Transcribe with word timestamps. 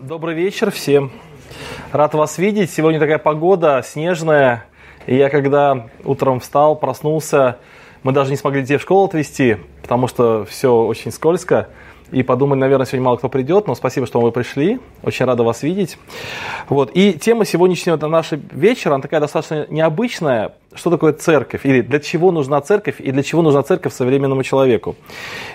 Добрый 0.00 0.34
вечер 0.34 0.70
всем. 0.70 1.12
Рад 1.92 2.14
вас 2.14 2.38
видеть. 2.38 2.70
Сегодня 2.70 2.98
такая 2.98 3.18
погода 3.18 3.82
снежная. 3.84 4.64
И 5.06 5.14
я 5.14 5.28
когда 5.28 5.88
утром 6.04 6.40
встал, 6.40 6.74
проснулся, 6.74 7.58
мы 8.02 8.12
даже 8.12 8.30
не 8.30 8.38
смогли 8.38 8.62
детей 8.62 8.78
в 8.78 8.80
школу 8.80 9.04
отвезти, 9.04 9.58
потому 9.82 10.08
что 10.08 10.46
все 10.46 10.74
очень 10.74 11.12
скользко. 11.12 11.68
И 12.12 12.22
подумали, 12.22 12.60
наверное, 12.60 12.86
сегодня 12.86 13.04
мало 13.04 13.18
кто 13.18 13.28
придет, 13.28 13.66
но 13.66 13.74
спасибо, 13.74 14.06
что 14.06 14.22
вы 14.22 14.32
пришли. 14.32 14.80
Очень 15.02 15.26
рада 15.26 15.42
вас 15.42 15.62
видеть. 15.62 15.98
Вот. 16.70 16.90
И 16.94 17.12
тема 17.12 17.44
сегодняшнего 17.44 17.98
нашего 18.06 18.40
вечера, 18.52 18.94
она 18.94 19.02
такая 19.02 19.20
достаточно 19.20 19.66
необычная. 19.68 20.54
Что 20.72 20.90
такое 20.90 21.12
церковь? 21.12 21.66
Или 21.66 21.82
для 21.82 22.00
чего 22.00 22.32
нужна 22.32 22.62
церковь? 22.62 23.02
И 23.02 23.12
для 23.12 23.22
чего 23.22 23.42
нужна 23.42 23.62
церковь 23.62 23.92
современному 23.92 24.44
человеку? 24.44 24.96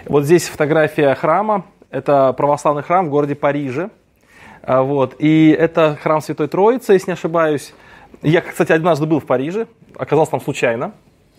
Вот 0.06 0.24
здесь 0.24 0.48
фотография 0.48 1.16
храма. 1.16 1.66
Это 1.90 2.32
православный 2.34 2.84
храм 2.84 3.08
в 3.08 3.10
городе 3.10 3.34
Париже. 3.34 3.90
А, 4.66 4.82
вот. 4.82 5.16
И 5.20 5.56
это 5.58 5.98
храм 6.02 6.22
Святой 6.22 6.48
Троицы, 6.48 6.94
если 6.94 7.12
не 7.12 7.14
ошибаюсь. 7.14 7.74
Я, 8.22 8.42
кстати, 8.42 8.72
однажды 8.72 9.06
был 9.06 9.20
в 9.20 9.26
Париже, 9.26 9.68
оказался 9.96 10.32
там 10.32 10.42
случайно. 10.42 10.94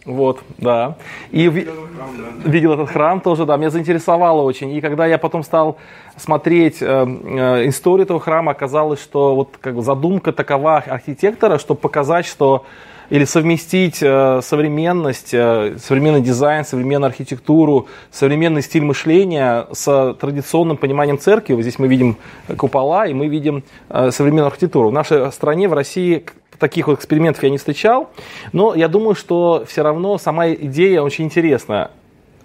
Вот, 0.05 0.41
да. 0.59 0.95
И 1.33 1.49
видел, 1.49 1.73
храм, 1.97 2.11
да. 2.17 2.49
видел 2.51 2.73
этот 2.75 2.91
храм 2.91 3.21
тоже, 3.21 3.45
да, 3.45 3.57
меня 3.57 3.71
заинтересовало 3.71 4.43
очень. 4.43 4.71
И 4.71 4.81
когда 4.81 5.05
я 5.05 5.19
потом 5.19 5.43
стал 5.43 5.79
смотреть 6.17 6.81
э, 6.81 6.87
э, 6.87 7.69
историю 7.69 8.05
этого 8.05 8.21
храма, 8.21 8.53
оказалось, 8.53 9.03
что 9.03 9.35
вот 9.35 9.57
как 9.61 9.83
задумка 9.83 10.33
такова 10.33 10.77
архитектора, 10.77 11.59
чтобы 11.59 11.81
показать, 11.81 12.25
что 12.25 12.65
или 13.11 13.25
совместить 13.25 14.03
э, 14.03 14.41
современность, 14.43 15.33
э, 15.33 15.77
современный 15.79 16.21
дизайн, 16.21 16.65
современную 16.65 17.09
архитектуру, 17.09 17.89
современный 18.11 18.63
стиль 18.63 18.83
мышления 18.83 19.67
с 19.73 20.17
традиционным 20.21 20.77
пониманием 20.77 21.19
церкви. 21.19 21.55
Вот 21.55 21.63
здесь 21.63 21.79
мы 21.79 21.89
видим 21.89 22.17
купола 22.57 23.07
и 23.07 23.15
мы 23.15 23.29
видим 23.29 23.65
э, 23.89 24.11
современную 24.11 24.49
архитектуру. 24.49 24.91
В 24.91 24.93
нашей 24.93 25.31
стране, 25.33 25.69
в 25.69 25.73
России 25.73 26.25
таких 26.59 26.89
вот 26.89 26.99
экспериментов 26.99 27.43
я 27.43 27.51
не 27.51 27.59
встречал, 27.59 28.11
но 28.53 28.75
я 28.75 28.89
думаю, 28.89 29.15
что 29.15 29.65
все 29.69 29.83
равно 29.83 30.19
сама 30.19 30.49
идея 30.51 31.03
очень 31.03 31.25
интересная. 31.25 31.91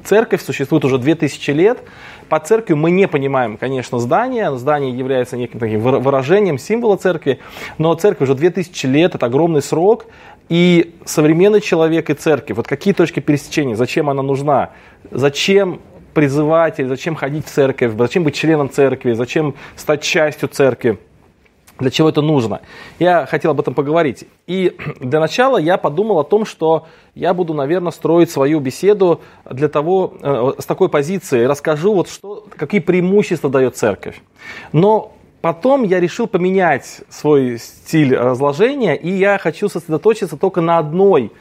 Церковь 0.03 0.43
существует 0.43 0.83
уже 0.85 0.97
2000 0.97 1.51
лет. 1.51 1.79
Под 2.31 2.47
церковью 2.47 2.77
мы 2.77 2.91
не 2.91 3.09
понимаем, 3.09 3.57
конечно, 3.57 3.99
здание. 3.99 4.57
Здание 4.57 4.97
является 4.97 5.35
неким 5.35 5.59
таким 5.59 5.81
выражением 5.81 6.57
символа 6.57 6.95
церкви. 6.95 7.41
Но 7.77 7.93
церковь 7.93 8.29
уже 8.29 8.35
2000 8.35 8.85
лет, 8.85 9.15
это 9.15 9.25
огромный 9.25 9.61
срок. 9.61 10.05
И 10.47 10.95
современный 11.03 11.59
человек 11.59 12.09
и 12.09 12.13
церковь, 12.13 12.55
вот 12.55 12.69
какие 12.69 12.93
точки 12.93 13.19
пересечения, 13.19 13.75
зачем 13.75 14.09
она 14.09 14.23
нужна, 14.23 14.69
зачем 15.11 15.81
призывать 16.13 16.79
или 16.79 16.87
зачем 16.87 17.15
ходить 17.15 17.47
в 17.47 17.49
церковь, 17.49 17.95
зачем 17.97 18.23
быть 18.23 18.35
членом 18.35 18.69
церкви, 18.69 19.11
зачем 19.11 19.55
стать 19.75 20.01
частью 20.01 20.47
церкви 20.47 20.99
для 21.79 21.89
чего 21.89 22.09
это 22.09 22.21
нужно. 22.21 22.61
Я 22.99 23.25
хотел 23.25 23.51
об 23.51 23.59
этом 23.59 23.73
поговорить. 23.73 24.25
И 24.47 24.75
для 24.99 25.19
начала 25.19 25.57
я 25.57 25.77
подумал 25.77 26.19
о 26.19 26.23
том, 26.23 26.45
что 26.45 26.85
я 27.15 27.33
буду, 27.33 27.53
наверное, 27.53 27.91
строить 27.91 28.29
свою 28.29 28.59
беседу 28.59 29.21
для 29.49 29.67
того, 29.67 30.13
э, 30.21 30.51
с 30.59 30.65
такой 30.65 30.89
позиции. 30.89 31.43
Расскажу, 31.43 31.93
вот 31.93 32.09
что, 32.09 32.45
какие 32.55 32.81
преимущества 32.81 33.49
дает 33.49 33.75
церковь. 33.75 34.21
Но 34.71 35.13
потом 35.41 35.83
я 35.83 35.99
решил 35.99 36.27
поменять 36.27 37.01
свой 37.09 37.57
стиль 37.57 38.15
разложения, 38.15 38.95
и 38.95 39.09
я 39.09 39.37
хочу 39.37 39.67
сосредоточиться 39.69 40.37
только 40.37 40.61
на 40.61 40.77
одной 40.77 41.31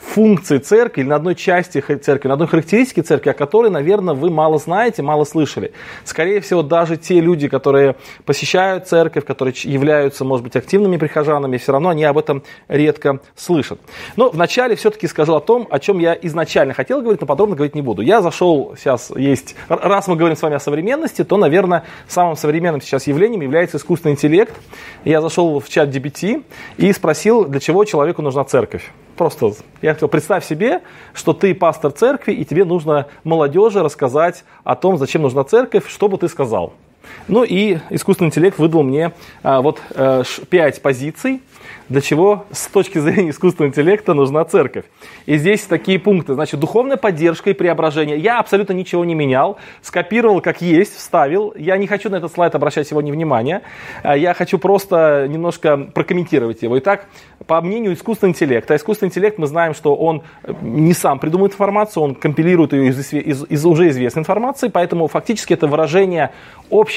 функции 0.00 0.58
церкви 0.58 1.02
или 1.02 1.08
на 1.08 1.16
одной 1.16 1.34
части 1.34 1.80
церкви, 1.80 2.28
на 2.28 2.34
одной 2.34 2.48
характеристике 2.48 3.02
церкви, 3.02 3.30
о 3.30 3.34
которой, 3.34 3.70
наверное, 3.70 4.14
вы 4.14 4.30
мало 4.30 4.58
знаете, 4.58 5.02
мало 5.02 5.24
слышали. 5.24 5.72
Скорее 6.04 6.40
всего, 6.40 6.62
даже 6.62 6.96
те 6.96 7.20
люди, 7.20 7.48
которые 7.48 7.96
посещают 8.24 8.88
церковь, 8.88 9.24
которые 9.24 9.54
являются, 9.62 10.24
может 10.24 10.42
быть, 10.44 10.56
активными 10.56 10.96
прихожанами, 10.96 11.58
все 11.58 11.72
равно 11.72 11.90
они 11.90 12.04
об 12.04 12.18
этом 12.18 12.42
редко 12.68 13.20
слышат. 13.36 13.80
Но 14.16 14.30
вначале 14.30 14.74
все-таки 14.74 15.06
скажу 15.06 15.34
о 15.34 15.40
том, 15.40 15.68
о 15.70 15.78
чем 15.78 15.98
я 15.98 16.18
изначально 16.22 16.74
хотел 16.74 17.00
говорить, 17.02 17.20
но 17.20 17.26
подробно 17.26 17.54
говорить 17.54 17.74
не 17.74 17.82
буду. 17.82 18.02
Я 18.02 18.22
зашел, 18.22 18.74
сейчас 18.78 19.10
есть, 19.14 19.54
раз 19.68 20.08
мы 20.08 20.16
говорим 20.16 20.36
с 20.36 20.42
вами 20.42 20.56
о 20.56 20.60
современности, 20.60 21.24
то, 21.24 21.36
наверное, 21.36 21.84
самым 22.08 22.36
современным 22.36 22.80
сейчас 22.80 23.06
явлением 23.06 23.42
является 23.42 23.76
искусственный 23.76 24.14
интеллект. 24.14 24.54
Я 25.04 25.20
зашел 25.20 25.60
в 25.60 25.68
чат 25.68 25.94
DBT 25.94 26.42
и 26.78 26.92
спросил, 26.92 27.44
для 27.44 27.60
чего 27.60 27.84
человеку 27.84 28.22
нужна 28.22 28.44
церковь 28.44 28.90
просто, 29.20 29.52
я 29.82 29.89
хотел, 29.94 30.08
представь 30.08 30.44
себе, 30.44 30.82
что 31.14 31.32
ты 31.32 31.54
пастор 31.54 31.92
церкви, 31.92 32.32
и 32.32 32.44
тебе 32.44 32.64
нужно 32.64 33.06
молодежи 33.24 33.82
рассказать 33.82 34.44
о 34.64 34.76
том, 34.76 34.96
зачем 34.96 35.22
нужна 35.22 35.44
церковь, 35.44 35.88
что 35.88 36.08
бы 36.08 36.18
ты 36.18 36.28
сказал. 36.28 36.72
Ну 37.28 37.44
и 37.44 37.78
искусственный 37.90 38.28
интеллект 38.28 38.58
выдал 38.58 38.82
мне 38.82 39.12
а, 39.42 39.60
вот 39.60 39.80
а, 39.94 40.22
позиций, 40.82 41.40
для 41.90 42.00
чего 42.00 42.46
с 42.52 42.68
точки 42.68 42.98
зрения 42.98 43.30
искусственного 43.30 43.70
интеллекта 43.70 44.14
нужна 44.14 44.44
церковь. 44.44 44.84
И 45.26 45.36
здесь 45.36 45.62
такие 45.62 45.98
пункты. 45.98 46.34
Значит, 46.34 46.60
духовная 46.60 46.96
поддержка 46.96 47.50
и 47.50 47.52
преображение. 47.52 48.16
Я 48.16 48.38
абсолютно 48.38 48.72
ничего 48.72 49.04
не 49.04 49.14
менял. 49.14 49.58
Скопировал 49.82 50.40
как 50.40 50.62
есть, 50.62 50.96
вставил. 50.96 51.52
Я 51.56 51.76
не 51.76 51.86
хочу 51.86 52.08
на 52.08 52.16
этот 52.16 52.32
слайд 52.32 52.54
обращать 52.54 52.86
сегодня 52.86 53.12
внимание. 53.12 53.62
А, 54.02 54.16
я 54.16 54.34
хочу 54.34 54.58
просто 54.58 55.26
немножко 55.28 55.76
прокомментировать 55.76 56.62
его. 56.62 56.78
Итак, 56.78 57.06
по 57.46 57.60
мнению 57.60 57.94
искусственного 57.94 58.34
интеллекта, 58.34 58.76
искусственный 58.76 59.08
интеллект, 59.08 59.36
мы 59.38 59.48
знаем, 59.48 59.74
что 59.74 59.96
он 59.96 60.22
э, 60.44 60.54
не 60.62 60.94
сам 60.94 61.18
придумывает 61.18 61.54
информацию, 61.54 62.02
он 62.04 62.14
компилирует 62.14 62.72
ее 62.72 62.88
из, 62.90 63.12
из, 63.12 63.44
из 63.48 63.66
уже 63.66 63.88
известной 63.88 64.20
информации, 64.20 64.68
поэтому 64.68 65.08
фактически 65.08 65.54
это 65.54 65.66
выражение, 65.66 66.30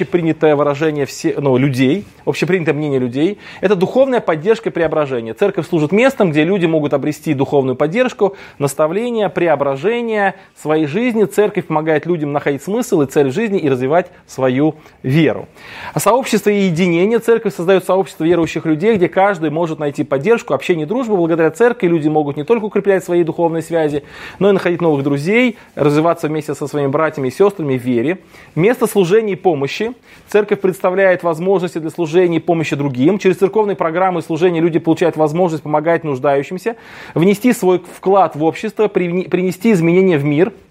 общепринятое 0.03 0.55
выражение 0.55 1.05
все, 1.05 1.35
ну, 1.39 1.57
людей, 1.57 2.05
общепринятое 2.25 2.73
мнение 2.73 2.99
людей. 2.99 3.39
Это 3.61 3.75
духовная 3.75 4.19
поддержка 4.19 4.69
и 4.69 4.71
преображение. 4.71 5.33
Церковь 5.33 5.67
служит 5.67 5.91
местом, 5.91 6.31
где 6.31 6.43
люди 6.43 6.65
могут 6.65 6.93
обрести 6.93 7.33
духовную 7.33 7.75
поддержку, 7.75 8.35
наставление, 8.59 9.29
преображение 9.29 10.35
своей 10.55 10.85
жизни. 10.85 11.23
Церковь 11.23 11.65
помогает 11.65 12.05
людям 12.05 12.31
находить 12.31 12.61
смысл 12.61 13.01
и 13.01 13.05
цель 13.07 13.31
жизни 13.31 13.59
и 13.59 13.69
развивать 13.69 14.11
свою 14.27 14.75
веру. 15.01 15.47
А 15.93 15.99
сообщество 15.99 16.49
и 16.49 16.63
единение. 16.65 17.19
Церковь 17.19 17.55
создает 17.55 17.85
сообщество 17.85 18.23
верующих 18.25 18.65
людей, 18.65 18.95
где 18.95 19.07
каждый 19.07 19.49
может 19.49 19.79
найти 19.79 20.03
поддержку, 20.03 20.53
общение, 20.53 20.85
дружбу. 20.85 21.15
Благодаря 21.15 21.51
церкви 21.51 21.87
люди 21.87 22.09
могут 22.09 22.37
не 22.37 22.43
только 22.43 22.65
укреплять 22.65 23.03
свои 23.03 23.23
духовные 23.23 23.63
связи, 23.63 24.03
но 24.39 24.49
и 24.49 24.51
находить 24.53 24.81
новых 24.81 25.03
друзей, 25.03 25.57
развиваться 25.75 26.27
вместе 26.27 26.53
со 26.53 26.67
своими 26.67 26.87
братьями 26.87 27.29
и 27.29 27.31
сестрами 27.31 27.77
в 27.77 27.81
вере. 27.81 28.19
Место 28.55 28.87
служения 28.87 29.33
и 29.33 29.37
помощи. 29.37 29.92
Церковь 30.27 30.61
представляет 30.61 31.23
возможности 31.23 31.77
для 31.77 31.89
служения 31.89 32.37
и 32.37 32.39
помощи 32.39 32.75
другим. 32.75 33.19
Через 33.19 33.37
церковные 33.37 33.75
программы 33.75 34.21
служения 34.21 34.61
люди 34.61 34.79
получают 34.79 35.17
возможность 35.17 35.63
помогать 35.63 36.03
нуждающимся, 36.03 36.75
внести 37.13 37.53
свой 37.53 37.79
вклад 37.79 38.35
в 38.35 38.43
общество, 38.43 38.87
принести 38.87 39.71
изменения 39.71 40.17
в 40.17 40.23
мир– 40.23 40.53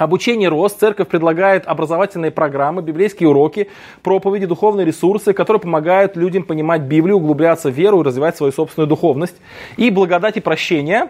Обучение 0.00 0.48
рост. 0.48 0.80
Церковь 0.80 1.08
предлагает 1.08 1.66
образовательные 1.66 2.30
программы, 2.30 2.80
библейские 2.80 3.28
уроки, 3.28 3.68
проповеди, 4.02 4.46
духовные 4.46 4.86
ресурсы, 4.86 5.34
которые 5.34 5.60
помогают 5.60 6.16
людям 6.16 6.42
понимать 6.42 6.80
Библию, 6.80 7.18
углубляться 7.18 7.68
в 7.68 7.74
веру 7.74 8.00
и 8.00 8.04
развивать 8.04 8.34
свою 8.34 8.50
собственную 8.50 8.88
духовность. 8.88 9.36
И 9.76 9.90
благодать 9.90 10.38
и 10.38 10.40
прощение. 10.40 11.08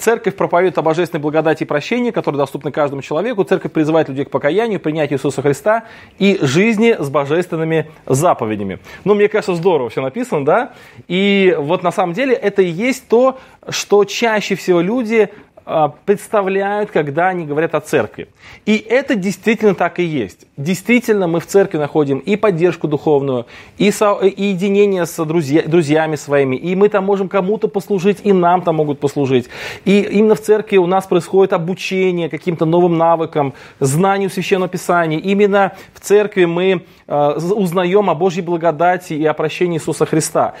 Церковь 0.00 0.36
проповедует 0.36 0.76
о 0.76 0.82
божественной 0.82 1.22
благодати 1.22 1.62
и 1.62 1.66
прощении, 1.66 2.10
которые 2.10 2.38
доступны 2.38 2.72
каждому 2.72 3.00
человеку. 3.00 3.42
Церковь 3.44 3.72
призывает 3.72 4.10
людей 4.10 4.26
к 4.26 4.30
покаянию, 4.30 4.80
принятию 4.80 5.18
Иисуса 5.18 5.40
Христа 5.40 5.84
и 6.18 6.38
жизни 6.42 6.94
с 6.98 7.08
божественными 7.08 7.90
заповедями. 8.04 8.80
Ну, 9.04 9.14
мне 9.14 9.28
кажется, 9.28 9.54
здорово 9.54 9.88
все 9.88 10.02
написано, 10.02 10.44
да? 10.44 10.72
И 11.08 11.56
вот 11.58 11.82
на 11.82 11.90
самом 11.90 12.12
деле 12.12 12.34
это 12.34 12.60
и 12.60 12.68
есть 12.68 13.08
то, 13.08 13.38
что 13.70 14.04
чаще 14.04 14.56
всего 14.56 14.82
люди 14.82 15.30
представляют, 16.04 16.92
когда 16.92 17.28
они 17.28 17.44
говорят 17.44 17.74
о 17.74 17.80
церкви. 17.80 18.28
И 18.66 18.76
это 18.76 19.16
действительно 19.16 19.74
так 19.74 19.98
и 19.98 20.04
есть. 20.04 20.46
Действительно, 20.56 21.26
мы 21.26 21.40
в 21.40 21.46
церкви 21.46 21.78
находим 21.78 22.18
и 22.18 22.36
поддержку 22.36 22.86
духовную, 22.86 23.46
и, 23.76 23.90
со, 23.90 24.14
и 24.14 24.44
единение 24.44 25.06
с 25.06 25.24
друзья, 25.24 25.62
друзьями 25.66 26.14
своими, 26.14 26.54
и 26.54 26.76
мы 26.76 26.88
там 26.88 27.04
можем 27.04 27.28
кому-то 27.28 27.66
послужить, 27.66 28.18
и 28.22 28.32
нам 28.32 28.62
там 28.62 28.76
могут 28.76 29.00
послужить. 29.00 29.48
И 29.84 30.02
именно 30.02 30.36
в 30.36 30.40
церкви 30.40 30.76
у 30.76 30.86
нас 30.86 31.06
происходит 31.06 31.52
обучение 31.52 32.28
каким-то 32.28 32.64
новым 32.64 32.96
навыкам, 32.96 33.52
знанию 33.80 34.30
Священного 34.30 34.68
Писания. 34.68 35.18
Именно 35.18 35.72
в 35.94 36.00
церкви 36.00 36.44
мы 36.44 36.84
э, 37.06 37.32
узнаем 37.34 38.08
о 38.08 38.14
Божьей 38.14 38.42
благодати 38.42 39.14
и 39.14 39.26
о 39.26 39.34
прощении 39.34 39.78
Иисуса 39.78 40.06
Христа. 40.06 40.54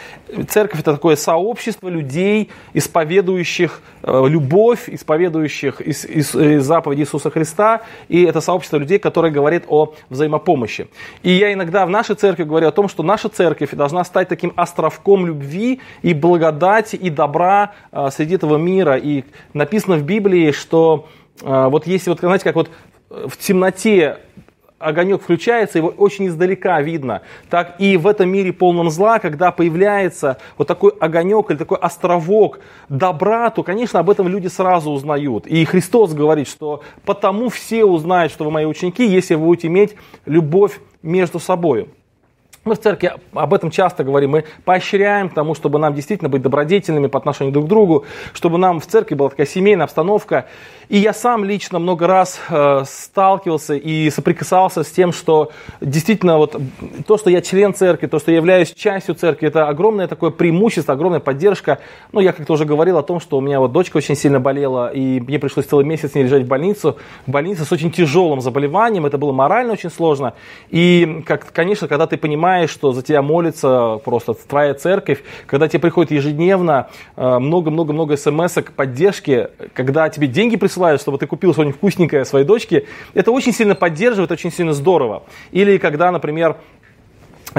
Церковь 0.48 0.80
это 0.80 0.94
такое 0.94 1.14
сообщество 1.14 1.88
людей, 1.88 2.50
исповедующих 2.74 3.80
э, 4.02 4.24
любовь, 4.28 4.90
исповедующих 4.96 5.80
из, 5.80 6.04
из, 6.04 6.34
из 6.34 6.64
заповеди 6.64 7.02
Иисуса 7.02 7.30
Христа, 7.30 7.82
и 8.08 8.24
это 8.24 8.40
сообщество 8.40 8.78
людей, 8.78 8.98
которое 8.98 9.30
говорит 9.30 9.64
о 9.68 9.94
взаимопомощи. 10.10 10.88
И 11.22 11.30
я 11.30 11.52
иногда 11.52 11.86
в 11.86 11.90
нашей 11.90 12.16
церкви 12.16 12.44
говорю 12.44 12.68
о 12.68 12.72
том, 12.72 12.88
что 12.88 13.02
наша 13.02 13.28
церковь 13.28 13.70
должна 13.70 14.04
стать 14.04 14.28
таким 14.28 14.52
островком 14.56 15.26
любви 15.26 15.80
и 16.02 16.14
благодати 16.14 16.96
и 16.96 17.10
добра 17.10 17.72
а, 17.92 18.10
среди 18.10 18.34
этого 18.34 18.56
мира. 18.56 18.96
И 18.96 19.24
написано 19.52 19.96
в 19.96 20.02
Библии, 20.02 20.50
что 20.50 21.08
а, 21.42 21.68
вот 21.68 21.86
если 21.86 22.10
вот, 22.10 22.20
знаете, 22.20 22.44
как 22.44 22.56
вот 22.56 22.70
в 23.08 23.36
темноте 23.36 24.18
огонек 24.78 25.22
включается, 25.22 25.78
его 25.78 25.88
очень 25.88 26.26
издалека 26.26 26.80
видно, 26.82 27.22
так 27.48 27.76
и 27.78 27.96
в 27.96 28.06
этом 28.06 28.28
мире 28.28 28.52
полном 28.52 28.90
зла, 28.90 29.18
когда 29.18 29.50
появляется 29.50 30.38
вот 30.58 30.68
такой 30.68 30.92
огонек 31.00 31.50
или 31.50 31.56
такой 31.56 31.78
островок 31.78 32.60
добра, 32.88 33.50
то, 33.50 33.62
конечно, 33.62 34.00
об 34.00 34.10
этом 34.10 34.28
люди 34.28 34.48
сразу 34.48 34.90
узнают. 34.90 35.46
И 35.46 35.64
Христос 35.64 36.12
говорит, 36.12 36.48
что 36.48 36.82
потому 37.04 37.48
все 37.48 37.84
узнают, 37.84 38.32
что 38.32 38.44
вы 38.44 38.50
мои 38.50 38.64
ученики, 38.64 39.06
если 39.06 39.34
вы 39.34 39.46
будете 39.46 39.68
иметь 39.68 39.96
любовь 40.26 40.80
между 41.02 41.38
собой. 41.38 41.88
Мы 42.66 42.74
в 42.74 42.80
церкви 42.80 43.12
об 43.32 43.54
этом 43.54 43.70
часто 43.70 44.02
говорим, 44.02 44.30
мы 44.30 44.44
поощряем 44.64 45.30
тому, 45.30 45.54
чтобы 45.54 45.78
нам 45.78 45.94
действительно 45.94 46.28
быть 46.28 46.42
добродетельными 46.42 47.06
по 47.06 47.16
отношению 47.16 47.52
друг 47.52 47.66
к 47.66 47.68
другу, 47.68 48.04
чтобы 48.32 48.58
нам 48.58 48.80
в 48.80 48.86
церкви 48.86 49.14
была 49.14 49.28
такая 49.28 49.46
семейная 49.46 49.84
обстановка. 49.84 50.46
И 50.88 50.98
я 50.98 51.12
сам 51.12 51.44
лично 51.44 51.78
много 51.78 52.06
раз 52.08 52.40
э, 52.48 52.82
сталкивался 52.86 53.74
и 53.74 54.10
соприкасался 54.10 54.82
с 54.82 54.90
тем, 54.90 55.12
что 55.12 55.52
действительно 55.80 56.38
вот 56.38 56.56
то, 57.06 57.18
что 57.18 57.30
я 57.30 57.40
член 57.40 57.72
церкви, 57.72 58.06
то, 58.08 58.18
что 58.18 58.32
я 58.32 58.38
являюсь 58.38 58.72
частью 58.72 59.14
церкви, 59.14 59.46
это 59.46 59.68
огромное 59.68 60.08
такое 60.08 60.30
преимущество, 60.30 60.94
огромная 60.94 61.20
поддержка. 61.20 61.78
Ну, 62.10 62.18
я 62.18 62.32
как-то 62.32 62.52
уже 62.52 62.64
говорил 62.64 62.98
о 62.98 63.02
том, 63.02 63.20
что 63.20 63.38
у 63.38 63.40
меня 63.40 63.60
вот 63.60 63.72
дочка 63.72 63.96
очень 63.96 64.16
сильно 64.16 64.40
болела, 64.40 64.88
и 64.92 65.20
мне 65.20 65.38
пришлось 65.38 65.66
целый 65.66 65.84
месяц 65.84 66.14
не 66.14 66.24
лежать 66.24 66.42
в 66.42 66.48
больницу, 66.48 66.96
в 67.26 67.30
больнице 67.30 67.64
с 67.64 67.70
очень 67.70 67.92
тяжелым 67.92 68.40
заболеванием, 68.40 69.06
это 69.06 69.18
было 69.18 69.32
морально 69.32 69.72
очень 69.72 69.90
сложно. 69.90 70.34
И, 70.70 71.22
как, 71.26 71.52
конечно, 71.52 71.86
когда 71.88 72.06
ты 72.06 72.16
понимаешь, 72.16 72.55
знаешь, 72.56 72.70
что 72.70 72.92
за 72.92 73.02
тебя 73.02 73.20
молится 73.20 74.00
просто 74.02 74.32
твоя 74.32 74.72
церковь, 74.72 75.22
когда 75.46 75.68
тебе 75.68 75.80
приходит 75.80 76.10
ежедневно 76.10 76.88
э, 77.16 77.38
много-много-много 77.38 78.16
смс 78.16 78.56
поддержки, 78.74 79.48
когда 79.74 80.08
тебе 80.08 80.26
деньги 80.26 80.56
присылают, 80.56 81.02
чтобы 81.02 81.18
ты 81.18 81.26
купил 81.26 81.52
что-нибудь 81.52 81.76
вкусненькое 81.76 82.24
своей 82.24 82.46
дочке, 82.46 82.86
это 83.12 83.30
очень 83.30 83.52
сильно 83.52 83.74
поддерживает, 83.74 84.32
очень 84.32 84.50
сильно 84.50 84.72
здорово. 84.72 85.24
Или 85.52 85.76
когда, 85.76 86.10
например, 86.10 86.56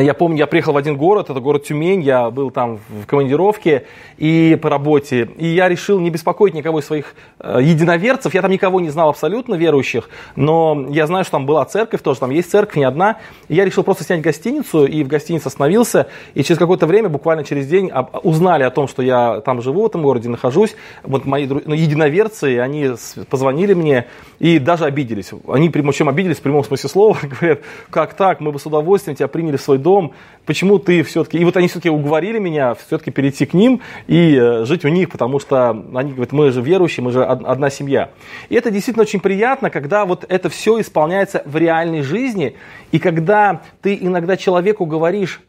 я 0.03 0.13
помню, 0.13 0.37
я 0.37 0.47
приехал 0.47 0.73
в 0.73 0.77
один 0.77 0.95
город, 0.95 1.29
это 1.31 1.39
город 1.39 1.63
Тюмень, 1.63 2.01
я 2.01 2.29
был 2.29 2.51
там 2.51 2.79
в 2.89 3.07
командировке 3.07 3.85
и 4.17 4.55
по 4.61 4.69
работе, 4.69 5.29
и 5.37 5.47
я 5.47 5.67
решил 5.67 5.99
не 5.99 6.11
беспокоить 6.11 6.53
никого 6.53 6.79
из 6.79 6.85
своих 6.85 7.15
э, 7.39 7.59
единоверцев, 7.63 8.33
я 8.35 8.43
там 8.43 8.51
никого 8.51 8.79
не 8.79 8.89
знал 8.89 9.09
абсолютно 9.09 9.55
верующих, 9.55 10.09
но 10.35 10.85
я 10.89 11.07
знаю, 11.07 11.23
что 11.23 11.31
там 11.31 11.47
была 11.47 11.65
церковь 11.65 12.01
тоже, 12.01 12.19
там 12.19 12.29
есть 12.29 12.51
церковь, 12.51 12.75
не 12.75 12.83
одна, 12.83 13.17
и 13.47 13.55
я 13.55 13.65
решил 13.65 13.83
просто 13.83 14.03
снять 14.03 14.21
гостиницу, 14.21 14.85
и 14.85 15.03
в 15.03 15.07
гостинице 15.07 15.47
остановился, 15.47 16.07
и 16.35 16.43
через 16.43 16.59
какое-то 16.59 16.85
время, 16.85 17.09
буквально 17.09 17.43
через 17.43 17.65
день, 17.65 17.91
узнали 18.21 18.63
о 18.63 18.69
том, 18.69 18.87
что 18.87 19.01
я 19.01 19.41
там 19.41 19.61
живу, 19.63 19.81
в 19.81 19.87
этом 19.87 20.03
городе 20.03 20.29
нахожусь, 20.29 20.75
вот 21.03 21.25
мои 21.25 21.47
ну, 21.47 21.73
единоверцы, 21.73 22.59
они 22.59 22.91
позвонили 23.29 23.73
мне 23.73 24.05
и 24.37 24.59
даже 24.59 24.85
обиделись, 24.85 25.31
они, 25.47 25.69
причем 25.69 26.07
обиделись 26.07 26.37
в 26.37 26.41
прямом 26.41 26.63
смысле 26.63 26.89
слова, 26.89 27.17
говорят, 27.23 27.61
как 27.89 28.13
так, 28.13 28.41
мы 28.41 28.51
бы 28.51 28.59
с 28.59 28.65
удовольствием 28.67 29.15
тебя 29.15 29.27
приняли 29.27 29.57
в 29.57 29.61
свой 29.61 29.79
дом, 29.87 30.13
почему 30.45 30.79
ты 30.79 31.03
все-таки... 31.03 31.37
И 31.37 31.45
вот 31.45 31.55
они 31.55 31.67
все-таки 31.67 31.89
уговорили 31.89 32.39
меня 32.39 32.73
все-таки 32.73 33.09
перейти 33.09 33.45
к 33.45 33.53
ним 33.53 33.81
и 34.07 34.35
э, 34.35 34.65
жить 34.65 34.83
у 34.83 34.89
них, 34.89 35.09
потому 35.09 35.39
что 35.39 35.69
они 35.69 36.11
говорят, 36.11 36.33
мы 36.33 36.51
же 36.51 36.61
верующие, 36.61 37.03
мы 37.03 37.11
же 37.11 37.23
одна 37.23 37.69
семья. 37.69 38.09
И 38.49 38.55
это 38.55 38.69
действительно 38.69 39.03
очень 39.03 39.21
приятно, 39.21 39.69
когда 39.69 40.05
вот 40.05 40.25
это 40.27 40.49
все 40.49 40.81
исполняется 40.81 41.41
в 41.45 41.55
реальной 41.55 42.01
жизни, 42.01 42.55
и 42.91 42.99
когда 42.99 43.61
ты 43.81 43.97
иногда 43.99 44.35
человеку 44.35 44.85
говоришь, 44.85 45.41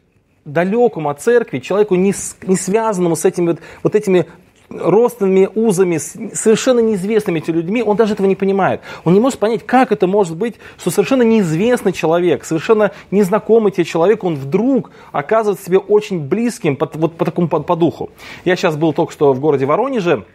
далекому 0.45 1.09
от 1.09 1.21
церкви, 1.21 1.59
человеку 1.59 1.95
не, 1.95 2.13
не 2.43 2.55
связанному 2.55 3.15
с 3.15 3.25
этими 3.25 3.47
вот, 3.47 3.59
вот 3.83 3.93
этими 3.93 4.25
родственными 4.69 5.49
узами, 5.55 5.97
совершенно 5.97 6.79
неизвестными 6.79 7.39
этими 7.39 7.55
людьми, 7.55 7.83
он 7.83 7.95
даже 7.95 8.13
этого 8.13 8.27
не 8.27 8.35
понимает. 8.35 8.81
Он 9.03 9.13
не 9.13 9.19
может 9.19 9.39
понять, 9.39 9.65
как 9.65 9.91
это 9.91 10.07
может 10.07 10.37
быть, 10.37 10.55
что 10.77 10.91
совершенно 10.91 11.23
неизвестный 11.23 11.91
человек, 11.91 12.45
совершенно 12.45 12.91
незнакомый 13.11 13.71
тебе 13.71 13.85
человек, 13.85 14.23
он 14.23 14.35
вдруг 14.35 14.91
оказывается 15.11 15.65
себе 15.65 15.79
очень 15.79 16.19
близким 16.19 16.75
по, 16.75 16.89
вот, 16.93 17.15
по 17.15 17.25
такому 17.25 17.47
по, 17.47 17.59
по 17.61 17.75
духу. 17.75 18.11
Я 18.45 18.55
сейчас 18.55 18.77
был 18.77 18.93
только 18.93 19.11
что 19.11 19.33
в 19.33 19.39
городе 19.39 19.65
Воронеже, 19.65 20.25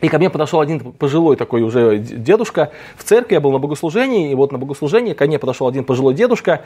и 0.00 0.08
ко 0.08 0.18
мне 0.18 0.28
подошел 0.28 0.60
один 0.60 0.80
пожилой 0.80 1.36
такой 1.36 1.62
уже 1.62 1.98
дедушка 1.98 2.72
в 2.96 3.04
церкви, 3.04 3.34
я 3.34 3.40
был 3.40 3.52
на 3.52 3.58
богослужении, 3.58 4.30
и 4.30 4.34
вот 4.34 4.52
на 4.52 4.58
богослужении 4.58 5.14
ко 5.14 5.26
мне 5.26 5.38
подошел 5.38 5.66
один 5.66 5.84
пожилой 5.84 6.14
дедушка, 6.14 6.62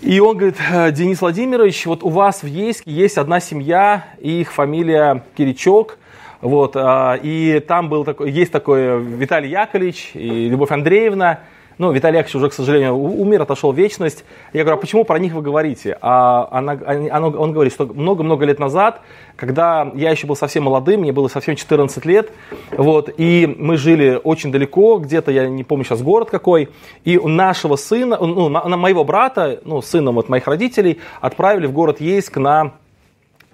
и 0.00 0.20
он 0.20 0.36
говорит, 0.36 0.56
«Э, 0.70 0.92
Денис 0.92 1.20
Владимирович, 1.20 1.86
вот 1.86 2.04
у 2.04 2.08
вас 2.08 2.42
в 2.42 2.46
Ейске 2.46 2.90
есть 2.90 3.18
одна 3.18 3.40
семья, 3.40 4.06
их 4.20 4.52
фамилия 4.52 5.24
Киричок, 5.36 5.98
вот, 6.40 6.76
а, 6.76 7.18
и 7.20 7.60
там 7.60 7.88
был 7.88 8.04
такой, 8.04 8.30
есть 8.30 8.52
такой 8.52 9.02
Виталий 9.02 9.50
Яковлевич 9.50 10.12
и 10.14 10.48
Любовь 10.48 10.70
Андреевна. 10.70 11.40
Ну, 11.78 11.92
Виталий 11.92 12.18
Яковлевич 12.18 12.36
уже, 12.36 12.48
к 12.50 12.52
сожалению, 12.52 12.96
умер, 12.96 13.42
отошел 13.42 13.72
в 13.72 13.76
вечность. 13.76 14.24
Я 14.52 14.62
говорю, 14.62 14.78
а 14.78 14.80
почему 14.80 15.04
про 15.04 15.18
них 15.18 15.32
вы 15.32 15.42
говорите? 15.42 15.96
А 16.00 16.48
она, 16.50 16.74
он 17.12 17.52
говорит, 17.52 17.72
что 17.72 17.86
много-много 17.86 18.44
лет 18.44 18.58
назад, 18.58 19.00
когда 19.36 19.90
я 19.94 20.10
еще 20.10 20.26
был 20.26 20.36
совсем 20.36 20.64
молодым, 20.64 21.00
мне 21.00 21.12
было 21.12 21.28
совсем 21.28 21.56
14 21.56 22.04
лет, 22.04 22.32
вот, 22.72 23.10
и 23.16 23.52
мы 23.58 23.76
жили 23.76 24.20
очень 24.22 24.50
далеко, 24.50 24.98
где-то, 24.98 25.30
я 25.30 25.48
не 25.48 25.62
помню 25.62 25.84
сейчас 25.84 26.02
город 26.02 26.30
какой, 26.30 26.68
и 27.04 27.16
у 27.16 27.28
нашего 27.28 27.76
сына, 27.76 28.18
ну, 28.20 28.48
на, 28.48 28.64
на 28.64 28.76
моего 28.76 29.04
брата, 29.04 29.60
ну, 29.64 29.80
сына 29.80 30.10
вот 30.10 30.28
моих 30.28 30.46
родителей, 30.48 30.98
отправили 31.20 31.66
в 31.66 31.72
город 31.72 32.00
Ейск 32.00 32.36
на 32.38 32.72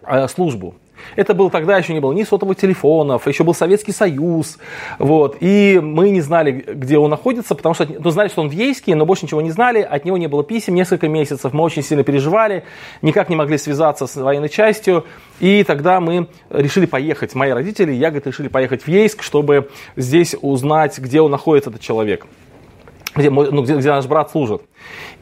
э, 0.07 0.29
службу. 0.29 0.75
Это 1.17 1.35
было 1.35 1.51
тогда 1.51 1.77
еще 1.77 1.93
не 1.93 2.01
было 2.01 2.13
ни 2.13 2.23
сотовых 2.23 2.57
телефонов, 2.57 3.27
еще 3.27 3.45
был 3.45 3.55
Советский 3.55 3.93
Союз, 3.93 4.59
вот, 4.99 5.37
и 5.41 5.81
мы 5.83 6.11
не 6.11 6.21
знали, 6.21 6.53
где 6.53 6.99
он 6.99 7.11
находится, 7.11 7.55
потому 7.55 7.75
что, 7.75 7.87
ну, 7.87 8.11
знали, 8.11 8.29
что 8.29 8.43
он 8.43 8.49
в 8.49 8.53
Ейске, 8.53 8.95
но 8.95 9.07
больше 9.07 9.25
ничего 9.25 9.41
не 9.41 9.51
знали, 9.51 9.81
от 9.81 10.05
него 10.05 10.17
не 10.17 10.27
было 10.27 10.45
писем 10.45 10.75
несколько 10.75 11.09
месяцев, 11.09 11.53
мы 11.53 11.63
очень 11.63 11.83
сильно 11.83 12.05
переживали, 12.05 12.65
никак 13.03 13.29
не 13.29 13.37
могли 13.37 13.59
связаться 13.59 14.07
с 14.07 14.17
военной 14.17 14.49
частью, 14.49 15.05
и 15.41 15.65
тогда 15.65 16.01
мы 16.01 16.29
решили 16.51 16.87
поехать, 16.87 17.35
мои 17.35 17.51
родители, 17.51 17.93
я, 17.93 18.11
говорит, 18.11 18.27
решили 18.27 18.49
поехать 18.49 18.83
в 18.83 18.89
Ейск, 18.89 19.23
чтобы 19.23 19.69
здесь 19.97 20.37
узнать, 20.41 20.99
где 20.99 21.21
он 21.21 21.31
находится, 21.31 21.71
этот 21.71 21.81
человек 21.81 22.27
где, 23.15 23.31
ну, 23.31 23.63
где, 23.63 23.77
где 23.77 23.91
наш 23.91 24.07
брат 24.07 24.31
служит. 24.31 24.63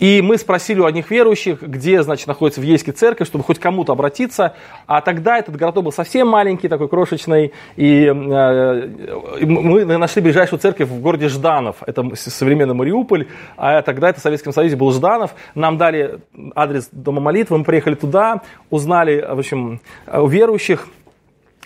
И 0.00 0.20
мы 0.22 0.38
спросили 0.38 0.80
у 0.80 0.84
одних 0.84 1.10
верующих, 1.10 1.62
где, 1.62 2.02
значит, 2.02 2.26
находится 2.26 2.60
в 2.60 2.64
Ейске 2.64 2.92
церковь, 2.92 3.28
чтобы 3.28 3.44
хоть 3.44 3.58
кому-то 3.58 3.92
обратиться. 3.92 4.54
А 4.86 5.00
тогда 5.00 5.38
этот 5.38 5.56
городок 5.56 5.84
был 5.84 5.92
совсем 5.92 6.28
маленький, 6.28 6.68
такой 6.68 6.88
крошечный. 6.88 7.52
И 7.76 8.06
э, 8.06 9.42
мы 9.44 9.84
нашли 9.84 10.22
ближайшую 10.22 10.58
церковь 10.58 10.88
в 10.88 11.00
городе 11.00 11.28
Жданов. 11.28 11.76
Это 11.86 12.04
современный 12.14 12.74
Мариуполь. 12.74 13.28
А 13.56 13.82
тогда 13.82 14.10
это 14.10 14.20
в 14.20 14.22
Советском 14.22 14.52
Союзе 14.52 14.76
был 14.76 14.90
Жданов. 14.92 15.34
Нам 15.54 15.78
дали 15.78 16.18
адрес 16.54 16.88
Дома 16.90 17.20
молитвы, 17.20 17.58
мы 17.58 17.64
приехали 17.64 17.94
туда, 17.94 18.42
узнали, 18.70 19.24
в 19.28 19.38
общем, 19.38 19.80
у 20.12 20.26
верующих, 20.26 20.88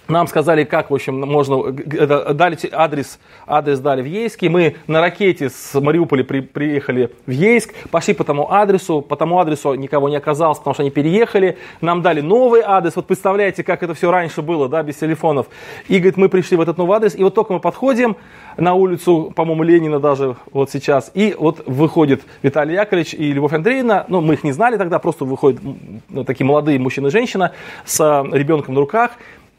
нам 0.08 0.26
сказали, 0.26 0.64
как, 0.64 0.90
в 0.90 0.94
общем, 0.94 1.20
можно, 1.20 1.72
дали 1.72 2.58
адрес, 2.72 3.18
адрес 3.46 3.78
дали 3.80 4.02
в 4.02 4.06
Ейске. 4.06 4.48
Мы 4.48 4.76
на 4.86 5.00
ракете 5.00 5.50
с 5.50 5.78
Мариуполя 5.80 6.25
при, 6.25 6.40
приехали 6.40 7.10
в 7.26 7.30
Ейск, 7.30 7.75
пошли 7.90 8.14
по 8.14 8.25
тому 8.25 8.50
адресу, 8.50 9.00
по 9.02 9.16
тому 9.16 9.38
адресу 9.40 9.75
никого 9.75 10.08
не 10.08 10.16
оказалось, 10.16 10.58
потому 10.58 10.75
что 10.75 10.82
они 10.82 10.90
переехали. 10.90 11.58
Нам 11.80 12.02
дали 12.02 12.20
новый 12.20 12.62
адрес. 12.64 12.94
Вот 12.96 13.06
представляете, 13.06 13.64
как 13.64 13.82
это 13.82 13.94
все 13.94 14.10
раньше 14.10 14.42
было, 14.42 14.68
да, 14.68 14.82
без 14.82 14.96
телефонов. 14.96 15.46
И, 15.88 15.98
говорит, 15.98 16.16
мы 16.16 16.28
пришли 16.28 16.56
в 16.56 16.60
этот 16.60 16.78
новый 16.78 16.96
адрес, 16.96 17.14
и 17.16 17.25
вот 17.25 17.34
только 17.34 17.52
мы 17.52 17.60
подходим 17.60 18.16
на 18.56 18.75
улицу, 18.75 19.32
по-моему, 19.34 19.62
Ленина 19.62 20.00
даже 20.00 20.36
вот 20.52 20.70
сейчас, 20.70 21.10
и 21.14 21.34
вот 21.38 21.62
выходит 21.66 22.22
Виталий 22.42 22.75
Яковлевич 22.75 23.14
и 23.14 23.32
Любовь 23.32 23.52
Андреевна, 23.52 24.04
ну, 24.08 24.20
мы 24.20 24.34
их 24.34 24.44
не 24.44 24.52
знали 24.52 24.76
тогда, 24.76 24.98
просто 24.98 25.25
выходят 25.25 25.60
ну, 26.08 26.25
такие 26.25 26.46
молодые 26.46 26.78
мужчина 26.78 27.08
и 27.08 27.10
женщина 27.10 27.52
с 27.84 28.00
ребенком 28.32 28.75
на 28.75 28.80
руках, 28.80 29.12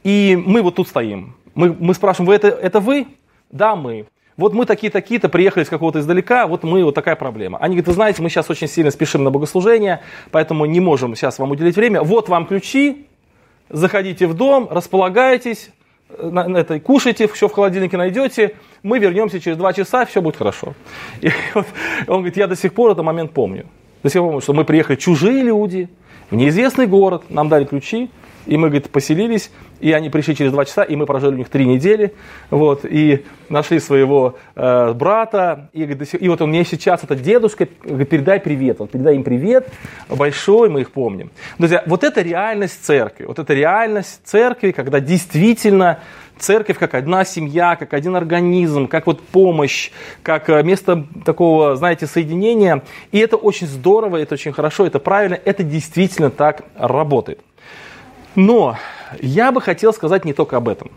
и 0.03 0.41
мы 0.45 0.61
вот 0.61 0.75
тут 0.75 0.87
стоим. 0.87 1.35
Мы, 1.55 1.75
мы 1.77 1.93
спрашиваем, 1.93 2.27
вы 2.27 2.35
это, 2.35 2.47
это 2.47 2.79
вы? 2.79 3.07
Да, 3.51 3.75
мы. 3.75 4.05
Вот 4.37 4.53
мы 4.53 4.65
такие-такие-то 4.65 5.29
приехали 5.29 5.63
с 5.63 5.69
какого-то 5.69 5.99
издалека, 5.99 6.45
вот 6.45 6.63
мы, 6.63 6.83
вот 6.83 6.93
такая 6.93 7.15
проблема. 7.15 7.57
Они 7.57 7.75
говорят, 7.75 7.87
вы 7.87 7.93
знаете, 7.93 8.21
мы 8.21 8.29
сейчас 8.29 8.49
очень 8.51 8.67
сильно 8.67 8.91
спешим 8.91 9.23
на 9.23 9.31
богослужение, 9.31 10.01
поэтому 10.29 10.65
не 10.65 10.79
можем 10.79 11.15
сейчас 11.15 11.39
вам 11.39 11.51
уделить 11.51 11.75
время. 11.75 12.03
Вот 12.03 12.29
вам 12.29 12.45
ключи, 12.45 13.07
заходите 13.69 14.27
в 14.27 14.35
дом, 14.35 14.67
располагайтесь, 14.69 15.71
это, 16.09 16.79
кушайте, 16.79 17.27
все 17.27 17.47
в 17.47 17.53
холодильнике 17.53 17.97
найдете, 17.97 18.55
мы 18.83 18.99
вернемся 18.99 19.39
через 19.39 19.57
два 19.57 19.73
часа, 19.73 20.05
все 20.05 20.21
будет 20.21 20.37
хорошо. 20.37 20.73
И 21.21 21.29
вот 21.53 21.65
он 22.07 22.17
говорит, 22.17 22.37
я 22.37 22.47
до 22.47 22.55
сих 22.55 22.73
пор 22.73 22.91
этот 22.91 23.03
момент 23.03 23.31
помню. 23.31 23.65
До 24.03 24.09
сих 24.09 24.21
пор 24.21 24.29
помню, 24.29 24.41
что 24.41 24.53
мы 24.53 24.63
приехали 24.65 24.95
чужие 24.95 25.41
люди, 25.41 25.89
в 26.29 26.35
неизвестный 26.35 26.87
город, 26.87 27.23
нам 27.29 27.49
дали 27.49 27.65
ключи, 27.65 28.09
и 28.47 28.57
мы, 28.57 28.69
говорит, 28.69 28.89
поселились, 28.89 29.51
и 29.79 29.91
они 29.91 30.09
пришли 30.09 30.35
через 30.35 30.51
два 30.51 30.65
часа, 30.65 30.83
и 30.83 30.95
мы 30.95 31.05
прожили 31.05 31.35
у 31.35 31.37
них 31.37 31.49
три 31.49 31.65
недели, 31.65 32.13
вот, 32.49 32.85
и 32.85 33.25
нашли 33.49 33.79
своего 33.79 34.37
э, 34.55 34.93
брата, 34.93 35.69
и, 35.73 35.83
и 35.83 36.29
вот 36.29 36.41
он 36.41 36.49
мне 36.49 36.63
сейчас, 36.63 37.03
это 37.03 37.15
дедушка, 37.15 37.67
говорит, 37.83 38.09
передай 38.09 38.39
привет, 38.39 38.79
вот, 38.79 38.91
передай 38.91 39.15
им 39.15 39.23
привет 39.23 39.67
большой, 40.09 40.69
мы 40.69 40.81
их 40.81 40.91
помним. 40.91 41.31
Друзья, 41.57 41.83
вот 41.85 42.03
это 42.03 42.21
реальность 42.21 42.83
церкви, 42.83 43.25
вот 43.25 43.39
это 43.39 43.53
реальность 43.53 44.21
церкви, 44.23 44.71
когда 44.71 44.99
действительно 44.99 45.99
церковь 46.39 46.77
как 46.77 46.93
одна 46.93 47.25
семья, 47.25 47.75
как 47.75 47.93
один 47.93 48.15
организм, 48.15 48.87
как 48.87 49.07
вот 49.07 49.21
помощь, 49.21 49.91
как 50.23 50.49
э, 50.49 50.63
место 50.63 51.05
такого, 51.25 51.75
знаете, 51.75 52.07
соединения. 52.07 52.83
И 53.11 53.19
это 53.19 53.35
очень 53.35 53.67
здорово, 53.67 54.17
это 54.17 54.35
очень 54.35 54.53
хорошо, 54.53 54.85
это 54.85 54.99
правильно, 54.99 55.39
это 55.43 55.63
действительно 55.63 56.29
так 56.29 56.63
работает. 56.75 57.39
Но 58.37 58.77
я 59.19 59.51
бы 59.51 59.61
хотел 59.61 59.91
сказать 59.93 60.23
не 60.23 60.31
только 60.31 60.57
об 60.57 60.69
этом. 60.69 60.91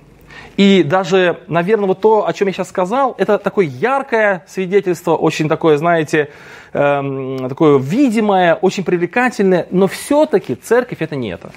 И 0.58 0.82
даже, 0.82 1.38
наверное, 1.46 1.86
вот 1.86 2.02
то, 2.02 2.26
о 2.26 2.32
чем 2.34 2.48
я 2.48 2.52
сейчас 2.52 2.68
сказал, 2.68 3.14
это 3.16 3.38
такое 3.38 3.64
яркое 3.64 4.44
свидетельство, 4.46 5.16
очень 5.16 5.48
такое, 5.48 5.78
знаете, 5.78 6.28
эм, 6.74 7.48
такое 7.48 7.78
видимое, 7.78 8.56
очень 8.56 8.84
привлекательное, 8.84 9.66
но 9.70 9.86
все-таки 9.86 10.54
церковь 10.54 11.00
это 11.00 11.16
не 11.16 11.30
это. 11.30 11.50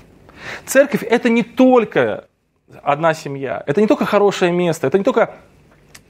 Церковь 0.65 1.03
это 1.03 1.27
не 1.27 1.43
только 1.43 2.27
одна 2.81 3.13
семья, 3.13 3.61
это 3.67 3.81
не 3.81 3.87
только 3.87 4.05
хорошее 4.05 4.53
место, 4.53 4.87
это 4.87 4.97
не 4.97 5.03
только 5.03 5.35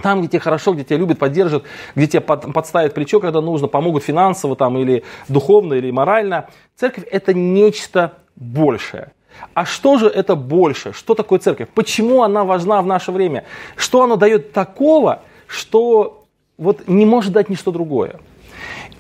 там, 0.04 0.20
где 0.20 0.28
тебе 0.28 0.40
хорошо, 0.40 0.74
где 0.74 0.84
тебя 0.84 0.98
любят, 0.98 1.18
поддержат, 1.18 1.64
где 1.96 2.06
тебе 2.06 2.22
под, 2.22 2.54
подставят 2.54 2.94
плечо, 2.94 3.20
когда 3.20 3.42
нужно, 3.42 3.68
помогут 3.68 4.04
финансово 4.04 4.56
там, 4.56 4.78
или 4.78 5.04
духовно, 5.30 5.74
или 5.74 5.90
морально. 5.90 6.48
Церковь 6.76 7.06
это 7.10 7.34
нечто 7.34 8.14
большее. 8.36 9.14
А 9.54 9.66
что 9.66 9.98
же 9.98 10.08
это 10.08 10.36
больше? 10.36 10.94
Что 10.94 11.16
такое 11.16 11.40
церковь? 11.40 11.70
Почему 11.74 12.24
она 12.24 12.44
важна 12.44 12.82
в 12.82 12.86
наше 12.86 13.12
время? 13.12 13.46
Что 13.76 14.04
она 14.04 14.16
дает 14.16 14.54
такого, 14.54 15.22
что 15.48 16.26
вот 16.58 16.88
не 16.88 17.06
может 17.06 17.34
дать 17.34 17.50
ничто 17.50 17.72
другое? 17.72 18.20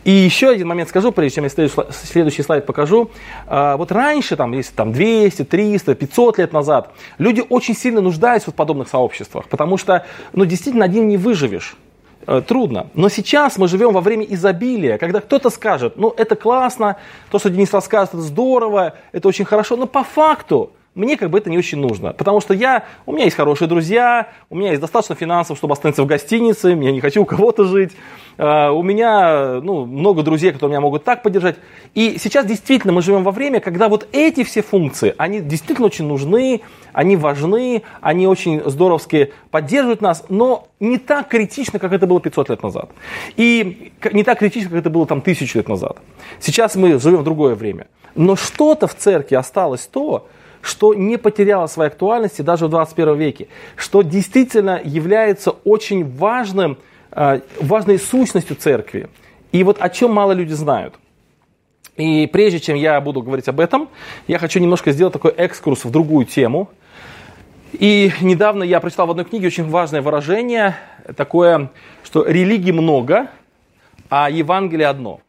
И 0.03 0.11
еще 0.11 0.49
один 0.49 0.67
момент 0.67 0.89
скажу, 0.89 1.11
прежде 1.11 1.35
чем 1.35 1.43
я 1.45 1.49
следующий 1.49 2.43
слайд 2.43 2.65
покажу. 2.65 3.09
А, 3.47 3.77
вот 3.77 3.91
раньше, 3.91 4.35
там, 4.35 4.51
если 4.51 4.73
там 4.73 4.91
200, 4.91 5.45
300, 5.45 5.95
500 5.95 6.37
лет 6.39 6.53
назад, 6.53 6.91
люди 7.17 7.41
очень 7.47 7.75
сильно 7.75 8.01
нуждались 8.01 8.43
в 8.43 8.51
подобных 8.51 8.89
сообществах, 8.89 9.47
потому 9.47 9.77
что, 9.77 10.05
ну, 10.33 10.43
действительно, 10.43 10.83
один 10.83 11.07
не 11.07 11.15
выживешь. 11.15 11.77
Э, 12.25 12.41
трудно. 12.41 12.87
Но 12.93 13.09
сейчас 13.09 13.57
мы 13.57 13.67
живем 13.67 13.93
во 13.93 14.01
время 14.01 14.25
изобилия, 14.25 14.97
когда 14.97 15.19
кто-то 15.19 15.49
скажет, 15.49 15.97
ну 15.97 16.13
это 16.15 16.35
классно, 16.35 16.97
то, 17.31 17.39
что 17.39 17.49
Денис 17.49 17.73
рассказывает, 17.73 18.13
это 18.13 18.21
здорово, 18.21 18.93
это 19.11 19.27
очень 19.27 19.45
хорошо, 19.45 19.75
но 19.75 19.87
по 19.87 20.03
факту 20.03 20.71
мне 20.95 21.17
как 21.17 21.29
бы 21.31 21.39
это 21.39 21.49
не 21.49 21.57
очень 21.57 21.79
нужно, 21.79 22.13
потому 22.13 22.39
что 22.39 22.53
я, 22.53 22.85
у 23.05 23.13
меня 23.13 23.25
есть 23.25 23.35
хорошие 23.35 23.67
друзья, 23.67 24.29
у 24.49 24.55
меня 24.55 24.69
есть 24.69 24.81
достаточно 24.81 25.15
финансов, 25.15 25.57
чтобы 25.57 25.73
остановиться 25.73 26.03
в 26.03 26.05
гостинице, 26.05 26.69
я 26.69 26.91
не 26.91 27.01
хочу 27.01 27.23
у 27.23 27.25
кого-то 27.25 27.65
жить, 27.65 27.93
э, 28.37 28.69
у 28.69 28.83
меня 28.83 29.59
ну, 29.61 29.85
много 29.85 30.21
друзей, 30.21 30.51
которые 30.51 30.73
меня 30.73 30.81
могут 30.81 31.03
так 31.03 31.23
поддержать. 31.23 31.55
И 31.95 32.17
сейчас 32.19 32.45
действительно 32.45 32.93
мы 32.93 33.01
живем 33.01 33.23
во 33.23 33.31
время, 33.31 33.59
когда 33.59 33.89
вот 33.89 34.07
эти 34.11 34.43
все 34.43 34.61
функции, 34.61 35.15
они 35.17 35.41
действительно 35.41 35.87
очень 35.87 36.05
нужны, 36.05 36.61
они 36.93 37.15
важны, 37.15 37.81
они 38.01 38.27
очень 38.27 38.61
здоровски 38.63 39.33
поддерживают 39.49 40.01
нас, 40.01 40.25
но 40.29 40.67
не 40.79 40.99
так 40.99 41.27
критично, 41.27 41.79
как 41.79 41.91
это 41.91 42.05
было 42.05 42.21
500 42.21 42.49
лет 42.49 42.61
назад. 42.61 42.91
И 43.35 43.91
не 44.11 44.23
так 44.23 44.37
критично, 44.37 44.69
как 44.69 44.79
это 44.79 44.89
было 44.91 45.07
там 45.07 45.21
тысячу 45.21 45.57
лет 45.57 45.67
назад. 45.67 45.97
Сейчас 46.39 46.75
мы 46.75 46.99
живем 46.99 47.19
в 47.19 47.23
другое 47.23 47.55
время. 47.55 47.87
Но 48.13 48.35
что-то 48.35 48.85
в 48.85 48.93
церкви 48.93 49.33
осталось 49.35 49.87
то, 49.87 50.27
что 50.63 50.93
не 50.93 51.17
потеряло 51.17 51.67
своей 51.67 51.91
актуальности 51.91 52.41
даже 52.41 52.67
в 52.67 52.69
21 52.69 53.17
веке, 53.17 53.47
что 53.75 54.01
действительно 54.01 54.79
является 54.81 55.51
очень 55.51 56.09
важным, 56.09 56.77
э, 57.11 57.41
важной 57.59 57.99
сущностью 57.99 58.55
церкви. 58.55 59.09
И 59.51 59.61
вот 59.65 59.77
о 59.81 59.89
чем 59.89 60.13
мало 60.13 60.31
люди 60.31 60.53
знают. 60.53 60.95
И 61.97 62.27
прежде 62.31 62.61
чем 62.61 62.77
я 62.77 62.99
буду 63.01 63.21
говорить 63.21 63.49
об 63.49 63.59
этом, 63.59 63.89
я 64.27 64.39
хочу 64.39 64.59
немножко 64.59 64.93
сделать 64.93 65.11
такой 65.11 65.31
экскурс 65.31 65.83
в 65.83 65.91
другую 65.91 66.25
тему. 66.25 66.69
И 67.73 68.13
недавно 68.21 68.63
я 68.63 68.79
прочитал 68.79 69.07
в 69.07 69.11
одной 69.11 69.25
книге 69.25 69.47
очень 69.47 69.69
важное 69.69 70.01
выражение, 70.01 70.77
такое, 71.17 71.71
что 72.03 72.25
религии 72.25 72.71
много, 72.71 73.27
а 74.09 74.29
Евангелие 74.29 74.87
одно. 74.87 75.19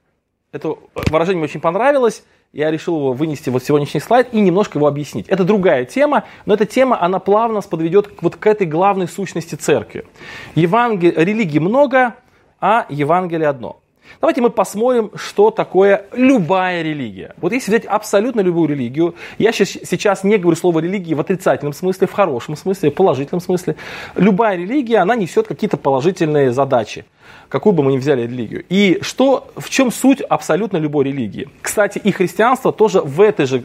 Это 0.52 0.76
выражение 1.10 1.38
мне 1.38 1.46
очень 1.46 1.60
понравилось 1.60 2.22
я 2.54 2.70
решил 2.70 2.96
его 2.96 3.12
вынести 3.12 3.50
вот 3.50 3.64
сегодняшний 3.64 4.00
слайд 4.00 4.28
и 4.32 4.40
немножко 4.40 4.78
его 4.78 4.86
объяснить. 4.86 5.28
Это 5.28 5.42
другая 5.42 5.84
тема, 5.84 6.24
но 6.46 6.54
эта 6.54 6.66
тема, 6.66 7.02
она 7.02 7.18
плавно 7.18 7.60
подведет 7.60 8.10
вот 8.20 8.36
к 8.36 8.46
этой 8.46 8.66
главной 8.66 9.08
сущности 9.08 9.56
церкви. 9.56 10.06
Евангел... 10.54 11.12
Религий 11.16 11.58
много, 11.58 12.14
а 12.60 12.86
Евангелие 12.88 13.48
одно. 13.48 13.80
Давайте 14.20 14.40
мы 14.40 14.50
посмотрим, 14.50 15.10
что 15.14 15.50
такое 15.50 16.06
любая 16.12 16.82
религия. 16.82 17.34
Вот 17.38 17.52
если 17.52 17.70
взять 17.70 17.84
абсолютно 17.84 18.40
любую 18.40 18.68
религию, 18.68 19.14
я 19.38 19.52
сейчас 19.52 20.24
не 20.24 20.38
говорю 20.38 20.56
слово 20.56 20.80
религии 20.80 21.14
в 21.14 21.20
отрицательном 21.20 21.72
смысле, 21.72 22.06
в 22.06 22.12
хорошем 22.12 22.56
смысле, 22.56 22.90
в 22.90 22.94
положительном 22.94 23.40
смысле. 23.40 23.76
Любая 24.16 24.56
религия, 24.56 24.98
она 24.98 25.14
несет 25.14 25.46
какие-то 25.46 25.76
положительные 25.76 26.52
задачи 26.52 27.04
какую 27.48 27.72
бы 27.72 27.84
мы 27.84 27.92
ни 27.92 27.98
взяли 27.98 28.22
религию. 28.22 28.64
И 28.68 28.98
что, 29.02 29.48
в 29.56 29.70
чем 29.70 29.92
суть 29.92 30.20
абсолютно 30.20 30.76
любой 30.76 31.04
религии? 31.04 31.48
Кстати, 31.62 31.98
и 31.98 32.10
христианство 32.10 32.72
тоже 32.72 33.00
в 33.00 33.20
этой 33.20 33.46
же, 33.46 33.64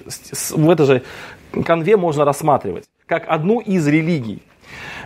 в 0.51 0.69
этой 0.69 0.85
же 0.85 1.01
конве 1.65 1.97
можно 1.97 2.23
рассматривать, 2.23 2.85
как 3.07 3.25
одну 3.27 3.59
из 3.59 3.87
религий. 3.87 4.43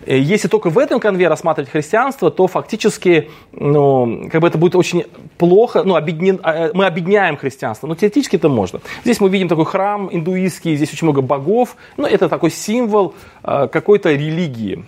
Э, 0.05 0.17
если 0.17 0.47
только 0.47 0.69
в 0.69 0.77
этом 0.77 0.99
конве 0.99 1.27
рассматривать 1.27 1.69
христианство, 1.71 2.31
то 2.31 2.47
фактически 2.47 3.29
ну, 3.51 4.29
как 4.31 4.41
бы 4.41 4.47
это 4.47 4.57
будет 4.57 4.75
очень 4.75 5.05
плохо. 5.37 5.83
Ну, 5.83 5.95
объединен, 5.95 6.39
а, 6.43 6.67
э, 6.67 6.71
мы 6.73 6.85
объединяем 6.85 7.37
христианство, 7.37 7.87
но 7.87 7.95
теоретически 7.95 8.35
это 8.35 8.49
можно. 8.49 8.81
Здесь 9.03 9.19
мы 9.19 9.29
видим 9.29 9.47
такой 9.47 9.65
храм 9.65 10.09
индуистский, 10.11 10.75
здесь 10.75 10.93
очень 10.93 11.05
много 11.05 11.21
богов. 11.21 11.75
Ну, 11.97 12.05
это 12.05 12.29
такой 12.29 12.51
символ 12.51 13.15
э, 13.43 13.67
какой-то 13.71 14.11
религии. 14.11 14.85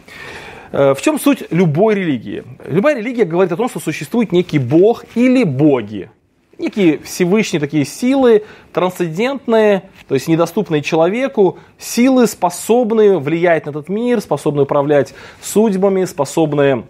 В 0.72 0.98
чем 1.00 1.20
суть 1.20 1.44
любой 1.52 1.96
религии? 1.96 2.44
Любая 2.66 2.98
религия 2.98 3.24
говорит 3.24 3.54
о 3.54 3.56
том, 3.56 3.70
что 3.70 3.80
существует 3.80 4.34
некий 4.34 4.60
бог 4.60 5.06
или 5.16 5.46
боги. 5.46 6.10
Некие 6.58 7.00
всевышние 7.00 7.60
такие 7.60 7.84
силы, 7.84 8.44
трансцендентные, 8.72 9.90
то 10.08 10.14
есть 10.16 10.28
недоступные 10.28 10.82
человеку, 10.82 11.60
силы, 11.78 12.28
способные 12.28 13.20
влиять 13.20 13.66
на 13.66 13.72
этот 13.72 13.90
мир, 13.90 14.22
способные 14.22 14.64
управлять 14.64 15.14
судьбами, 15.42 16.06
способные 16.06 16.86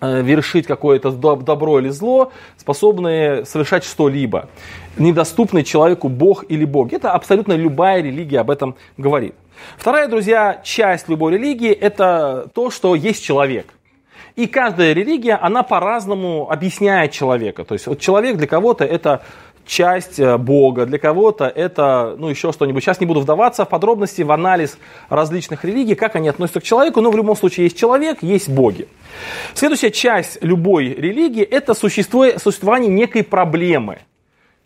э, 0.00 0.22
вершить 0.22 0.66
какое-то 0.66 1.10
добро 1.10 1.78
или 1.78 1.88
зло, 1.88 2.32
способные 2.58 3.46
совершать 3.46 3.84
что-либо. 3.84 4.50
Недоступный 4.98 5.64
человеку 5.64 6.10
Бог 6.10 6.44
или 6.50 6.66
боги. 6.66 6.96
Это 6.96 7.12
абсолютно 7.12 7.54
любая 7.54 8.02
религия 8.02 8.40
об 8.40 8.50
этом 8.50 8.76
говорит. 8.98 9.34
Вторая, 9.78 10.08
друзья, 10.08 10.60
часть 10.62 11.08
любой 11.08 11.32
религии– 11.32 11.70
это 11.72 12.48
то, 12.54 12.70
что 12.70 12.94
есть 12.94 13.24
человек. 13.24 13.72
И 14.36 14.46
каждая 14.46 14.92
религия, 14.92 15.34
она 15.34 15.62
по-разному 15.62 16.50
объясняет 16.50 17.12
человека. 17.12 17.64
То 17.64 17.74
есть 17.74 17.86
вот 17.86 18.00
человек 18.00 18.36
для 18.36 18.46
кого-то 18.46 18.84
это 18.84 19.22
часть 19.66 20.18
э, 20.18 20.38
Бога, 20.38 20.86
для 20.86 20.98
кого-то 20.98 21.46
это, 21.46 22.16
ну, 22.18 22.28
еще 22.28 22.52
что-нибудь. 22.52 22.82
Сейчас 22.82 23.00
не 23.00 23.06
буду 23.06 23.20
вдаваться 23.20 23.64
в 23.64 23.68
подробности, 23.68 24.22
в 24.22 24.32
анализ 24.32 24.78
различных 25.08 25.64
религий, 25.64 25.94
как 25.94 26.16
они 26.16 26.28
относятся 26.28 26.60
к 26.60 26.64
человеку, 26.64 27.00
но 27.00 27.10
в 27.10 27.16
любом 27.16 27.36
случае 27.36 27.66
есть 27.66 27.78
человек, 27.78 28.18
есть 28.22 28.48
боги. 28.48 28.88
Следующая 29.54 29.90
часть 29.90 30.38
любой 30.42 30.86
религии– 30.88 31.42
это 31.50 31.74
существование 31.74 32.90
некой 32.90 33.22
проблемы. 33.22 33.98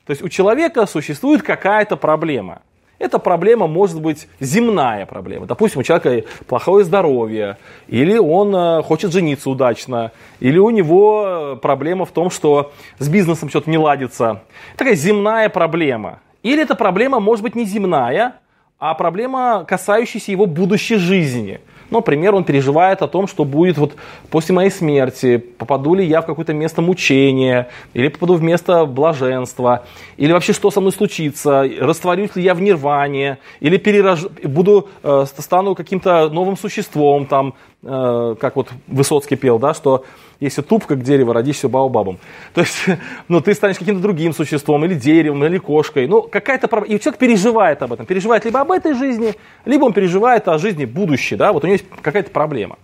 То 0.07 0.13
есть 0.13 0.23
у 0.23 0.29
человека 0.29 0.87
существует 0.87 1.43
какая-то 1.43 1.97
проблема. 1.97 2.63
Эта 2.99 3.19
проблема 3.19 3.67
может 3.67 4.01
быть 4.01 4.27
земная 4.41 5.05
проблема. 5.05 5.47
Допустим, 5.47 5.81
у 5.81 5.83
человека 5.83 6.27
плохое 6.47 6.85
здоровье, 6.85 7.59
или 7.89 8.17
он 8.17 8.55
э, 8.57 8.83
хочет 8.83 9.13
жениться 9.13 9.51
удачно, 9.51 10.13
или 10.41 10.59
у 10.59 10.71
него 10.71 11.59
проблема 11.61 12.07
в 12.07 12.11
том, 12.11 12.31
что 12.31 12.73
с 12.99 13.09
бизнесом 13.09 13.51
что-то 13.51 13.69
не 13.69 13.79
ладится. 13.79 14.43
Такая 14.77 14.95
земная 14.95 15.51
проблема. 15.51 16.21
Или 16.43 16.63
эта 16.63 16.75
проблема 16.75 17.21
может 17.21 17.43
быть 17.43 17.55
не 17.55 17.67
земная, 17.67 18.37
а 18.79 18.95
проблема, 18.95 19.65
касающаяся 19.67 20.33
его 20.33 20.47
будущей 20.47 20.97
жизни– 20.97 21.61
ну, 21.91 21.99
например, 21.99 22.35
он 22.35 22.45
переживает 22.45 23.03
о 23.03 23.09
том, 23.09 23.27
что 23.27 23.45
будет 23.45 23.79
вот 23.79 23.95
после 24.31 24.55
моей 24.55 24.71
смерти, 24.71 25.37
попаду 25.37 25.95
ли 25.95 26.05
я 26.05 26.21
в 26.21 26.27
какое-то 26.27 26.53
место 26.53 26.83
мучения, 26.83 27.69
или 27.95 28.09
попаду 28.09 28.35
в 28.35 28.43
место 28.43 28.87
блаженства, 28.87 29.85
или 30.17 30.33
вообще 30.33 30.53
что 30.53 30.71
со 30.71 30.81
мной 30.81 30.93
случится, 30.93 31.65
растворюсь 31.81 32.35
ли 32.37 32.43
я 32.43 32.55
в 32.55 32.61
нирване, 32.61 33.39
или 33.61 33.77
перерож... 33.77 34.27
буду, 34.43 34.89
э, 35.03 35.27
стану 35.39 35.75
каким-то 35.75 36.29
новым 36.29 36.57
существом, 36.57 37.27
там, 37.27 37.55
э, 37.83 38.35
как 38.41 38.57
вот 38.57 38.69
Высоцкий 38.89 39.37
пел, 39.37 39.59
да, 39.59 39.75
что 39.75 40.05
если 40.41 40.63
туп, 40.63 40.87
как 40.87 41.03
дерево, 41.03 41.33
родишься 41.33 41.69
баобабом. 41.69 42.19
То 42.55 42.61
есть, 42.61 42.87
ну, 43.29 43.41
ты 43.41 43.55
станешь 43.55 43.79
каким-то 43.79 44.03
другим 44.03 44.33
существом, 44.33 44.85
или 44.85 44.95
деревом, 44.95 45.45
или 45.45 45.59
кошкой. 45.59 46.07
Ну, 46.07 46.23
какая-то 46.23 46.69
проблема. 46.69 46.97
И 46.97 47.01
человек 47.01 47.19
переживает 47.19 47.83
об 47.83 47.93
этом. 47.93 48.07
Переживает 48.07 48.45
либо 48.45 48.61
об 48.61 48.71
этой 48.71 48.95
жизни, 48.95 49.35
либо 49.65 49.85
он 49.85 49.93
переживает 49.93 50.49
о 50.49 50.59
жизни 50.59 50.85
будущей, 50.85 51.37
да, 51.37 51.53
вот 51.53 51.65
у 51.65 51.67
него 51.67 51.75
есть 51.75 51.87
какая-то 52.03 52.31
проблема. 52.31 52.79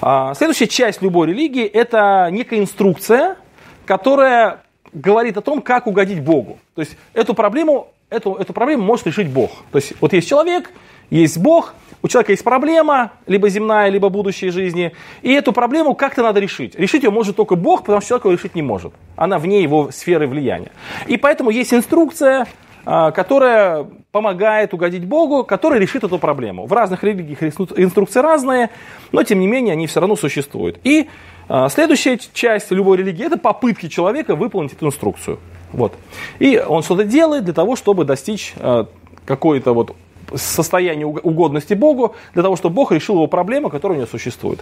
А, 0.00 0.34
следующая 0.34 0.66
часть 0.66 1.02
любой 1.02 1.28
религии– 1.28 1.64
это 1.64 2.28
некая 2.30 2.60
инструкция, 2.60 3.36
которая 3.84 4.62
говорит 4.92 5.36
о 5.36 5.42
том, 5.42 5.60
как 5.60 5.86
угодить 5.86 6.22
Богу. 6.22 6.58
То 6.74 6.80
есть, 6.80 6.96
эту 7.12 7.34
проблему, 7.34 7.92
эту, 8.10 8.34
эту 8.34 8.52
проблему 8.52 8.84
может 8.84 9.06
решить 9.06 9.28
Бог. 9.28 9.50
То 9.72 9.78
есть, 9.78 9.92
вот 10.00 10.12
есть 10.12 10.28
человек, 10.28 10.70
есть 11.10 11.38
Бог, 11.38 11.74
У 12.06 12.08
человека 12.08 12.30
есть 12.30 12.44
проблема, 12.44 13.10
либо 13.26 13.48
земная, 13.48 13.88
либо 13.88 14.10
будущей 14.10 14.50
жизни, 14.50 14.92
и 15.22 15.32
эту 15.32 15.52
проблему 15.52 15.96
как-то 15.96 16.22
надо 16.22 16.38
решить. 16.38 16.76
Решить 16.76 17.02
ее 17.02 17.10
может 17.10 17.34
только 17.34 17.56
Бог, 17.56 17.80
потому 17.80 18.00
что 18.00 18.10
человек 18.10 18.26
ее 18.26 18.32
решить 18.36 18.54
не 18.54 18.62
может. 18.62 18.92
Она 19.16 19.40
вне 19.40 19.60
его 19.60 19.90
сферы 19.90 20.28
влияния. 20.28 20.70
И 21.08 21.16
поэтому 21.16 21.50
есть 21.50 21.74
инструкция, 21.74 22.46
а, 22.84 23.10
которая 23.10 23.88
помогает 24.12 24.72
угодить 24.72 25.04
Богу, 25.04 25.42
который 25.42 25.80
решит 25.80 26.04
эту 26.04 26.20
проблему. 26.20 26.66
В 26.66 26.72
разных 26.72 27.02
религиях 27.02 27.42
инструкции 27.42 28.20
разные, 28.20 28.70
но 29.10 29.24
тем 29.24 29.40
не 29.40 29.48
менее 29.48 29.72
они 29.72 29.88
все 29.88 29.98
равно 29.98 30.14
существуют. 30.14 30.78
И 30.84 31.08
а, 31.48 31.68
следующая 31.68 32.20
часть 32.32 32.70
любой 32.70 32.98
религии– 32.98 33.26
это 33.26 33.36
попытки 33.36 33.88
человека 33.88 34.36
выполнить 34.36 34.74
эту 34.74 34.86
инструкцию. 34.86 35.40
Вот. 35.72 35.92
И 36.38 36.56
он 36.64 36.84
что-то 36.84 37.02
делает 37.02 37.42
для 37.42 37.52
того, 37.52 37.74
чтобы 37.74 38.04
достичь 38.04 38.54
а, 38.58 38.86
какой-то 39.24 39.72
вот 39.72 39.96
состояния 40.34 41.06
угодности 41.06 41.74
Богу, 41.74 42.14
для 42.34 42.42
того, 42.42 42.56
чтобы 42.56 42.74
Бог 42.74 42.92
решил 42.92 43.16
его 43.16 43.26
проблему, 43.26 43.70
которая 43.70 43.98
у 43.98 44.00
него 44.00 44.10
существует. 44.10 44.60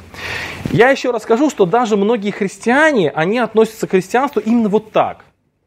Я 0.70 0.90
еще 0.90 1.10
раз 1.10 1.22
скажу, 1.22 1.50
что 1.50 1.66
даже 1.66 1.96
многие 1.96 2.30
христиане, 2.30 3.10
они 3.10 3.38
относятся 3.38 3.86
к 3.86 3.90
христианству 3.90 4.40
именно 4.40 4.68
вот 4.68 4.92
так. 4.92 5.24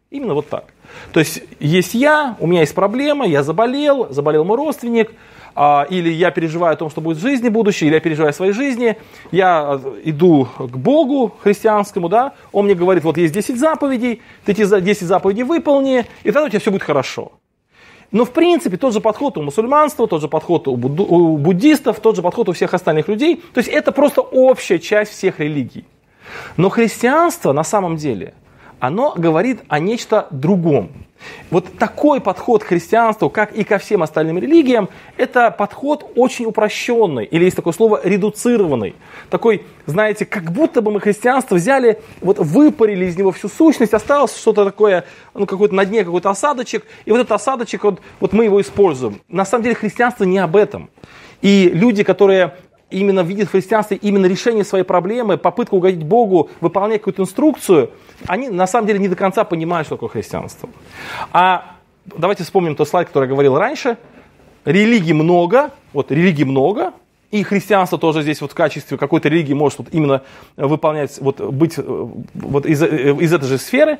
Именно 0.09 0.35
вот 0.35 0.47
так. 0.47 0.65
То 1.11 1.19
есть 1.19 1.43
есть 1.59 1.93
я, 1.93 2.37
у 2.39 2.47
меня 2.47 2.61
есть 2.61 2.73
проблема, 2.73 3.27
я 3.27 3.43
заболел, 3.43 4.07
заболел 4.09 4.45
мой 4.45 4.57
родственник, 4.57 5.11
а, 5.59 5.87
или 5.89 6.09
я 6.09 6.31
переживаю 6.31 6.73
о 6.73 6.77
том, 6.77 6.89
что 6.89 7.01
будет 7.01 7.17
в 7.17 7.21
жизни 7.21 7.49
будущее, 7.49 7.87
или 7.87 7.95
я 7.95 7.99
переживаю 7.99 8.29
о 8.29 8.33
своей 8.33 8.53
жизни, 8.53 8.95
я 9.31 9.79
э, 9.83 10.01
иду 10.03 10.47
к 10.59 10.77
Богу 10.77 11.33
христианскому, 11.41 12.09
да, 12.09 12.33
он 12.51 12.65
мне 12.65 12.75
говорит, 12.75 13.03
вот 13.03 13.17
есть 13.17 13.33
10 13.33 13.59
заповедей, 13.59 14.21
ты 14.45 14.51
эти 14.51 14.79
10 14.79 15.07
заповедей 15.07 15.43
выполни, 15.43 16.05
и 16.21 16.25
тогда 16.25 16.43
у 16.43 16.49
тебя 16.49 16.59
все 16.59 16.71
будет 16.71 16.83
хорошо. 16.83 17.31
Но 18.11 18.25
в 18.25 18.31
принципе 18.31 18.77
тот 18.77 18.93
же 18.93 19.01
подход 19.01 19.37
у 19.37 19.41
мусульманства, 19.41 20.07
тот 20.07 20.21
же 20.21 20.27
подход 20.27 20.67
у, 20.67 20.75
будду, 20.75 21.03
у 21.03 21.37
буддистов, 21.37 21.99
тот 21.99 22.15
же 22.15 22.21
подход 22.21 22.49
у 22.49 22.53
всех 22.53 22.73
остальных 22.73 23.07
людей. 23.07 23.43
То 23.53 23.59
есть 23.59 23.69
это 23.69 23.91
просто 23.91 24.21
общая 24.21 24.79
часть 24.79 25.11
всех 25.11 25.39
религий. 25.39 25.85
Но 26.55 26.69
христианство 26.69 27.53
на 27.53 27.63
самом 27.63 27.97
деле– 27.97 28.33
оно 28.79 29.13
говорит 29.15 29.61
о 29.67 29.79
нечто 29.79 30.27
другом. 30.31 31.06
Вот 31.49 31.77
такой 31.77 32.21
подход 32.21 32.63
к 32.63 32.67
христианству, 32.67 33.29
как 33.29 33.53
и 33.53 33.63
ко 33.63 33.77
всем 33.77 34.03
остальным 34.03 34.37
религиям, 34.37 34.89
это 35.17 35.51
подход 35.51 36.11
очень 36.15 36.45
упрощенный, 36.45 37.25
или 37.25 37.45
есть 37.45 37.55
такое 37.55 37.73
слово 37.73 38.01
редуцированный. 38.03 38.95
Такой, 39.29 39.63
знаете, 39.85 40.25
как 40.25 40.51
будто 40.51 40.81
бы 40.81 40.91
мы 40.91 40.99
христианство 40.99 41.55
взяли, 41.55 41.99
вот 42.21 42.39
выпарили 42.39 43.05
из 43.05 43.17
него 43.17 43.31
всю 43.31 43.49
сущность, 43.49 43.93
осталось 43.93 44.37
что-то 44.37 44.65
такое, 44.65 45.05
ну 45.33 45.45
какой-то 45.45 45.75
на 45.75 45.85
дне 45.85 46.03
какой-то 46.03 46.29
осадочек, 46.29 46.85
и 47.05 47.11
вот 47.11 47.19
этот 47.19 47.31
осадочек, 47.31 47.83
вот, 47.83 48.01
вот 48.19 48.33
мы 48.33 48.45
его 48.45 48.61
используем. 48.61 49.21
На 49.27 49.45
самом 49.45 49.63
деле 49.63 49.75
христианство 49.75 50.23
не 50.23 50.39
об 50.39 50.55
этом. 50.55 50.89
И 51.41 51.69
люди, 51.71 52.03
которые 52.03 52.55
именно 52.89 53.21
видят 53.21 53.49
в 53.49 53.51
христианстве 53.51 53.97
именно 53.97 54.25
решение 54.25 54.63
своей 54.63 54.83
проблемы, 54.83 55.37
попытку 55.37 55.77
угодить 55.77 56.03
Богу, 56.03 56.49
выполнять 56.61 57.01
какую-то 57.01 57.23
инструкцию, 57.23 57.91
они 58.27 58.49
на 58.49 58.67
самом 58.67 58.87
деле 58.87 58.99
не 58.99 59.07
до 59.07 59.15
конца 59.15 59.43
понимают, 59.43 59.87
что 59.87 59.95
такое 59.95 60.09
христианство. 60.09 60.69
А 61.31 61.75
давайте 62.05 62.43
вспомним 62.43 62.75
тот 62.75 62.87
слайд, 62.87 63.07
который 63.07 63.25
я 63.25 63.29
говорил 63.29 63.57
раньше. 63.57 63.97
Религий 64.65 65.13
много, 65.13 65.71
вот 65.93 66.11
религий 66.11 66.43
много, 66.43 66.93
и 67.31 67.43
христианство 67.43 67.97
тоже 67.97 68.21
здесь 68.21 68.41
вот 68.41 68.51
в 68.51 68.55
качестве 68.55 68.97
какой-то 68.97 69.29
религии 69.29 69.53
может 69.53 69.79
вот 69.79 69.87
именно 69.91 70.23
выполнять, 70.55 71.17
вот 71.19 71.41
быть 71.41 71.77
э, 71.77 71.83
вот 72.33 72.65
из, 72.65 72.81
э, 72.81 73.15
из 73.19 73.33
этой 73.33 73.47
же 73.47 73.57
сферы, 73.57 73.99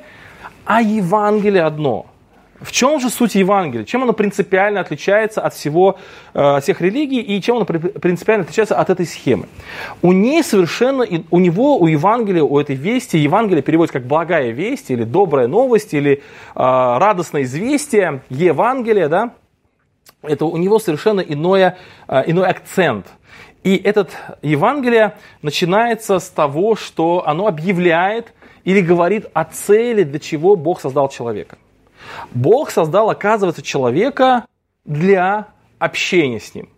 а 0.64 0.80
Евангелие 0.82 1.62
одно– 1.62 2.06
в 2.60 2.72
чем 2.72 2.98
же 2.98 3.08
суть 3.08 3.36
Евангелия? 3.36 3.84
Чем 3.84 4.02
оно 4.02 4.12
принципиально 4.12 4.80
отличается 4.80 5.40
от 5.40 5.54
всего, 5.54 5.98
э, 6.34 6.60
всех 6.60 6.80
религий 6.80 7.20
и 7.20 7.40
чем 7.40 7.56
оно 7.56 7.64
принципиально 7.64 8.42
отличается 8.42 8.76
от 8.76 8.90
этой 8.90 9.06
схемы? 9.06 9.46
У 10.02 10.12
ней 10.12 10.42
совершенно, 10.42 11.06
у 11.30 11.38
него, 11.38 11.78
у 11.78 11.86
Евангелия, 11.86 12.42
у 12.42 12.58
этой 12.58 12.74
вести, 12.74 13.16
Евангелие 13.16 13.62
переводится 13.62 14.00
как 14.00 14.08
благая 14.08 14.50
весть 14.50 14.90
или 14.90 15.04
добрая 15.04 15.46
новость 15.46 15.94
или 15.94 16.14
э, 16.14 16.18
радостное 16.54 17.42
известие, 17.42 18.22
Евангелие, 18.28 19.08
да? 19.08 19.34
Это 20.22 20.44
у 20.46 20.56
него 20.56 20.80
совершенно 20.80 21.20
иное, 21.20 21.78
э, 22.08 22.24
иной 22.26 22.48
акцент. 22.48 23.06
И 23.62 23.76
этот 23.76 24.10
Евангелие 24.42 25.14
начинается 25.42 26.18
с 26.18 26.28
того, 26.28 26.74
что 26.74 27.22
оно 27.24 27.46
объявляет 27.46 28.32
или 28.64 28.80
говорит 28.80 29.26
о 29.32 29.44
цели, 29.44 30.02
для 30.02 30.18
чего 30.18 30.56
Бог 30.56 30.80
создал 30.80 31.08
человека. 31.08 31.56
Бог 32.32 32.70
создал, 32.70 33.10
оказывается, 33.10 33.62
человека 33.62 34.46
для 34.84 35.48
общения 35.78 36.40
с 36.40 36.54
ним. 36.54 36.68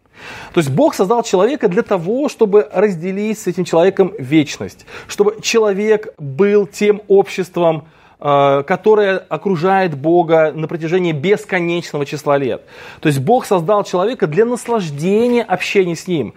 То 0.53 0.61
есть 0.61 0.71
Бог 0.71 0.95
создал 0.95 1.23
человека 1.23 1.69
для 1.69 1.83
того, 1.83 2.29
чтобы 2.29 2.69
разделить 2.73 3.39
с 3.39 3.47
этим 3.47 3.65
человеком 3.65 4.13
вечность, 4.19 4.85
чтобы 5.09 5.41
человек 5.41 6.15
был 6.19 6.67
тем 6.67 7.03
обществом, 7.09 7.89
э, 8.21 8.63
которое 8.67 9.19
окружает 9.19 9.97
Бога 9.97 10.53
на 10.55 10.69
протяжении 10.69 11.13
бесконечного 11.13 12.07
числа 12.07 12.39
лет. 12.39 12.63
То 13.01 13.09
есть 13.09 13.21
Бог 13.21 13.47
создал 13.47 13.85
человека 13.85 14.27
для 14.27 14.45
наслаждения 14.45 15.43
общения 15.43 15.97
с 15.97 16.07
Ним. 16.07 16.35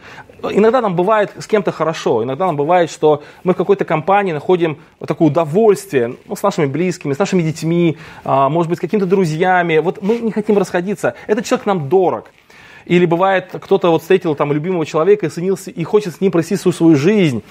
Иногда 0.52 0.82
нам 0.82 0.96
бывает 0.96 1.32
с 1.39 1.48
кем-то 1.48 1.72
хорошо, 1.72 2.24
иногда 2.24 2.48
нам 2.48 2.58
бывает, 2.58 2.91
что 2.91 3.24
мы 3.43 3.54
в 3.54 3.56
какой-то 3.56 3.86
компании 3.86 4.34
находим 4.34 4.78
вот 5.00 5.08
такое 5.08 5.30
удовольствие 5.30 6.17
ну, 6.28 6.36
с 6.36 6.43
нашими 6.43 6.65
близкими, 6.65 7.13
с 7.13 7.19
нашими 7.19 7.41
детьми, 7.41 7.98
а, 8.26 8.50
может 8.50 8.69
быть, 8.69 8.80
с 8.80 8.82
какими-то 8.82 9.06
друзьями. 9.06 9.78
Вот 9.78 10.02
мы 10.02 10.17
не 10.17 10.32
хотим 10.32 10.58
расходиться. 10.58 11.15
Этот 11.28 11.46
человек 11.46 11.65
нам 11.65 11.88
дорог. 11.88 12.30
Или 12.86 13.06
бывает, 13.06 13.50
кто-то 13.54 13.89
вот 13.89 14.02
встретил 14.02 14.36
там 14.36 14.52
любимого 14.52 14.86
человека 14.86 15.26
и, 15.26 15.30
ценился, 15.30 15.72
и 15.72 15.84
хочет 15.84 16.15
с 16.15 16.22
ним 16.22 16.32
провести 16.32 16.56
всю 16.56 16.72
свою 16.72 16.96
жизнь. 16.96 17.41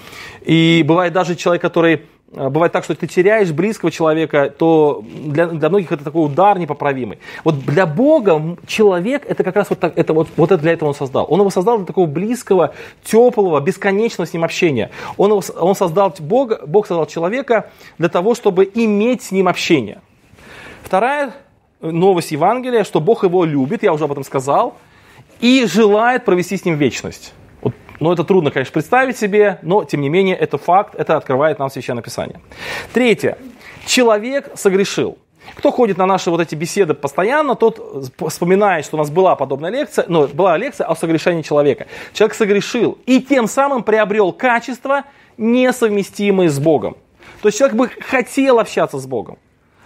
И 0.41 0.83
бывает 0.85 1.13
даже 1.13 1.35
человек, 1.35 1.61
который 1.61 2.03
бывает 2.33 2.71
так, 2.71 2.83
что 2.83 2.95
ты 2.95 3.07
теряешь 3.07 3.51
близкого 3.51 3.91
человека, 3.91 4.53
то 4.57 5.03
для, 5.05 5.47
для 5.47 5.69
многих 5.69 5.91
это 5.91 6.03
такой 6.03 6.25
удар 6.25 6.57
непоправимый. 6.57 7.19
Вот 7.43 7.59
для 7.59 7.85
Бога 7.85 8.57
человек 8.65 9.23
это 9.27 9.43
как 9.43 9.55
раз 9.55 9.69
вот, 9.69 9.79
так, 9.79 9.97
это 9.97 10.13
вот, 10.13 10.27
вот 10.35 10.51
это 10.51 10.61
для 10.61 10.73
этого 10.73 10.89
он 10.89 10.95
создал. 10.95 11.25
Он 11.29 11.39
его 11.39 11.49
создал 11.49 11.77
для 11.77 11.85
такого 11.85 12.07
близкого, 12.07 12.73
теплого, 13.03 13.59
бесконечного 13.59 14.27
с 14.27 14.33
ним 14.33 14.43
общения. 14.43 14.89
Он, 15.17 15.31
его, 15.31 15.43
он 15.59 15.75
создал 15.75 16.13
Бога, 16.19 16.61
Бог 16.65 16.87
создал 16.87 17.05
человека 17.05 17.69
для 17.97 18.09
того, 18.09 18.35
чтобы 18.35 18.69
иметь 18.73 19.23
с 19.23 19.31
ним 19.31 19.47
общение. 19.47 20.01
Вторая 20.83 21.33
новость 21.81 22.31
Евангелия, 22.31 22.83
что 22.83 22.99
Бог 22.99 23.23
его 23.23 23.45
любит, 23.45 23.83
я 23.83 23.93
уже 23.93 24.05
об 24.05 24.11
этом 24.11 24.23
сказал, 24.23 24.75
и 25.39 25.65
желает 25.65 26.25
провести 26.25 26.57
с 26.57 26.65
ним 26.65 26.75
вечность. 26.75 27.33
Но 27.99 28.13
это 28.13 28.23
трудно, 28.23 28.51
конечно, 28.51 28.73
представить 28.73 29.17
себе, 29.17 29.59
но 29.61 29.83
тем 29.83 30.01
не 30.01 30.09
менее 30.09 30.35
это 30.35 30.57
факт, 30.57 30.95
это 30.95 31.17
открывает 31.17 31.59
нам 31.59 31.69
Священное 31.69 32.03
Писание. 32.03 32.41
Третье. 32.93 33.37
Человек 33.85 34.51
согрешил. 34.55 35.17
Кто 35.55 35.71
ходит 35.71 35.97
на 35.97 36.05
наши 36.05 36.31
вот 36.31 36.41
эти 36.41 36.55
беседы 36.55 36.93
постоянно, 36.93 37.55
тот 37.55 38.11
вспоминает, 38.27 38.85
что 38.85 38.97
у 38.97 38.99
нас 38.99 39.09
была 39.09 39.35
подобная 39.35 39.71
лекция, 39.71 40.05
ну, 40.07 40.27
была 40.27 40.57
лекция 40.57 40.87
о 40.87 40.95
согрешении 40.95 41.41
человека. 41.41 41.87
Человек 42.13 42.35
согрешил 42.35 42.97
и 43.05 43.21
тем 43.21 43.47
самым 43.47 43.83
приобрел 43.83 44.31
качества, 44.31 45.03
несовместимые 45.37 46.49
с 46.49 46.59
Богом. 46.59 46.95
То 47.41 47.49
есть 47.49 47.57
человек 47.57 47.75
бы 47.75 47.89
хотел 47.89 48.59
общаться 48.59 48.97
с 48.99 49.05
Богом. 49.05 49.37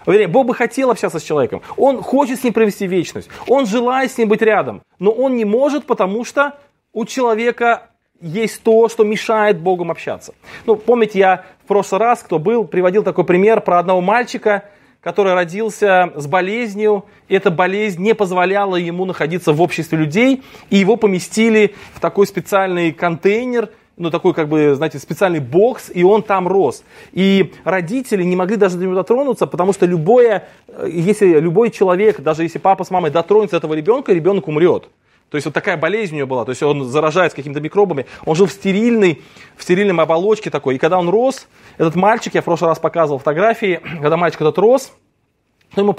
Вернее, 0.05 0.27
Бог 0.27 0.45
бы 0.45 0.55
хотел 0.55 0.89
общаться 0.89 1.19
с 1.19 1.23
человеком. 1.23 1.61
Он 1.75 2.01
хочет 2.01 2.39
с 2.39 2.43
ним 2.43 2.53
провести 2.53 2.87
вечность. 2.87 3.29
Он 3.47 3.65
желает 3.65 4.11
с 4.11 4.17
ним 4.17 4.29
быть 4.29 4.41
рядом. 4.41 4.81
Но 4.99 5.11
он 5.11 5.35
не 5.35 5.43
может, 5.43 5.85
потому 5.85 6.23
что 6.23 6.53
у 6.93 7.03
человека 7.05 7.89
есть 8.21 8.61
то, 8.63 8.87
что 8.89 9.03
мешает 9.03 9.59
Богом 9.59 9.91
общаться. 9.91 10.33
Ну, 10.65 10.75
помните, 10.75 11.19
я 11.19 11.45
в 11.63 11.67
прошлый 11.67 11.99
раз, 11.99 12.23
кто 12.23 12.39
был, 12.39 12.65
приводил 12.65 13.03
такой 13.03 13.25
пример 13.25 13.61
про 13.61 13.79
одного 13.79 14.01
мальчика, 14.01 14.63
который 15.01 15.33
родился 15.33 16.11
с 16.15 16.27
болезнью, 16.27 17.05
эта 17.29 17.51
болезнь 17.51 18.01
не 18.01 18.15
позволяла 18.15 18.75
ему 18.75 19.05
находиться 19.05 19.53
в 19.53 19.61
обществе 19.61 19.97
людей, 19.97 20.43
и 20.69 20.77
его 20.77 20.95
поместили 20.95 21.75
в 21.93 21.99
такой 21.99 22.27
специальный 22.27 22.91
контейнер, 22.91 23.69
ну, 23.97 24.11
такой, 24.11 24.33
как 24.33 24.47
бы, 24.47 24.75
знаете, 24.75 24.99
специальный 24.99 25.39
бокс, 25.39 25.89
и 25.93 26.03
он 26.03 26.21
там 26.21 26.47
рос. 26.47 26.83
И 27.13 27.53
родители 27.63 28.23
не 28.23 28.35
могли 28.35 28.55
даже 28.55 28.77
до 28.77 28.83
него 28.83 28.93
дотронуться, 28.93 29.47
потому 29.47 29.73
что 29.73 29.85
любое, 29.85 30.47
э, 30.67 30.87
если 30.91 31.39
любой 31.39 31.71
человек, 31.71 32.19
даже 32.19 32.43
если 32.43 32.59
папа 32.59 32.83
с 32.83 32.91
мамой 32.91 33.09
дотронется 33.09 33.59
до 33.59 33.65
этого 33.65 33.73
ребенка, 33.73 34.13
ребенок 34.13 34.47
умрет. 34.47 34.89
То 35.29 35.35
есть 35.35 35.45
вот 35.45 35.53
такая 35.53 35.75
болезнь 35.75 36.13
у 36.15 36.17
него 36.17 36.27
была, 36.27 36.45
то 36.45 36.51
есть 36.51 36.63
он 36.63 36.85
заражается 36.85 37.35
какими-то 37.35 37.59
микробами. 37.59 38.05
Он 38.25 38.35
жил 38.35 38.45
в 38.45 38.51
стерильной, 38.51 39.21
в 39.57 39.63
стерильной 39.63 39.93
оболочке 40.01 40.49
такой. 40.49 40.75
И 40.75 40.77
когда 40.77 40.97
он 40.97 41.09
рос, 41.09 41.47
этот 41.77 41.95
мальчик, 41.95 42.33
я 42.35 42.41
в 42.41 42.45
прошлый 42.45 42.69
раз 42.69 42.79
показывал 42.79 43.19
фотографии, 43.19 43.81
когда 44.01 44.15
мальчик 44.15 44.41
этот 44.41 44.57
рос, 44.57 44.93
но 45.75 45.83
ему 45.83 45.95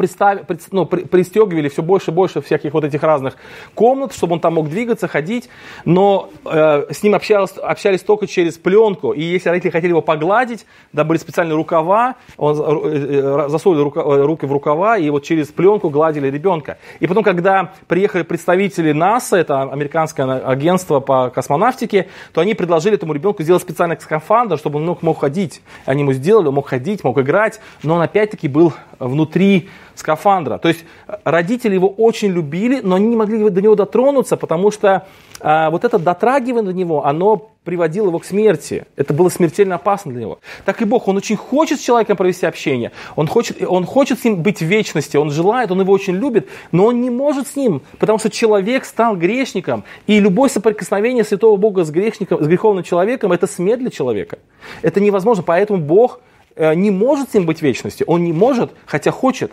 ну, 0.70 0.87
при, 0.87 1.04
пристегивали 1.04 1.68
все 1.68 1.83
больше 1.83 2.11
и 2.11 2.14
больше 2.14 2.40
всяких 2.40 2.72
вот 2.72 2.85
этих 2.85 3.02
разных 3.02 3.37
комнат, 3.74 4.12
чтобы 4.12 4.35
он 4.35 4.40
там 4.40 4.54
мог 4.54 4.68
двигаться, 4.68 5.09
ходить, 5.09 5.48
но 5.85 6.31
э, 6.44 6.87
с 6.90 7.02
ним 7.02 7.14
общались, 7.14 7.50
общались 7.57 8.02
только 8.02 8.26
через 8.26 8.59
пленку, 8.59 9.12
и 9.12 9.22
если 9.22 9.50
родители 9.50 9.70
хотели 9.70 9.90
его 9.90 10.02
погладить, 10.02 10.66
да, 10.92 11.04
были 11.04 11.18
специальные 11.18 11.57
рукава, 11.57 12.16
он 12.37 12.57
э, 12.57 13.44
э 13.44 13.48
засовывали 13.48 13.85
рука, 13.85 14.00
э, 14.00 14.22
руки 14.22 14.46
в 14.46 14.52
рукава, 14.52 14.98
и 14.98 15.09
вот 15.11 15.22
через 15.22 15.48
пленку 15.48 15.90
гладили 15.90 16.28
ребенка. 16.28 16.78
И 17.00 17.07
потом, 17.07 17.22
когда 17.22 17.72
приехали 17.87 18.22
представители 18.22 18.92
НАСА, 18.92 19.37
это 19.37 19.62
американское 19.62 20.38
агентство 20.44 21.00
по 21.00 21.31
космонавтике, 21.31 22.09
то 22.33 22.40
они 22.40 22.54
предложили 22.54 22.96
этому 22.96 23.12
ребенку 23.12 23.42
сделать 23.42 23.62
специальный 23.62 23.98
скафандр, 24.00 24.59
чтобы 24.59 24.78
он 24.78 24.87
мог, 24.87 25.02
мог 25.02 25.20
ходить. 25.20 25.62
Они 25.85 26.02
ему 26.02 26.12
сделали, 26.12 26.48
он 26.48 26.54
мог 26.54 26.68
ходить, 26.68 27.04
мог 27.04 27.18
играть, 27.18 27.61
но 27.83 27.94
он 27.96 28.02
опять-таки 28.02 28.48
был 28.48 28.72
внутри 28.98 29.68
скафандра. 29.94 30.58
То 30.58 30.68
есть 30.68 30.84
э, 31.06 31.16
родители 31.24 31.74
его 31.74 31.88
очень 31.88 32.28
любили, 32.28 32.80
но 32.82 32.96
они 32.96 33.08
не 33.08 33.16
могли 33.16 33.48
до 33.50 33.61
него 33.61 33.74
дотронуться, 33.74 34.37
потому 34.37 34.70
что 34.70 35.06
а, 35.40 35.70
вот 35.70 35.84
это 35.84 35.98
дотрагивание 35.98 36.72
до 36.72 36.72
него, 36.72 37.06
оно 37.06 37.50
приводило 37.64 38.06
его 38.06 38.18
к 38.18 38.24
смерти. 38.24 38.87
Это 38.96 39.12
было 39.12 39.28
смертельно 39.28 39.74
опасно 39.74 40.11
для 40.12 40.22
него. 40.22 40.38
Так 40.64 40.80
и 40.80 40.84
Бог, 40.84 41.06
Он 41.06 41.16
очень 41.16 41.37
хочет 41.37 41.80
с 41.80 41.82
человеком 41.82 42.16
провести 42.16 42.46
общение. 42.46 42.92
Он 43.14 43.26
хочет, 43.26 43.62
он 43.62 43.84
хочет 43.84 44.20
с 44.20 44.24
ним 44.24 44.42
быть 44.42 44.61
в 44.61 44.64
вечности, 44.64 45.16
Он 45.16 45.30
желает, 45.30 45.70
Он 45.70 45.80
его 45.80 45.92
очень 45.92 46.14
любит, 46.14 46.48
но 46.72 46.87
Он 46.87 47.00
не 47.02 47.11
может 47.11 47.46
с 47.46 47.56
ним, 47.56 47.82
потому 47.98 48.18
что 48.18 48.30
человек 48.30 48.84
стал 48.84 49.16
грешником. 49.16 49.84
И 50.06 50.18
любое 50.18 50.48
соприкосновение 50.48 51.24
святого 51.24 51.56
Бога 51.56 51.84
с, 51.84 51.90
грешником, 51.90 52.42
с 52.42 52.46
греховным 52.46 52.84
человеком– 52.84 53.32
это 53.34 53.46
смерть 53.46 53.80
для 53.80 53.90
человека. 53.90 54.38
Это 54.82 55.00
невозможно, 55.00 55.42
поэтому 55.42 55.78
Бог 55.78 56.20
не 56.59 56.90
может 56.90 57.31
с 57.31 57.35
ним 57.35 57.47
быть 57.47 57.62
вечности. 57.62 58.05
Он 58.07 58.25
не 58.25 58.33
может, 58.33 58.73
хотя 58.87 59.11
хочет. 59.11 59.53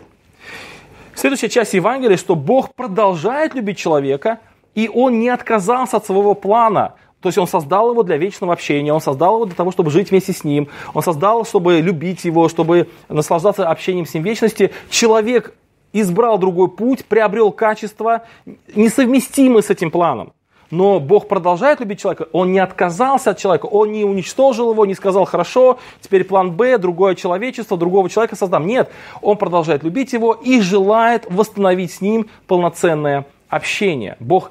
Следующая 1.14 1.48
часть 1.48 1.72
Евангелия, 1.72 2.16
что 2.16 2.34
Бог 2.34 2.74
продолжает 2.74 3.54
любить 3.54 3.78
человека, 3.78 4.40
и 4.74 4.90
Он 4.92 5.18
не 5.18 5.30
отказался 5.30 5.96
от 5.96 6.06
своего 6.06 6.34
плана. 6.34 6.94
То 7.22 7.28
есть 7.28 7.38
Он 7.38 7.48
создал 7.48 7.90
его 7.90 8.02
для 8.02 8.18
вечного 8.18 8.52
общения, 8.52 8.92
Он 8.92 9.00
создал 9.00 9.36
его 9.36 9.46
для 9.46 9.54
того, 9.54 9.72
чтобы 9.72 9.90
жить 9.90 10.10
вместе 10.10 10.32
с 10.32 10.44
ним, 10.44 10.68
Он 10.92 11.02
создал, 11.02 11.44
чтобы 11.46 11.80
любить 11.80 12.24
его, 12.24 12.48
чтобы 12.48 12.88
наслаждаться 13.08 13.68
общением 13.68 14.04
с 14.04 14.12
ним 14.14 14.22
в 14.22 14.26
вечности. 14.26 14.72
Человек 14.90 15.54
избрал 15.92 16.38
другой 16.38 16.68
путь, 16.68 17.06
приобрел 17.06 17.50
качества, 17.50 18.26
несовместимые 18.74 19.62
с 19.62 19.70
этим 19.70 19.90
планом. 19.90 20.34
Но 20.70 21.00
Бог 21.00 21.28
продолжает 21.28 21.80
любить 21.80 22.00
человека, 22.00 22.26
Он 22.32 22.52
не 22.52 22.58
отказался 22.58 23.30
от 23.30 23.38
человека, 23.38 23.66
Он 23.66 23.92
не 23.92 24.04
уничтожил 24.04 24.72
его, 24.72 24.84
не 24.86 24.94
сказал, 24.94 25.24
хорошо, 25.24 25.78
теперь 26.00 26.24
план 26.24 26.52
Б, 26.52 26.78
другое 26.78 27.14
человечество, 27.14 27.76
другого 27.76 28.10
человека 28.10 28.36
создам. 28.36 28.66
Нет, 28.66 28.90
Он 29.22 29.36
продолжает 29.36 29.82
любить 29.82 30.12
его 30.12 30.32
и 30.32 30.60
желает 30.60 31.26
восстановить 31.28 31.92
с 31.92 32.00
ним 32.00 32.28
полноценное 32.46 33.26
общение. 33.48 34.16
Бог 34.20 34.50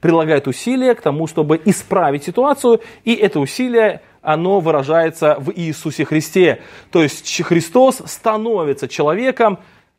прилагает 0.00 0.46
усилия 0.46 0.94
к 0.94 1.00
тому, 1.00 1.26
чтобы 1.26 1.60
исправить 1.64 2.24
ситуацию, 2.24 2.80
и 3.04 3.14
это 3.14 3.40
усилие 3.40 4.02
оно 4.22 4.58
выражается 4.58 5.36
в 5.38 5.52
Иисусе 5.54 6.04
Христе. 6.04 6.60
То 6.90 7.00
есть 7.00 7.42
Христос 7.42 8.02
становится 8.06 8.88
человеком, 8.88 9.58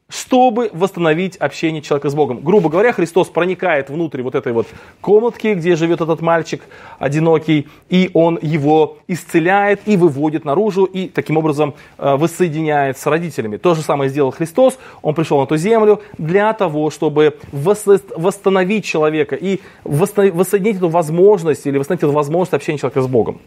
чтобы 0.09 0.69
восстановить 0.71 1.35
общение 1.35 1.81
человека 1.81 2.09
с 2.09 2.15
Богом. 2.15 2.39
Грубо 2.39 2.69
говоря, 2.69 2.93
Христос 2.93 3.27
проникает 3.27 3.89
внутрь 3.89 4.21
вот 4.21 4.35
этой 4.35 4.53
вот 4.53 4.67
комнатки, 5.01 5.47
где 5.53 5.75
живет 5.75 5.99
этот 5.99 6.21
мальчик 6.21 6.63
одинокий, 6.97 7.67
и 7.89 8.09
он 8.13 8.39
его 8.41 8.99
исцеляет 9.07 9.81
и 9.85 9.97
выводит 9.97 10.45
наружу, 10.45 10.85
и 10.85 11.09
таким 11.09 11.37
образом 11.37 11.75
э, 11.97 12.15
воссоединяет 12.15 12.97
с 12.97 13.05
родителями. 13.05 13.57
То 13.57 13.75
же 13.75 13.81
самое 13.81 14.09
сделал 14.09 14.31
Христос, 14.31 14.79
он 15.01 15.13
пришел 15.13 15.39
на 15.39 15.43
эту 15.43 15.57
землю 15.57 16.01
для 16.17 16.53
того, 16.53 16.89
чтобы 16.89 17.37
восстановить 17.51 18.85
человека 18.85 19.35
и 19.35 19.59
воссоединить 19.83 20.77
эту 20.77 20.87
возможность 20.89 21.67
или 21.67 21.77
восстановить 21.77 22.03
эту 22.03 22.13
возможность 22.13 22.53
общения 22.53 22.77
человека 22.77 23.01
с 23.01 23.07
Богом. 23.07 23.39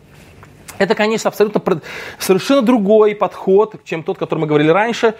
Это, 0.76 0.94
конечно, 0.94 1.28
абсолютно 1.28 1.80
совершенно 2.18 2.62
другой 2.62 3.14
подход, 3.14 3.76
чем 3.84 4.02
тот, 4.02 4.16
о 4.16 4.20
котором 4.20 4.42
мы 4.42 4.46
говорили 4.46 4.70
раньше. 4.70 5.14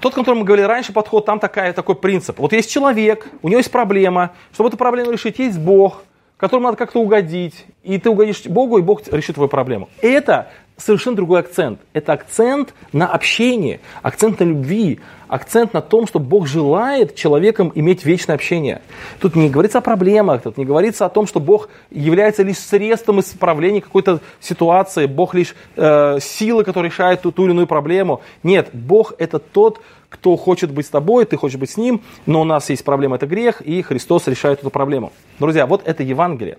Тот, 0.00 0.12
о 0.12 0.16
котором 0.16 0.38
мы 0.38 0.44
говорили 0.44 0.66
раньше, 0.66 0.92
подход, 0.92 1.26
там 1.26 1.38
такая, 1.38 1.72
такой 1.72 1.94
принцип. 1.94 2.38
Вот 2.38 2.52
есть 2.52 2.70
человек, 2.70 3.28
у 3.42 3.48
него 3.48 3.58
есть 3.58 3.70
проблема. 3.70 4.32
Чтобы 4.52 4.68
эту 4.68 4.76
проблему 4.76 5.10
решить, 5.10 5.38
есть 5.38 5.58
Бог, 5.58 6.02
которому 6.36 6.66
надо 6.66 6.76
как-то 6.76 7.00
угодить. 7.00 7.66
И 7.82 7.98
ты 7.98 8.10
угодишь 8.10 8.44
Богу, 8.46 8.78
и 8.78 8.82
Бог 8.82 9.06
решит 9.12 9.34
твою 9.34 9.48
проблему. 9.48 9.88
Это 10.00 10.50
совершенно 10.76 11.16
другой 11.16 11.40
акцент. 11.40 11.80
Это 11.92 12.12
акцент 12.12 12.74
на 12.92 13.08
общение, 13.08 13.80
акцент 14.02 14.40
на 14.40 14.44
любви, 14.44 15.00
акцент 15.28 15.74
на 15.74 15.80
том, 15.80 16.06
что 16.06 16.18
Бог 16.18 16.46
желает 16.46 17.14
человеком 17.14 17.70
иметь 17.74 18.04
вечное 18.04 18.34
общение. 18.34 18.82
Тут 19.20 19.36
не 19.36 19.48
говорится 19.48 19.78
о 19.78 19.80
проблемах, 19.80 20.42
тут 20.42 20.56
не 20.56 20.64
говорится 20.64 21.06
о 21.06 21.08
том, 21.08 21.26
что 21.26 21.40
Бог 21.40 21.68
является 21.90 22.42
лишь 22.42 22.58
средством 22.58 23.20
исправления 23.20 23.80
какой-то 23.80 24.20
ситуации, 24.40 25.06
Бог 25.06 25.34
лишь 25.34 25.54
э, 25.76 26.18
сила, 26.20 26.62
которая 26.62 26.90
решает 26.90 27.22
ту, 27.22 27.32
ту 27.32 27.44
или 27.44 27.52
иную 27.52 27.66
проблему. 27.66 28.22
Нет, 28.42 28.70
Бог 28.72 29.12
это 29.18 29.38
тот, 29.38 29.80
кто 30.08 30.36
хочет 30.36 30.70
быть 30.70 30.86
с 30.86 30.90
тобой, 30.90 31.26
ты 31.26 31.36
хочешь 31.36 31.58
быть 31.58 31.70
с 31.70 31.76
ним, 31.76 32.02
но 32.26 32.40
у 32.40 32.44
нас 32.44 32.70
есть 32.70 32.84
проблема, 32.84 33.16
это 33.16 33.26
грех, 33.26 33.60
и 33.60 33.82
Христос 33.82 34.26
решает 34.26 34.60
эту 34.60 34.70
проблему. 34.70 35.12
Друзья, 35.38 35.66
вот 35.66 35.82
это 35.84 36.02
Евангелие. 36.02 36.58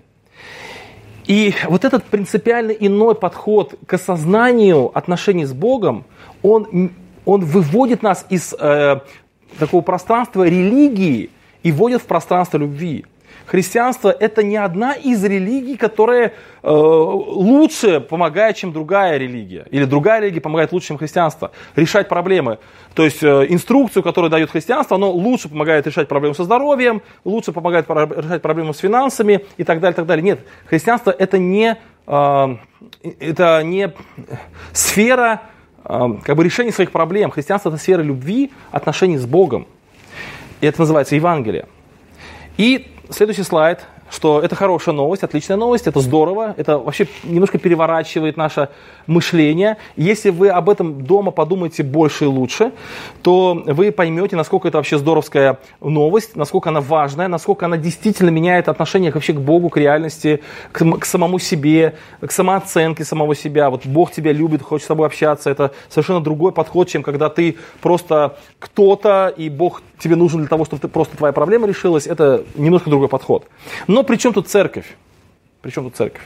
И 1.26 1.54
вот 1.68 1.84
этот 1.84 2.04
принципиально 2.04 2.72
иной 2.72 3.14
подход 3.14 3.74
к 3.86 3.94
осознанию 3.94 4.90
отношений 4.96 5.44
с 5.44 5.52
Богом, 5.52 6.04
он, 6.42 6.90
он 7.24 7.44
выводит 7.44 8.02
нас 8.02 8.26
из 8.28 8.54
э, 8.58 9.00
такого 9.58 9.82
пространства 9.82 10.46
религии 10.46 11.30
и 11.62 11.72
вводит 11.72 12.02
в 12.02 12.06
пространство 12.06 12.58
любви 12.58 13.04
христианство 13.50 14.10
это 14.10 14.44
не 14.44 14.56
одна 14.56 14.92
из 14.92 15.24
религий, 15.24 15.76
которая 15.76 16.34
э, 16.62 16.70
лучше 16.70 18.00
помогает, 18.00 18.56
чем 18.56 18.72
другая 18.72 19.18
религия. 19.18 19.66
Или 19.72 19.86
другая 19.86 20.20
религия 20.20 20.40
помогает 20.40 20.70
лучше, 20.70 20.88
чем 20.88 20.98
христианство. 20.98 21.50
Решать 21.74 22.08
проблемы. 22.08 22.58
То 22.94 23.04
есть 23.04 23.24
э, 23.24 23.46
инструкцию, 23.48 24.04
которую 24.04 24.30
дает 24.30 24.52
христианство, 24.52 24.96
оно 24.96 25.10
лучше 25.10 25.48
помогает 25.48 25.84
решать 25.88 26.06
проблемы 26.06 26.36
со 26.36 26.44
здоровьем, 26.44 27.02
лучше 27.24 27.50
помогает 27.50 27.90
решать 27.90 28.40
проблемы 28.40 28.72
с 28.72 28.78
финансами 28.78 29.44
и 29.56 29.64
так 29.64 29.80
далее, 29.80 29.96
так 29.96 30.06
далее. 30.06 30.22
Нет, 30.22 30.40
христианство 30.66 31.10
это 31.10 31.36
не, 31.38 31.76
э, 32.06 32.56
это 33.18 33.62
не 33.64 33.92
сфера 34.72 35.42
как 36.22 36.36
бы 36.36 36.44
решения 36.44 36.72
своих 36.72 36.92
проблем. 36.92 37.30
Христианство 37.30 37.68
это 37.70 37.78
сфера 37.78 38.02
любви, 38.02 38.52
отношений 38.70 39.18
с 39.18 39.26
Богом. 39.26 39.66
И 40.60 40.66
это 40.66 40.80
называется 40.80 41.16
Евангелие. 41.16 41.66
И 42.56 42.86
следующий 43.08 43.42
слайд 43.42 43.86
что 44.10 44.40
это 44.40 44.54
хорошая 44.54 44.94
новость, 44.94 45.22
отличная 45.22 45.56
новость, 45.56 45.86
это 45.86 46.00
здорово, 46.00 46.54
это 46.56 46.78
вообще 46.78 47.06
немножко 47.24 47.58
переворачивает 47.58 48.36
наше 48.36 48.68
мышление. 49.06 49.76
Если 49.96 50.30
вы 50.30 50.48
об 50.48 50.68
этом 50.68 51.04
дома 51.04 51.30
подумаете 51.30 51.82
больше 51.82 52.24
и 52.24 52.28
лучше, 52.28 52.72
то 53.22 53.62
вы 53.66 53.92
поймете, 53.92 54.36
насколько 54.36 54.68
это 54.68 54.78
вообще 54.78 54.98
здоровская 54.98 55.58
новость, 55.80 56.36
насколько 56.36 56.70
она 56.70 56.80
важная, 56.80 57.28
насколько 57.28 57.66
она 57.66 57.76
действительно 57.76 58.30
меняет 58.30 58.68
отношение 58.68 59.12
вообще 59.12 59.32
к 59.32 59.40
Богу, 59.40 59.68
к 59.68 59.76
реальности, 59.76 60.40
к, 60.72 60.98
к 60.98 61.04
самому 61.04 61.38
себе, 61.38 61.94
к 62.20 62.32
самооценке 62.32 63.04
самого 63.04 63.34
себя. 63.34 63.70
Вот 63.70 63.86
Бог 63.86 64.12
тебя 64.12 64.32
любит, 64.32 64.62
хочет 64.62 64.84
с 64.84 64.88
тобой 64.88 65.06
общаться. 65.06 65.50
Это 65.50 65.72
совершенно 65.88 66.20
другой 66.20 66.52
подход, 66.52 66.88
чем 66.88 67.02
когда 67.02 67.28
ты 67.28 67.56
просто 67.80 68.36
кто-то, 68.58 69.32
и 69.36 69.48
Бог 69.48 69.82
тебе 69.98 70.16
нужен 70.16 70.40
для 70.40 70.48
того, 70.48 70.64
чтобы 70.64 70.80
ты, 70.80 70.88
просто 70.88 71.16
твоя 71.16 71.32
проблема 71.32 71.66
решилась. 71.66 72.06
Это 72.06 72.44
немножко 72.56 72.90
другой 72.90 73.08
подход. 73.08 73.46
Но 73.86 73.99
но 74.00 74.04
при 74.04 74.16
чем 74.16 74.32
тут 74.32 74.48
церковь? 74.48 74.86
При 75.60 75.70
чем 75.70 75.84
тут 75.84 75.94
церковь? 75.94 76.22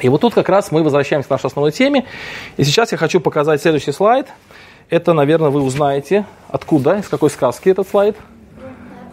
И 0.00 0.08
вот 0.08 0.20
тут 0.20 0.32
как 0.32 0.48
раз 0.48 0.70
мы 0.70 0.84
возвращаемся 0.84 1.26
к 1.26 1.30
нашей 1.32 1.46
основной 1.46 1.72
теме. 1.72 2.06
И 2.56 2.62
сейчас 2.62 2.92
я 2.92 2.98
хочу 2.98 3.18
показать 3.18 3.60
следующий 3.60 3.90
слайд. 3.90 4.28
Это, 4.88 5.12
наверное, 5.12 5.50
вы 5.50 5.60
узнаете, 5.60 6.24
откуда, 6.48 6.98
из 6.98 7.08
какой 7.08 7.30
сказки 7.30 7.68
этот 7.68 7.88
слайд. 7.88 8.16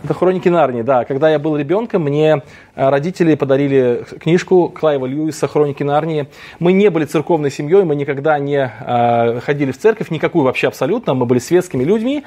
Это 0.04 0.14
«Хроники 0.14 0.48
Нарнии», 0.48 0.84
да. 0.84 1.06
Когда 1.06 1.30
я 1.30 1.40
был 1.40 1.58
ребенком, 1.58 2.04
мне 2.04 2.44
э, 2.76 2.90
родители 2.90 3.34
подарили 3.36 4.06
книжку 4.20 4.70
Клайва 4.70 5.08
Льюиса 5.08 5.48
«Хроники 5.48 5.84
Нарнии». 5.84 6.30
Мы 6.60 6.72
не 6.72 6.90
были 6.90 7.04
церковной 7.04 7.52
семьей, 7.52 7.84
мы 7.84 7.96
никогда 7.96 8.40
не 8.40 8.72
э, 8.80 9.40
ходили 9.42 9.72
в 9.72 9.78
церковь, 9.78 10.10
никакую 10.10 10.46
вообще 10.46 10.68
абсолютно, 10.68 11.16
мы 11.16 11.26
были 11.26 11.40
светскими 11.40 11.84
людьми. 11.84 12.24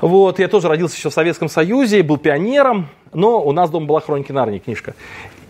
Вот, 0.00 0.38
я 0.38 0.46
тоже 0.46 0.68
родился 0.68 0.96
еще 0.96 1.10
в 1.10 1.14
Советском 1.14 1.48
Союзе, 1.48 2.04
был 2.04 2.16
пионером, 2.16 2.86
но 3.12 3.42
у 3.42 3.52
нас 3.52 3.70
дома 3.70 3.86
была 3.86 4.00
«Хроники 4.00 4.32
Нарнии» 4.32 4.58
книжка. 4.58 4.94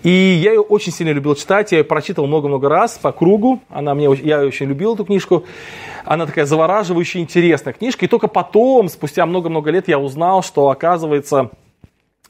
И 0.03 0.09
я 0.11 0.53
ее 0.53 0.61
очень 0.61 0.93
сильно 0.93 1.11
любил 1.11 1.35
читать, 1.35 1.73
я 1.73 1.79
ее 1.79 1.85
прочитал 1.85 2.27
много-много 2.27 2.71
раз 2.71 2.99
по 2.99 3.13
кругу, 3.13 3.61
она 3.69 3.95
мне, 3.95 4.09
я 4.23 4.41
очень 4.41 4.67
любил 4.67 4.95
эту 4.95 5.05
книжку. 5.05 5.45
Она 6.07 6.25
такая 6.25 6.47
завораживающая, 6.47 7.21
интересная 7.21 7.75
книжка. 7.75 8.07
И 8.07 8.09
только 8.09 8.27
потом, 8.27 8.89
спустя 8.89 9.27
много-много 9.27 9.71
лет, 9.71 9.89
я 9.89 9.99
узнал, 9.99 10.43
что, 10.43 10.71
оказывается, 10.71 11.51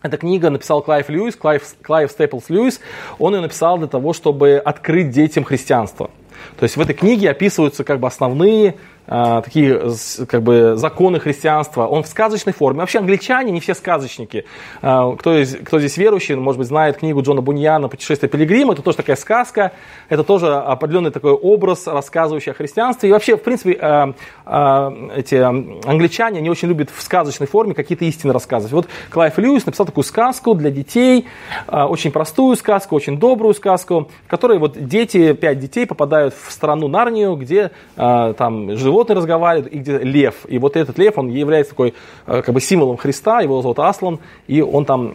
эта 0.02 0.16
книга 0.16 0.50
написал 0.50 0.82
Клайв 0.82 1.08
Льюис, 1.08 1.36
Клайв, 1.36 1.62
Клайв 1.82 2.10
Степлс 2.10 2.48
Льюис. 2.48 2.80
Он 3.18 3.34
ее 3.34 3.40
написал 3.40 3.78
для 3.78 3.86
того, 3.86 4.14
чтобы 4.14 4.56
открыть 4.56 5.10
детям 5.10 5.44
христианство. 5.44 6.10
То 6.58 6.64
есть 6.64 6.76
в 6.76 6.80
этой 6.80 6.94
книге 6.94 7.30
описываются 7.30 7.84
как 7.84 8.00
бы 8.00 8.08
основные 8.08 8.76
такие 9.06 9.80
как 10.28 10.42
бы 10.42 10.74
законы 10.76 11.18
христианства, 11.18 11.86
он 11.86 12.04
в 12.04 12.06
сказочной 12.06 12.52
форме. 12.52 12.80
Вообще 12.80 12.98
англичане 12.98 13.50
не 13.50 13.58
все 13.58 13.74
сказочники. 13.74 14.44
А, 14.82 15.16
кто, 15.16 15.42
кто 15.64 15.78
здесь 15.80 15.96
верующий, 15.96 16.36
может 16.36 16.58
быть, 16.58 16.68
знает 16.68 16.98
книгу 16.98 17.20
Джона 17.22 17.40
Буньяна 17.40 17.88
«Путешествие 17.88 18.30
пилигрима», 18.30 18.74
это 18.74 18.82
тоже 18.82 18.98
такая 18.98 19.16
сказка, 19.16 19.72
это 20.08 20.22
тоже 20.22 20.54
определенный 20.54 21.10
такой 21.10 21.32
образ, 21.32 21.86
рассказывающий 21.86 22.52
о 22.52 22.54
христианстве. 22.54 23.08
И 23.08 23.12
вообще, 23.12 23.36
в 23.36 23.42
принципе, 23.42 23.78
а, 23.80 24.92
эти 25.16 25.34
англичане, 25.34 26.38
они 26.38 26.50
очень 26.50 26.68
любят 26.68 26.90
в 26.94 27.02
сказочной 27.02 27.46
форме 27.46 27.74
какие-то 27.74 28.04
истины 28.04 28.32
рассказывать. 28.32 28.72
Вот 28.72 28.88
Клайв 29.10 29.38
Льюис 29.38 29.66
написал 29.66 29.86
такую 29.86 30.04
сказку 30.04 30.54
для 30.54 30.70
детей, 30.70 31.26
очень 31.66 32.12
простую 32.12 32.56
сказку, 32.56 32.94
очень 32.94 33.18
добрую 33.18 33.54
сказку, 33.54 34.08
в 34.26 34.30
которой 34.30 34.58
вот 34.58 34.86
дети, 34.86 35.32
пять 35.32 35.58
детей 35.58 35.86
попадают 35.86 36.34
в 36.34 36.52
страну 36.52 36.88
Нарнию, 36.88 37.34
где 37.36 37.70
там 37.96 38.76
живут 38.76 38.89
животные 38.90 39.16
разговаривают, 39.16 39.72
и 39.72 39.78
где 39.78 39.98
лев. 39.98 40.34
И 40.48 40.58
вот 40.58 40.76
этот 40.76 40.98
лев, 40.98 41.16
он 41.16 41.28
является 41.28 41.70
такой 41.70 41.94
э, 42.26 42.42
как 42.42 42.52
бы 42.52 42.60
символом 42.60 42.96
Христа, 42.96 43.40
его 43.40 43.62
зовут 43.62 43.78
Аслан, 43.78 44.18
и 44.48 44.60
он 44.60 44.84
там, 44.84 45.14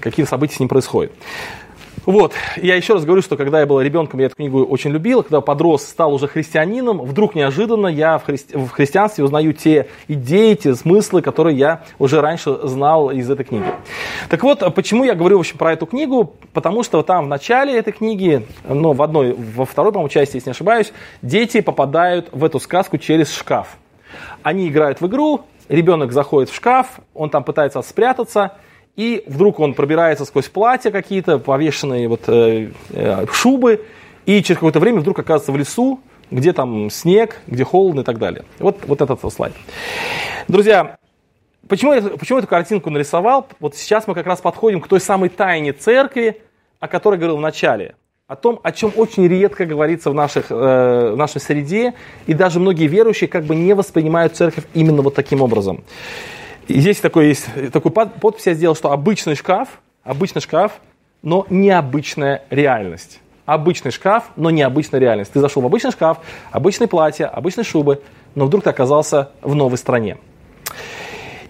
какие-то 0.00 0.30
события 0.30 0.54
с 0.54 0.60
ним 0.60 0.68
происходят. 0.68 1.12
Вот, 2.06 2.34
я 2.56 2.76
еще 2.76 2.94
раз 2.94 3.04
говорю, 3.04 3.20
что 3.20 3.36
когда 3.36 3.58
я 3.58 3.66
был 3.66 3.80
ребенком, 3.80 4.20
я 4.20 4.26
эту 4.26 4.36
книгу 4.36 4.64
очень 4.64 4.92
любил, 4.92 5.24
когда 5.24 5.40
подрос, 5.40 5.82
стал 5.82 6.14
уже 6.14 6.28
христианином, 6.28 7.02
вдруг 7.02 7.34
неожиданно 7.34 7.88
я 7.88 8.18
в, 8.18 8.24
христи... 8.24 8.56
в 8.56 8.68
христианстве 8.68 9.24
узнаю 9.24 9.52
те 9.52 9.88
идеи, 10.06 10.54
те 10.54 10.76
смыслы, 10.76 11.20
которые 11.20 11.58
я 11.58 11.82
уже 11.98 12.20
раньше 12.20 12.60
знал 12.62 13.10
из 13.10 13.28
этой 13.28 13.44
книги. 13.44 13.66
Так 14.28 14.44
вот, 14.44 14.62
почему 14.76 15.02
я 15.02 15.16
говорю 15.16 15.38
в 15.38 15.40
общем, 15.40 15.58
про 15.58 15.72
эту 15.72 15.86
книгу? 15.86 16.32
Потому 16.52 16.84
что 16.84 17.02
там 17.02 17.24
в 17.24 17.28
начале 17.28 17.76
этой 17.76 17.92
книги, 17.92 18.46
ну, 18.68 18.92
в 18.92 19.02
одной, 19.02 19.34
во 19.34 19.64
второй, 19.64 19.90
по-моему, 19.90 20.08
части, 20.08 20.36
если 20.36 20.50
не 20.50 20.52
ошибаюсь, 20.52 20.92
дети 21.22 21.60
попадают 21.60 22.28
в 22.30 22.44
эту 22.44 22.60
сказку 22.60 22.98
через 22.98 23.34
шкаф. 23.34 23.78
Они 24.44 24.68
играют 24.68 25.00
в 25.00 25.06
игру, 25.08 25.40
ребенок 25.68 26.12
заходит 26.12 26.50
в 26.50 26.54
шкаф, 26.54 27.00
он 27.14 27.30
там 27.30 27.42
пытается 27.42 27.82
спрятаться– 27.82 28.52
и 28.96 29.22
вдруг 29.26 29.60
он 29.60 29.74
пробирается 29.74 30.24
сквозь 30.24 30.48
платья 30.48 30.90
какие-то, 30.90 31.38
повешенные 31.38 32.08
вот, 32.08 32.22
э, 32.28 32.70
э, 32.90 33.26
шубы, 33.32 33.84
и 34.24 34.42
через 34.42 34.56
какое-то 34.56 34.80
время 34.80 35.00
вдруг 35.00 35.18
оказывается 35.18 35.52
в 35.52 35.56
лесу, 35.56 36.00
где 36.30 36.52
там 36.52 36.90
снег, 36.90 37.40
где 37.46 37.62
холодно 37.62 38.00
и 38.00 38.04
так 38.04 38.18
далее. 38.18 38.44
Вот, 38.58 38.80
вот 38.86 39.00
этот 39.00 39.20
слайд. 39.32 39.52
Друзья, 40.48 40.96
почему 41.68 41.92
я, 41.92 42.02
почему 42.02 42.38
эту 42.38 42.48
картинку 42.48 42.90
нарисовал? 42.90 43.46
Вот 43.60 43.76
сейчас 43.76 44.06
мы 44.06 44.14
как 44.14 44.26
раз 44.26 44.40
подходим 44.40 44.80
к 44.80 44.88
той 44.88 45.00
самой 45.00 45.28
тайне 45.28 45.72
церкви, 45.72 46.42
о 46.80 46.88
которой 46.88 47.16
говорил 47.16 47.36
в 47.36 47.40
начале. 47.40 47.94
О 48.26 48.34
том, 48.34 48.58
о 48.64 48.72
чем 48.72 48.92
очень 48.96 49.28
редко 49.28 49.66
говорится 49.66 50.10
в, 50.10 50.14
наших, 50.14 50.46
э, 50.50 51.12
в 51.12 51.16
нашей 51.16 51.40
среде, 51.40 51.94
и 52.26 52.34
даже 52.34 52.58
многие 52.58 52.88
верующие 52.88 53.28
как 53.28 53.44
бы 53.44 53.54
не 53.54 53.72
воспринимают 53.72 54.34
церковь 54.34 54.64
именно 54.74 55.02
вот 55.02 55.14
таким 55.14 55.42
образом. 55.42 55.84
И 56.68 56.80
здесь 56.80 56.98
такой 56.98 57.28
есть, 57.28 57.48
такой 57.72 57.92
подпись 57.92 58.46
я 58.46 58.54
сделал, 58.54 58.74
что 58.74 58.90
обычный 58.90 59.36
шкаф, 59.36 59.80
обычный 60.02 60.40
шкаф, 60.40 60.80
но 61.22 61.46
необычная 61.48 62.42
реальность. 62.50 63.20
Обычный 63.44 63.92
шкаф, 63.92 64.30
но 64.34 64.50
необычная 64.50 64.98
реальность. 64.98 65.32
Ты 65.32 65.40
зашел 65.40 65.62
в 65.62 65.66
обычный 65.66 65.92
шкаф, 65.92 66.18
обычное 66.50 66.88
платье, 66.88 67.26
обычные 67.26 67.64
шубы, 67.64 68.02
но 68.34 68.46
вдруг 68.46 68.64
ты 68.64 68.70
оказался 68.70 69.30
в 69.42 69.54
новой 69.54 69.78
стране. 69.78 70.18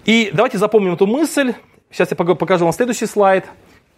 И 0.05 0.29
давайте 0.31 0.57
запомним 0.59 0.93
эту 0.93 1.07
мысль. 1.07 1.53
Сейчас 1.91 2.11
я 2.11 2.15
покажу 2.15 2.65
вам 2.65 2.73
следующий 2.73 3.07
слайд. 3.07 3.45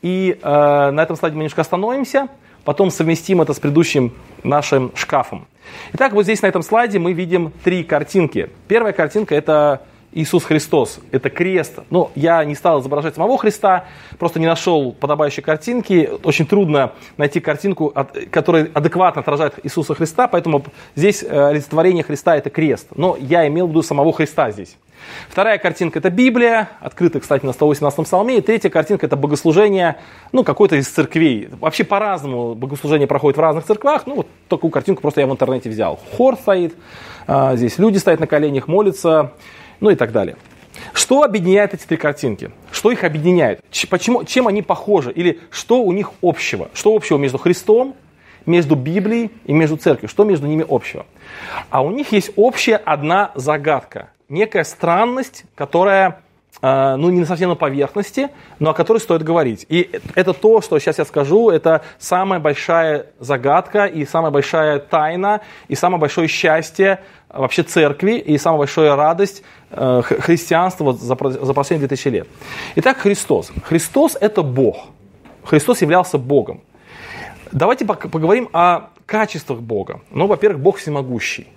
И 0.02 0.40
э, 0.42 0.92
на 0.92 1.04
этом 1.04 1.18
слайде 1.18 1.36
мы 1.36 1.44
немножко 1.44 1.62
остановимся, 1.62 2.30
потом 2.64 2.90
совместим 2.90 3.42
это 3.42 3.54
с 3.54 3.60
предыдущим 3.60 4.14
нашим 4.44 4.92
шкафом. 4.96 5.46
Итак, 5.94 6.14
вот 6.14 6.24
здесь 6.24 6.42
на 6.42 6.48
этом 6.48 6.62
слайде 6.62 7.00
мы 7.00 7.12
видим 7.12 7.52
три 7.64 7.84
картинки. 7.84 8.50
Первая 8.70 8.94
картинка 8.94 9.36
это 9.36 9.82
Иисус 10.12 10.44
Христос– 10.44 11.00
это 11.12 11.30
крест. 11.30 11.80
Ну, 11.90 12.12
я 12.16 12.44
не 12.44 12.56
стал 12.56 12.82
изображать 12.82 13.16
самого 13.16 13.38
Христа, 13.38 13.86
просто 14.18 14.40
не 14.40 14.48
нашел 14.48 14.92
подобающей 14.92 15.44
картинки. 15.44 16.10
Очень 16.24 16.48
трудно 16.48 16.94
найти 17.18 17.40
картинку, 17.40 17.94
которая 18.32 18.70
адекватно 18.74 19.22
отражает 19.22 19.56
Иисуса 19.64 19.94
Христа, 19.94 20.28
поэтому 20.28 20.64
здесь 20.96 21.24
э, 21.24 21.50
олицетворение 21.50 22.04
Христа– 22.04 22.36
это 22.38 22.50
крест. 22.50 22.88
Но 22.96 23.18
я 23.20 23.48
имел 23.48 23.68
в 23.68 23.70
виду 23.70 23.84
самого 23.84 24.12
Христа 24.12 24.50
здесь. 24.52 24.78
Вторая 25.30 25.58
картинка– 25.58 26.00
это 26.00 26.10
Библия, 26.10 26.70
открыта, 26.80 27.20
кстати, 27.20 27.46
на 27.46 27.52
118-м 27.52 28.04
псалме. 28.04 28.38
И 28.38 28.42
третья 28.42 28.70
картинка– 28.70 29.06
это 29.08 29.16
богослужение, 29.16 29.98
ну, 30.32 30.44
какой-то 30.44 30.76
из 30.76 30.88
церквей. 30.88 31.50
Вообще 31.60 31.84
по-разному 31.84 32.56
богослужение 32.56 33.08
проходит 33.08 33.38
в 33.38 33.42
разных 33.42 33.66
церквах. 33.66 34.08
Ну, 34.08 34.16
вот 34.16 34.28
такую 34.48 34.72
картинку 34.72 35.02
просто 35.02 35.22
я 35.22 35.28
в 35.28 35.32
интернете 35.32 35.70
взял. 35.70 36.00
Хор 36.18 36.36
стоит, 36.36 36.76
а, 37.28 37.56
здесь 37.56 37.78
люди 37.78 37.98
стоят 37.98 38.20
на 38.20 38.28
коленях, 38.28 38.68
молятся 38.68 39.34
ну 39.80 39.90
и 39.90 39.96
так 39.96 40.12
далее. 40.12 40.36
Что 40.94 41.24
объединяет 41.24 41.74
эти 41.74 41.86
три 41.86 41.98
картинки? 41.98 42.52
Что 42.72 42.92
их 42.92 43.04
объединяет? 43.04 43.62
Почему, 43.90 44.24
чем 44.24 44.48
они 44.48 44.62
похожи? 44.62 45.12
Или 45.12 45.40
что 45.52 45.82
у 45.82 45.92
них 45.92 46.12
общего? 46.22 46.70
Что 46.74 46.96
общего 46.96 47.18
между 47.18 47.38
Христом, 47.38 47.96
между 48.46 48.76
Библией 48.76 49.32
и 49.46 49.54
между 49.54 49.78
церковью? 49.78 50.10
Что 50.10 50.24
между 50.24 50.48
ними 50.48 50.66
общего? 50.68 51.06
А 51.70 51.82
у 51.82 51.92
них 51.92 52.12
есть 52.12 52.32
общая 52.36 52.78
одна 52.78 53.32
загадка. 53.36 54.12
Некая 54.30 54.64
странность, 54.64 55.44
которая 55.56 56.22
ну, 56.62 57.10
не 57.10 57.26
совсем 57.26 57.50
на 57.50 57.56
поверхности, 57.56 58.30
но 58.60 58.72
о 58.72 58.74
которой 58.74 58.98
стоит 58.98 59.24
говорить. 59.24 59.66
И 59.70 59.90
это 60.16 60.34
то, 60.34 60.62
что 60.62 60.78
сейчас 60.80 60.98
я 60.98 61.06
скажу, 61.06 61.50
это 61.50 61.84
самая 62.00 62.40
большая 62.40 63.08
загадка 63.20 63.86
и 63.86 64.06
самая 64.06 64.32
большая 64.32 64.80
тайна, 64.80 65.42
и 65.68 65.76
самое 65.76 66.02
большое 66.02 66.28
счастье 66.28 67.00
вообще 67.30 67.64
церкви, 67.64 68.14
и 68.14 68.38
самая 68.38 68.60
большая 68.60 68.96
радость 68.96 69.44
э, 69.72 70.02
христианства 70.04 70.94
за, 70.94 71.16
за 71.16 71.54
последние 71.54 71.88
2000 71.88 72.08
лет. 72.10 72.28
Итак, 72.76 72.98
Христос. 72.98 73.52
Христос– 73.64 74.18
это 74.20 74.42
Бог. 74.42 74.88
Христос 75.44 75.82
являлся 75.82 76.18
Богом. 76.18 76.62
Давайте 77.52 77.86
поговорим 77.86 78.50
о 78.54 78.90
качествах 79.06 79.60
Бога. 79.60 80.02
Ну, 80.12 80.28
во-первых, 80.28 80.62
Бог 80.62 80.78
всемогущий. 80.78 81.48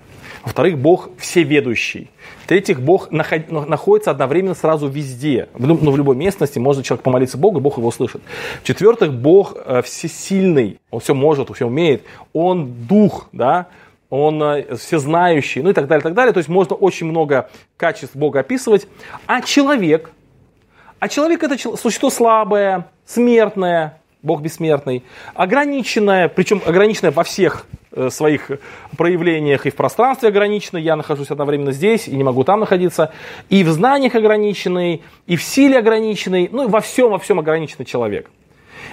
Во-вторых, 0.43 0.79
Бог 0.79 1.11
всеведущий. 1.19 2.11
В-третьих, 2.45 2.81
Бог 2.81 3.11
находится 3.11 4.11
одновременно 4.11 4.55
сразу 4.55 4.89
везде. 4.89 5.49
Ну, 5.57 5.77
в 5.77 5.97
любой 5.97 6.17
местности 6.17 6.59
может 6.59 6.85
человек 6.85 7.05
помолиться 7.05 7.39
Богу, 7.39 7.61
Бог 7.61 7.79
его 7.79 7.91
слышит. 7.93 8.23
В-четвертых, 8.63 9.13
Бог 9.13 9.55
э, 9.57 9.83
всесильный. 9.83 10.81
Он 10.91 11.01
все 11.01 11.15
может, 11.15 11.49
он 11.51 11.55
все 11.55 11.67
умеет. 11.67 12.03
Он 12.33 12.73
дух, 12.89 13.29
да, 13.33 13.69
он 14.11 14.43
э, 14.43 14.77
всезнающий, 14.77 15.63
ну 15.63 15.71
и 15.71 15.73
так 15.73 15.87
далее, 15.87 16.03
так 16.03 16.15
далее. 16.15 16.33
То 16.33 16.39
есть 16.39 16.49
можно 16.49 16.75
очень 16.75 17.07
много 17.07 17.49
качеств 17.77 18.17
Бога 18.17 18.41
описывать. 18.41 18.89
А 19.27 19.43
человек, 19.43 20.11
а 20.99 21.09
человек 21.09 21.45
это 21.45 21.57
существо 21.77 22.11
слабое, 22.11 22.89
смертное, 23.07 24.02
Бог 24.23 24.41
бессмертный, 24.41 25.03
ограниченное, 25.35 26.29
причем 26.29 26.63
ограниченное 26.65 27.11
во 27.11 27.25
всех 27.25 27.67
э, 27.91 28.09
своих 28.09 28.51
проявлениях 28.97 29.67
и 29.67 29.71
в 29.71 29.75
пространстве 29.75 30.29
ограниченное, 30.29 30.81
я 30.81 30.95
нахожусь 30.95 31.31
одновременно 31.31 31.73
здесь 31.73 32.07
и 32.07 32.15
не 32.15 32.23
могу 32.23 32.45
там 32.45 32.61
находиться, 32.61 33.13
и 33.49 33.65
в 33.65 33.69
знаниях 33.71 34.15
ограниченный, 34.15 35.03
и 35.27 35.37
в 35.37 35.43
силе 35.43 35.79
ограниченный, 35.79 36.49
ну 36.53 36.65
и 36.65 36.69
во 36.69 36.81
всем, 36.81 37.11
во 37.11 37.19
всем 37.19 37.41
ограниченный 37.41 37.85
человек. 37.85 38.31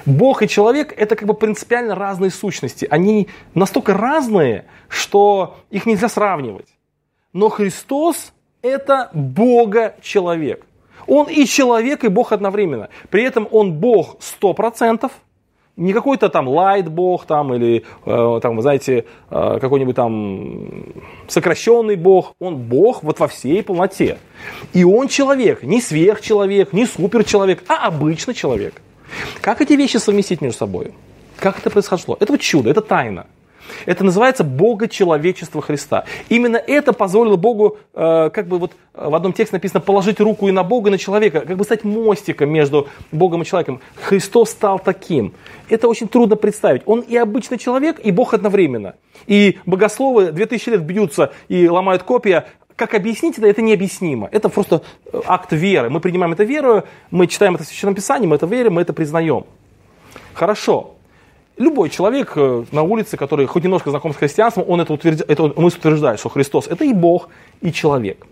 Бог 0.06 0.42
и 0.42 0.48
человек 0.48 0.94
это 0.98 1.16
как 1.16 1.28
бы 1.28 1.34
принципиально 1.34 1.94
разные 1.94 2.32
сущности. 2.32 2.88
Они 2.90 3.28
настолько 3.54 3.94
разные, 3.94 4.66
что 4.88 5.58
их 5.70 5.86
нельзя 5.86 6.10
сравнивать. 6.10 6.68
Но 7.34 7.50
Христос 7.50 8.34
это 8.62 9.10
Бога-человек. 9.14 10.66
Он 11.10 11.28
и 11.28 11.46
человек, 11.46 12.04
и 12.04 12.08
Бог 12.08 12.32
одновременно. 12.32 12.90
При 13.10 13.24
этом 13.24 13.48
он 13.52 13.74
Бог 13.74 14.18
100%, 14.42 15.12
не 15.80 15.94
какой-то 15.94 16.30
там 16.30 16.48
лайт 16.48 16.90
Бог 16.90 17.26
там 17.26 17.54
или 17.54 17.84
э, 18.06 18.40
там, 18.42 18.58
вы 18.58 18.62
знаете, 18.62 19.06
э, 19.32 19.60
какой-нибудь 19.62 19.96
там 19.96 20.84
сокращенный 21.28 21.96
Бог. 21.96 22.34
Он 22.40 22.58
Бог 22.58 23.02
вот 23.02 23.20
во 23.20 23.28
всей 23.28 23.64
полноте. 23.64 24.18
И 24.74 24.84
он 24.84 25.08
человек, 25.08 25.64
не 25.64 25.82
сверхчеловек, 25.82 26.74
не 26.74 26.86
суперчеловек, 26.86 27.64
а 27.70 27.88
обычный 27.88 28.34
человек. 28.34 28.82
Как 29.42 29.62
эти 29.62 29.74
вещи 29.74 29.98
совместить 29.98 30.42
между 30.42 30.58
собой? 30.58 30.94
Как 31.38 31.58
это 31.60 31.70
произошло? 31.70 32.18
Это 32.20 32.34
вот 32.34 32.42
чудо, 32.42 32.70
это 32.70 32.82
тайна. 32.82 33.26
Это 33.86 34.04
называется 34.04 34.44
Бога-человечество 34.44 35.62
Христа. 35.62 36.06
Именно 36.30 36.58
это 36.58 36.94
позволило 36.94 37.36
Богу, 37.36 37.78
э, 37.94 38.30
как 38.34 38.48
бы 38.48 38.60
вот 38.60 38.74
в 38.94 39.16
одном 39.16 39.34
тексте 39.34 39.56
написано, 39.56 39.80
положить 39.80 40.20
руку 40.20 40.48
и 40.48 40.52
на 40.52 40.64
Бога, 40.64 40.90
и 40.90 40.92
на 40.92 40.98
человека, 40.98 41.42
как 41.42 41.58
бы 41.58 41.64
стать 41.64 41.84
мостиком 41.84 42.50
между 42.50 42.88
Богом 43.12 43.42
и 43.42 43.46
человеком. 43.46 43.82
Христос 44.02 44.52
стал 44.52 44.80
таким. 44.80 45.34
Это 45.70 45.88
очень 45.88 46.08
трудно 46.08 46.36
представить. 46.36 46.82
Он 46.86 47.02
и 47.02 47.16
обычный 47.16 47.58
человек, 47.58 48.00
и 48.04 48.12
Бог 48.12 48.34
одновременно. 48.34 48.96
И 49.28 49.60
богословы 49.66 50.32
2000 50.32 50.70
лет 50.70 50.84
бьются 50.84 51.32
и 51.48 51.68
ломают 51.68 52.04
копия, 52.04 52.48
как 52.76 52.94
объяснить 52.94 53.38
это, 53.38 53.48
это 53.48 53.62
необъяснимо. 53.62 54.30
Это 54.32 54.48
просто 54.48 54.84
э, 55.12 55.22
акт 55.26 55.52
веры. 55.52 55.90
Мы 55.90 56.00
принимаем 56.00 56.32
это 56.32 56.46
верою, 56.46 56.86
мы 57.12 57.28
читаем 57.28 57.56
это 57.56 57.66
в 57.66 57.68
Священном 57.68 57.94
Писании, 57.94 58.26
мы 58.26 58.38
это 58.38 58.46
верим, 58.46 58.74
мы 58.74 58.82
это 58.82 58.94
признаем. 58.94 59.46
Хорошо. 60.34 60.96
Любой 61.60 61.90
человек 61.90 62.34
э, 62.36 62.64
на 62.72 62.82
улице, 62.82 63.18
который 63.18 63.46
хоть 63.46 63.64
немножко 63.64 63.92
знаком 63.92 64.14
с 64.14 64.18
христианством, 64.18 64.66
он 64.68 64.82
это, 64.82 64.94
утвержд... 64.94 65.22
это 65.28 65.54
мысль 65.56 65.78
утверждает, 65.78 66.20
что 66.20 66.30
Христос 66.30 66.68
это 66.68 66.86
и 66.86 66.94
Бог, 66.94 67.30
и 67.62 67.72
человек. 67.72 68.26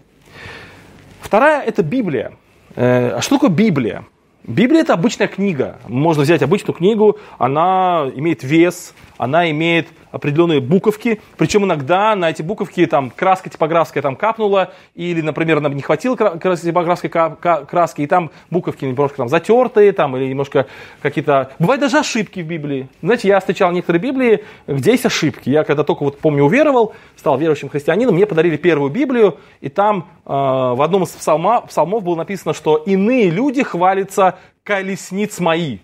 Вторая 1.22 1.62
это 1.62 1.84
Библия. 1.84 2.32
Э, 2.76 3.18
а 3.18 3.22
что 3.22 3.36
такое 3.36 3.50
Библия? 3.50 4.06
Библия 4.44 4.82
это 4.82 4.94
обычная 4.94 5.28
книга. 5.28 5.78
Можно 5.88 6.24
взять 6.24 6.42
обычную 6.42 6.74
книгу, 6.74 7.18
она 7.38 8.10
имеет 8.16 8.44
вес, 8.44 8.94
она 9.18 9.50
имеет 9.52 9.88
определенные 10.12 10.62
буковки, 10.62 11.22
причем 11.38 11.66
иногда 11.66 12.16
на 12.16 12.30
эти 12.30 12.42
буковки 12.42 12.86
там 12.86 13.12
краска 13.12 13.50
типографская 13.50 14.02
там 14.02 14.16
капнула, 14.16 14.74
или, 14.96 15.22
например, 15.22 15.60
нам 15.60 15.76
не 15.76 15.82
хватило 15.82 16.16
типографской 16.18 17.10
краски, 17.10 18.02
и 18.02 18.08
там 18.08 18.32
буковки 18.50 18.86
немножко 18.86 19.18
там 19.18 19.30
затертые, 19.30 19.92
там, 19.92 20.16
или 20.18 20.30
немножко 20.30 20.68
какие-то... 21.02 21.52
Бывают 21.60 21.82
даже 21.82 22.00
ошибки 22.00 22.40
в 22.40 22.48
Библии. 22.48 22.90
Знаете, 23.02 23.28
я 23.28 23.40
встречал 23.40 23.72
некоторые 23.72 24.02
Библии, 24.02 24.44
где 24.68 24.92
есть 24.92 25.06
ошибки. 25.06 25.50
Я 25.50 25.64
когда 25.64 25.84
только 25.84 26.04
вот, 26.04 26.20
помню, 26.20 26.44
уверовал, 26.44 26.94
стал 27.16 27.38
верующим 27.38 27.70
христианином, 27.70 28.16
мне 28.16 28.26
подарили 28.26 28.58
первую 28.58 28.92
Библию, 28.92 29.40
и 29.62 29.70
там 29.70 30.08
э, 30.26 30.30
в 30.30 30.82
одном 30.82 31.04
из 31.04 31.10
псалма, 31.10 31.62
псалмов 31.62 32.04
было 32.04 32.16
написано, 32.16 32.54
что 32.54 32.78
иные 32.78 33.30
люди 33.30 33.64
хвалятся 33.64 34.38
колесниц 34.64 35.40
мои. 35.40 35.74
Я 35.74 35.80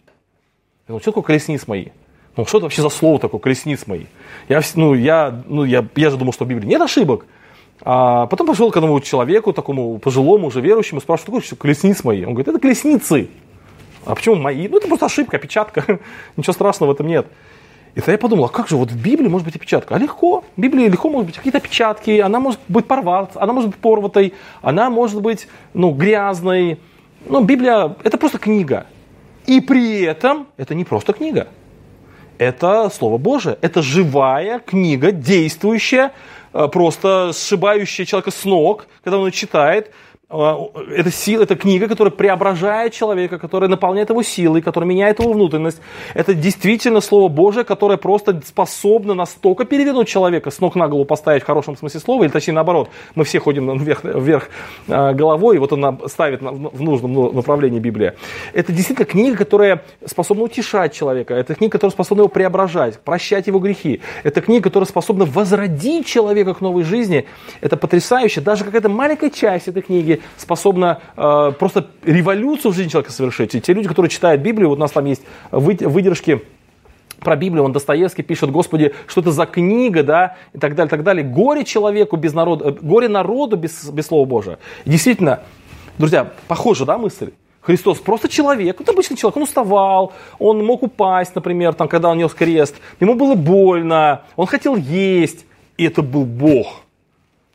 думаю, 0.88 1.02
что 1.02 1.12
такое 1.12 1.24
колесниц 1.24 1.68
мои? 1.68 1.88
Ну, 2.36 2.46
что 2.46 2.58
это 2.58 2.66
вообще 2.66 2.82
за 2.82 2.90
слово 2.90 3.20
такое, 3.20 3.40
колесниц 3.40 3.86
мои? 3.86 4.06
Я, 4.50 4.62
ну, 4.76 4.96
я, 4.96 5.44
ну, 5.48 5.64
я, 5.66 5.86
я 5.96 6.10
же 6.10 6.18
думал, 6.18 6.34
что 6.34 6.46
в 6.46 6.48
Библии 6.48 6.68
нет 6.68 6.82
ошибок. 6.82 7.28
А 7.82 8.26
потом 8.26 8.48
пошел 8.48 8.72
к 8.72 8.78
одному 8.78 9.00
человеку, 9.02 9.54
такому 9.54 10.00
пожилому, 10.00 10.48
уже 10.48 10.62
верующему, 10.62 11.00
спрашиваю, 11.00 11.42
что 11.42 11.52
такое 11.52 11.58
колесниц 11.74 12.04
мои? 12.04 12.26
Он 12.26 12.34
говорит, 12.34 12.48
это 12.48 12.60
колесницы. 12.60 13.30
А 14.06 14.16
почему 14.16 14.36
мои? 14.36 14.68
Ну, 14.68 14.78
это 14.78 14.88
просто 14.88 15.06
ошибка, 15.06 15.38
опечатка. 15.38 16.00
Ничего 16.38 16.54
страшного 16.54 16.92
в 16.92 16.94
этом 16.96 17.08
нет. 17.08 17.28
И 17.94 18.00
тогда 18.00 18.14
я 18.14 18.18
подумал, 18.18 18.46
а 18.46 18.50
как 18.50 18.68
же 18.68 18.78
вот 18.78 18.92
в 18.92 19.00
Библии 19.00 19.28
может 19.28 19.46
быть 19.46 19.56
опечатка? 19.56 19.94
А 19.94 20.00
легко. 20.00 20.44
В 20.58 20.60
Библии 20.60 20.88
легко 20.88 21.10
может 21.10 21.28
быть 21.28 21.38
какие-то 21.38 21.60
опечатки, 21.60 22.20
она 22.20 22.40
может 22.40 22.60
быть 22.68 22.88
порваться, 22.88 23.40
она 23.40 23.54
может 23.54 23.70
быть 23.70 23.80
порватой, 23.80 24.34
она 24.64 24.90
может 24.90 25.22
быть 25.22 25.48
ну, 25.76 25.92
грязной. 25.92 26.80
Ну, 27.28 27.44
Библия– 27.44 27.96
это 28.04 28.18
просто 28.18 28.40
книга. 28.40 28.88
И 29.46 29.62
при 29.62 30.02
этом 30.02 30.48
это 30.58 30.74
не 30.74 30.84
просто 30.84 31.14
книга 31.14 31.48
это 32.44 32.90
Слово 32.90 33.18
Божие. 33.18 33.58
Это 33.62 33.82
живая 33.82 34.60
книга, 34.60 35.12
действующая, 35.12 36.12
э, 36.54 36.68
просто 36.68 37.32
сшибающая 37.34 38.06
человека 38.06 38.32
с 38.32 38.46
ног, 38.46 38.88
когда 39.04 39.18
он 39.18 39.32
читает, 39.32 39.92
это 40.34 41.12
сила, 41.12 41.44
это 41.44 41.56
книга, 41.56 41.88
которая 41.88 42.12
преображает 42.12 42.94
человека, 42.94 43.38
которая 43.38 43.70
наполняет 43.70 44.10
его 44.10 44.24
силой, 44.24 44.62
которая 44.62 44.90
меняет 44.90 45.20
его 45.20 45.34
внутренность. 45.34 45.80
Это 46.16 46.34
действительно 46.34 47.02
Слово 47.02 47.28
Божие, 47.28 47.64
которое 47.64 47.98
просто 47.98 48.42
способно 48.46 49.14
настолько 49.14 49.66
перевернуть 49.66 50.08
человека, 50.08 50.50
с 50.50 50.60
ног 50.60 50.76
на 50.76 50.88
голову 50.88 51.06
поставить 51.06 51.44
в 51.44 51.46
хорошем 51.46 51.78
смысле 51.78 52.00
слова, 52.00 52.24
или 52.24 52.32
точнее 52.32 52.56
наоборот, 52.56 52.90
мы 53.16 53.26
все 53.26 53.40
ходим 53.40 53.78
вверх, 53.78 54.04
вверх 54.04 54.50
а, 54.88 55.14
головой, 55.14 55.58
и 55.58 55.60
вот 55.60 55.72
он 55.74 56.00
ставит 56.08 56.42
в 56.42 56.82
нужном 56.82 57.14
ну, 57.14 57.32
направлении 57.32 57.80
Библия. 57.80 58.16
Это 58.54 58.72
действительно 58.72 59.06
книга, 59.06 59.38
которая 59.38 59.84
способна 60.06 60.44
утешать 60.44 60.94
человека, 60.94 61.36
это 61.36 61.54
книга, 61.54 61.74
которая 61.74 61.92
способна 61.92 62.22
его 62.22 62.30
преображать, 62.30 63.00
прощать 63.00 63.48
его 63.48 63.60
грехи. 63.60 64.02
Это 64.24 64.42
книга, 64.42 64.64
которая 64.64 64.88
способна 64.88 65.26
возродить 65.26 66.08
человека 66.08 66.56
к 66.56 66.62
новой 66.62 66.84
жизни. 66.84 67.26
Это 67.62 67.78
потрясающе. 67.78 68.42
Даже 68.42 68.64
какая-то 68.64 68.90
маленькая 68.90 69.30
часть 69.30 69.68
этой 69.68 69.82
книги 69.82 70.23
способна 70.38 71.02
э, 71.16 71.52
просто 71.58 71.88
революцию 72.04 72.72
в 72.72 72.76
жизни 72.76 72.90
человека 72.90 73.12
совершить. 73.12 73.56
И 73.56 73.62
те 73.62 73.74
люди, 73.74 73.88
которые 73.88 74.10
читают 74.10 74.42
Библию, 74.42 74.70
вот 74.70 74.78
у 74.78 74.82
нас 74.82 74.92
там 74.92 75.06
есть 75.06 75.24
выдержки 75.52 76.42
про 77.24 77.36
Библию, 77.36 77.64
он 77.64 77.72
Достоевский 77.72 78.22
пишет, 78.22 78.52
Господи, 78.52 78.94
что 79.08 79.22
это 79.22 79.32
за 79.32 79.46
книга, 79.46 80.04
да, 80.04 80.36
и 80.54 80.60
так 80.60 80.76
далее, 80.76 80.90
так 80.90 81.04
далее. 81.04 81.24
Горе 81.24 81.64
человеку 81.64 82.18
без 82.18 82.34
народа, 82.34 82.70
э, 82.70 82.72
горе 82.82 83.08
народу 83.08 83.58
без, 83.58 83.90
без 83.90 84.08
Слова 84.08 84.26
Божия. 84.26 84.60
И 84.86 84.90
действительно, 84.90 85.40
друзья, 85.98 86.32
похоже, 86.48 86.86
да, 86.86 86.98
мысль? 86.98 87.32
Христос 87.62 88.00
просто 88.00 88.28
человек, 88.28 88.82
это 88.82 88.92
обычный 88.92 89.16
человек, 89.16 89.38
он 89.38 89.44
уставал, 89.44 90.12
он 90.38 90.66
мог 90.66 90.84
упасть, 90.84 91.34
например, 91.34 91.74
там, 91.74 91.88
когда 91.88 92.10
он 92.10 92.18
нес 92.18 92.34
крест, 92.34 92.76
ему 93.00 93.16
было 93.16 93.36
больно, 93.36 94.24
он 94.36 94.48
хотел 94.48 94.76
есть, 94.76 95.46
и 95.78 95.86
это 95.86 96.02
был 96.02 96.26
Бог 96.26 96.83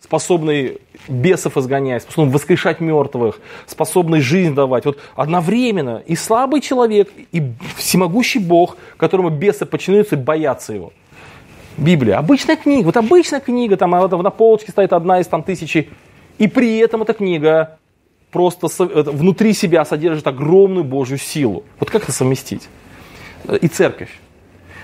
способный 0.08 0.78
бесов 1.06 1.58
изгонять, 1.58 2.02
способный 2.02 2.32
воскрешать 2.32 2.80
мертвых, 2.80 3.40
способный 3.66 4.22
жизнь 4.22 4.54
давать. 4.54 4.86
Вот 4.86 4.98
одновременно 5.14 6.02
и 6.06 6.16
слабый 6.16 6.62
человек, 6.62 7.10
и 7.30 7.42
всемогущий 7.76 8.38
Бог, 8.38 8.78
которому 8.96 9.28
бесы 9.28 9.66
подчиняются 9.66 10.16
и 10.16 10.18
боятся 10.18 10.72
его. 10.72 10.94
Библия. 11.76 12.16
Обычная 12.16 12.56
книга. 12.56 12.86
Вот 12.86 12.96
обычная 12.96 13.40
книга, 13.40 13.76
там 13.76 13.90
на 13.90 14.30
полочке 14.30 14.72
стоит 14.72 14.94
одна 14.94 15.20
из 15.20 15.26
там 15.26 15.42
тысячи. 15.42 15.90
И 16.38 16.48
при 16.48 16.78
этом 16.78 17.02
эта 17.02 17.12
книга 17.12 17.78
просто 18.30 18.68
внутри 19.12 19.52
себя 19.52 19.84
содержит 19.84 20.26
огромную 20.26 20.84
Божью 20.84 21.18
силу. 21.18 21.64
Вот 21.78 21.90
как 21.90 22.04
это 22.04 22.12
совместить? 22.12 22.66
И 23.60 23.68
церковь. 23.68 24.18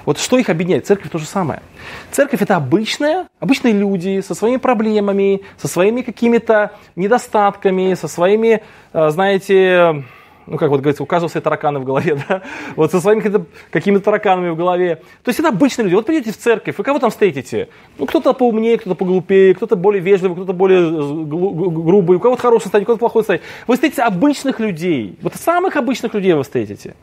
Вот 0.04 0.18
что 0.18 0.38
их 0.38 0.48
объединяет? 0.48 0.86
Церковь 0.86 1.10
то 1.10 1.18
же 1.18 1.26
самое. 1.26 1.62
Церковь 2.10 2.42
это 2.42 2.56
обычная, 2.56 3.26
обычные 3.40 3.72
люди 3.72 4.20
со 4.20 4.34
своими 4.34 4.58
проблемами, 4.58 5.42
со 5.56 5.68
своими 5.68 6.02
какими-то 6.02 6.72
недостатками, 6.96 7.94
со 7.94 8.08
своими, 8.08 8.62
э, 8.92 9.10
знаете, 9.10 10.04
ну, 10.46 10.58
как 10.58 10.68
вот 10.70 10.80
говорится, 10.80 11.02
у 11.02 11.06
каждого 11.06 11.30
свои 11.30 11.42
тараканы 11.42 11.78
в 11.78 11.84
голове, 11.84 12.18
да, 12.28 12.42
вот 12.76 12.90
со 12.90 13.00
своими 13.00 13.20
какими-то, 13.20 13.46
какими 13.70 13.98
тараканами 13.98 14.50
в 14.50 14.56
голове. 14.56 14.96
То 15.22 15.30
есть 15.30 15.40
это 15.40 15.48
обычные 15.48 15.84
люди. 15.84 15.94
Вот 15.94 16.06
придете 16.06 16.32
в 16.32 16.36
церковь, 16.36 16.76
вы 16.76 16.84
кого 16.84 16.98
там 16.98 17.10
встретите? 17.10 17.68
Ну, 17.98 18.06
кто-то 18.06 18.32
поумнее, 18.34 18.78
кто-то 18.78 18.94
поглупее, 18.94 19.54
кто-то 19.54 19.76
более 19.76 20.02
вежливый, 20.02 20.36
кто-то 20.36 20.52
более 20.52 20.80
э, 20.80 21.24
грубый, 21.24 22.18
у 22.18 22.20
кого-то 22.20 22.42
хороший 22.42 22.64
состояние, 22.64 22.84
у 22.84 22.86
кого-то 22.86 23.00
плохой 23.00 23.22
состояние. 23.22 23.46
Вы 23.66 23.74
встретите 23.74 24.02
обычных 24.02 24.60
людей, 24.60 25.18
вот 25.22 25.34
самых 25.34 25.76
обычных 25.76 26.14
людей 26.14 26.34
вы 26.34 26.42
встретите. 26.42 26.94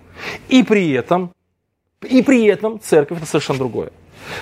И 0.50 0.64
при 0.64 0.92
этом 0.92 1.32
и 2.08 2.22
при 2.22 2.46
этом 2.46 2.80
церковь 2.80 3.20
это 3.20 3.28
совершенно 3.28 3.60
другое. 3.60 3.92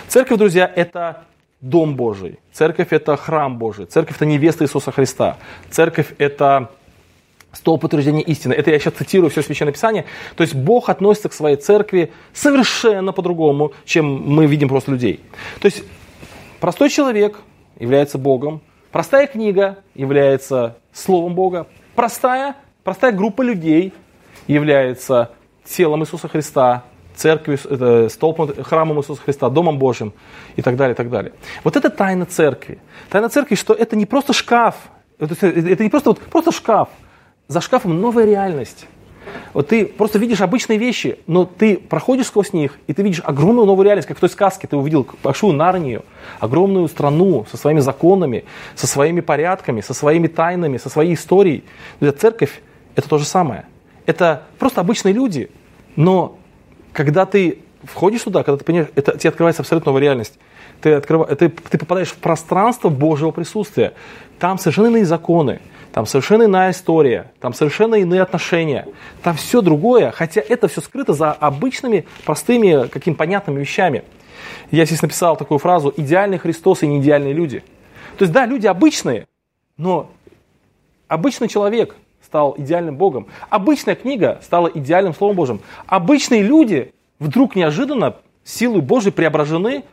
Церковь, 0.07 0.37
друзья, 0.37 0.71
это 0.73 1.23
Дом 1.61 1.95
Божий. 1.95 2.39
Церковь 2.53 2.87
это 2.91 3.17
храм 3.17 3.57
Божий. 3.57 3.85
Церковь 3.85 4.15
это 4.15 4.25
невеста 4.25 4.63
Иисуса 4.63 4.91
Христа. 4.91 5.37
Церковь 5.69 6.13
это 6.17 6.69
столб 7.51 7.81
подтверждения 7.81 8.21
истины. 8.21 8.53
Это 8.53 8.71
я 8.71 8.79
сейчас 8.79 8.93
цитирую 8.93 9.29
все 9.29 9.41
Священное 9.41 9.73
Писание. 9.73 10.05
То 10.35 10.43
есть 10.43 10.55
Бог 10.55 10.89
относится 10.89 11.29
к 11.29 11.33
своей 11.33 11.57
церкви 11.57 12.11
совершенно 12.33 13.11
по-другому, 13.11 13.73
чем 13.85 14.05
мы 14.05 14.45
видим 14.45 14.69
просто 14.69 14.91
людей. 14.91 15.19
То 15.59 15.65
есть 15.65 15.83
простой 16.59 16.89
человек 16.89 17.39
является 17.79 18.17
Богом, 18.17 18.61
простая 18.91 19.27
книга 19.27 19.79
является 19.95 20.77
Словом 20.93 21.35
Бога, 21.35 21.67
простая, 21.95 22.55
простая 22.83 23.11
группа 23.11 23.41
людей 23.41 23.93
является 24.47 25.31
телом 25.65 26.03
Иисуса 26.03 26.27
Христа, 26.27 26.83
церковью, 27.19 27.59
это, 27.69 28.09
столпом, 28.09 28.51
храмом 28.63 28.99
Иисуса 28.99 29.21
Христа, 29.21 29.49
Домом 29.49 29.77
Божьим 29.77 30.13
и 30.55 30.61
так 30.61 30.75
далее, 30.75 30.93
и 30.93 30.97
так 30.97 31.09
далее. 31.09 31.33
Вот 31.63 31.75
это 31.75 31.89
тайна 31.89 32.25
церкви. 32.25 32.79
Тайна 33.09 33.29
церкви, 33.29 33.55
что 33.55 33.73
это 33.73 33.95
не 33.95 34.05
просто 34.05 34.33
шкаф, 34.33 34.75
это, 35.19 35.47
это 35.47 35.83
не 35.83 35.89
просто, 35.89 36.09
вот, 36.11 36.19
просто 36.19 36.51
шкаф. 36.51 36.89
За 37.47 37.61
шкафом 37.61 37.99
новая 37.99 38.25
реальность. 38.25 38.87
Вот 39.53 39.67
ты 39.67 39.85
просто 39.85 40.17
видишь 40.17 40.41
обычные 40.41 40.79
вещи, 40.79 41.19
но 41.27 41.45
ты 41.45 41.77
проходишь 41.77 42.27
сквозь 42.27 42.53
них, 42.53 42.79
и 42.87 42.93
ты 42.93 43.03
видишь 43.03 43.21
огромную 43.23 43.65
новую 43.67 43.85
реальность, 43.85 44.07
как 44.07 44.17
в 44.17 44.19
той 44.19 44.29
сказке 44.29 44.67
ты 44.67 44.75
увидел 44.77 45.05
большую 45.21 45.53
Нарнию, 45.53 46.03
огромную 46.39 46.87
страну 46.87 47.45
со 47.51 47.57
своими 47.57 47.79
законами, 47.79 48.45
со 48.75 48.87
своими 48.87 49.21
порядками, 49.21 49.81
со 49.81 49.93
своими 49.93 50.27
тайнами, 50.27 50.77
со 50.77 50.89
своей 50.89 51.13
историей. 51.13 51.63
Церковь– 52.17 52.61
это 52.95 53.07
то 53.09 53.17
же 53.17 53.25
самое. 53.25 53.65
Это 54.05 54.43
просто 54.57 54.81
обычные 54.81 55.13
люди, 55.13 55.51
но 55.95 56.38
когда 56.93 57.25
ты 57.25 57.59
входишь 57.83 58.23
туда, 58.23 58.43
когда 58.43 58.57
ты 58.57 58.65
понимаешь, 58.65 58.89
это 58.95 59.17
тебе 59.17 59.29
открывается 59.29 59.61
абсолютно 59.61 59.89
новая 59.89 60.01
реальность. 60.01 60.37
Ты, 60.81 60.93
открыв... 60.93 61.27
ты, 61.27 61.49
ты 61.49 61.77
попадаешь 61.77 62.09
в 62.09 62.17
пространство 62.17 62.89
Божьего 62.89 63.31
присутствия. 63.31 63.93
Там 64.39 64.57
совершенно 64.57 64.87
иные 64.87 65.05
законы, 65.05 65.59
там 65.91 66.05
совершенно 66.05 66.43
иная 66.43 66.71
история, 66.71 67.31
там 67.39 67.53
совершенно 67.53 67.95
иные 67.95 68.21
отношения, 68.21 68.87
там 69.21 69.35
все 69.35 69.61
другое, 69.61 70.11
хотя 70.11 70.41
это 70.41 70.67
все 70.67 70.81
скрыто 70.81 71.13
за 71.13 71.31
обычными, 71.31 72.05
простыми, 72.25 72.87
какими 72.87 73.13
понятными 73.13 73.59
вещами. 73.59 74.03
Я 74.71 74.85
здесь 74.85 75.01
написал 75.01 75.35
такую 75.35 75.57
фразу 75.57 75.93
«идеальный 75.95 76.37
Христос 76.37 76.83
и 76.83 76.87
неидеальные 76.87 77.33
люди». 77.33 77.63
То 78.17 78.23
есть 78.23 78.33
да, 78.33 78.45
люди 78.45 78.67
обычные, 78.67 79.27
но 79.77 80.11
обычный 81.07 81.47
человек– 81.47 81.95
стал 82.29 82.53
идеальным 82.57 82.95
Богом. 82.95 83.25
Обычная 83.49 83.95
книга 83.95 84.39
стала 84.43 84.67
идеальным 84.67 85.15
Словом 85.15 85.35
Божьим. 85.35 85.61
Обычные 85.87 86.43
люди 86.43 86.93
вдруг 87.17 87.55
неожиданно 87.55 88.17
силой 88.43 88.81
Божией 88.81 89.11
преображены 89.11 89.83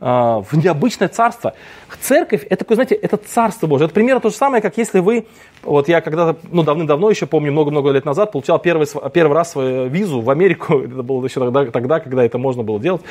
в 0.00 0.46
необычное 0.52 1.08
царство. 1.08 1.54
Церковь, 2.00 2.44
это 2.44 2.58
такое, 2.58 2.76
знаете, 2.76 2.94
это 2.94 3.16
царство 3.16 3.66
Божие. 3.66 3.86
Это 3.86 3.94
примерно 3.94 4.20
то 4.20 4.30
же 4.30 4.36
самое, 4.36 4.62
как 4.62 4.76
если 4.76 5.00
вы, 5.00 5.26
вот 5.62 5.88
я 5.88 6.00
когда-то, 6.00 6.38
ну, 6.50 6.62
давным-давно 6.62 7.10
еще 7.10 7.26
помню, 7.26 7.50
много-много 7.50 7.90
лет 7.90 8.04
назад, 8.04 8.30
получал 8.30 8.60
первый, 8.60 8.86
первый 9.12 9.34
раз 9.34 9.52
свою 9.52 9.88
визу 9.88 10.20
в 10.20 10.30
Америку, 10.30 10.78
это 10.84 11.02
было 11.02 11.24
еще 11.24 11.40
тогда, 11.40 11.64
тогда, 11.66 12.00
когда 12.00 12.24
это 12.24 12.38
можно 12.38 12.62
было 12.62 12.78
делать. 12.78 13.02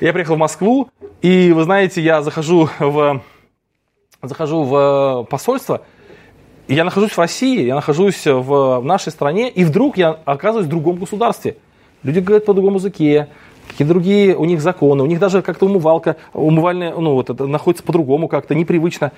Я 0.00 0.12
приехал 0.12 0.36
в 0.36 0.38
Москву, 0.38 0.88
и, 1.22 1.52
вы 1.52 1.64
знаете, 1.64 2.02
я 2.02 2.20
захожу 2.20 2.68
в, 2.78 3.22
захожу 4.22 4.62
в 4.64 5.26
посольство, 5.30 5.76
и 5.76 5.80
я 6.68 6.84
нахожусь 6.84 7.12
в 7.12 7.18
России, 7.18 7.64
я 7.64 7.74
нахожусь 7.74 8.26
в, 8.26 8.80
в 8.80 8.84
нашей 8.84 9.12
стране, 9.12 9.48
и 9.48 9.64
вдруг 9.64 9.96
я 9.96 10.18
оказываюсь 10.24 10.66
в 10.66 10.70
другом 10.70 10.96
государстве. 10.96 11.56
Люди 12.02 12.20
говорят 12.20 12.44
по 12.44 12.54
другому 12.54 12.76
языке, 12.76 13.28
какие 13.68 13.86
другие 13.86 14.36
у 14.36 14.44
них 14.44 14.60
законы, 14.60 15.02
у 15.02 15.06
них 15.06 15.18
даже 15.18 15.42
как-то 15.42 15.66
умывалка, 15.66 16.16
умывальная, 16.32 16.94
ну 16.94 17.14
вот 17.14 17.30
это 17.30 17.46
находится 17.46 17.84
по-другому 17.84 18.28
как-то, 18.28 18.54
непривычно. 18.54 19.12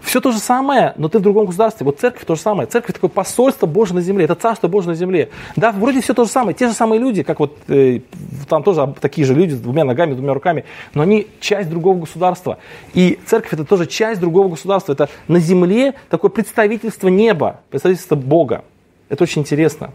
Все 0.00 0.20
то 0.20 0.32
же 0.32 0.38
самое, 0.38 0.94
но 0.96 1.08
ты 1.08 1.18
в 1.18 1.22
другом 1.22 1.46
государстве. 1.46 1.84
Вот 1.84 2.00
церковь 2.00 2.24
то 2.24 2.34
же 2.34 2.40
самое. 2.40 2.66
Церковь 2.66 2.94
такое 2.94 3.10
посольство 3.10 3.66
Божье 3.66 3.94
на 3.94 4.00
земле. 4.00 4.24
Это 4.24 4.34
царство 4.34 4.66
Божье 4.68 4.90
на 4.90 4.94
земле. 4.94 5.30
Да, 5.56 5.72
вроде 5.72 6.00
все 6.00 6.14
то 6.14 6.24
же 6.24 6.30
самое. 6.30 6.54
Те 6.54 6.68
же 6.68 6.74
самые 6.74 7.00
люди, 7.00 7.22
как 7.22 7.40
вот 7.40 7.56
э, 7.68 8.00
там 8.48 8.62
тоже 8.62 8.94
такие 9.00 9.26
же 9.26 9.34
люди 9.34 9.52
с 9.52 9.60
двумя 9.60 9.84
ногами, 9.84 10.14
двумя 10.14 10.34
руками, 10.34 10.64
но 10.94 11.02
они 11.02 11.26
часть 11.40 11.68
другого 11.68 12.00
государства. 12.00 12.58
И 12.94 13.18
церковь 13.26 13.52
это 13.52 13.64
тоже 13.64 13.86
часть 13.86 14.20
другого 14.20 14.48
государства. 14.48 14.92
Это 14.92 15.08
на 15.28 15.38
земле 15.38 15.94
такое 16.08 16.30
представительство 16.30 17.08
неба, 17.08 17.60
представительство 17.70 18.14
Бога. 18.14 18.64
Это 19.10 19.24
очень 19.24 19.42
интересно. 19.42 19.90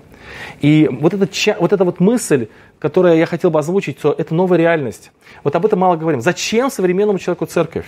И 0.62 0.89
вот 0.91 1.14
эта, 1.14 1.28
вот 1.60 1.74
эта 1.74 1.86
вот 1.86 1.99
мысль, 1.99 2.47
которую 2.80 3.18
я 3.18 3.26
хотел 3.26 3.49
бы 3.49 3.60
озвучить, 3.60 3.97
что 3.97 4.14
это 4.16 4.36
новая 4.36 4.58
реальность. 4.58 5.12
Вот 5.43 5.56
об 5.56 5.66
этом 5.66 5.80
мало 5.80 5.95
говорим. 5.95 6.22
Зачем 6.22 6.70
современному 6.70 7.18
человеку 7.18 7.45
церковь? 7.45 7.86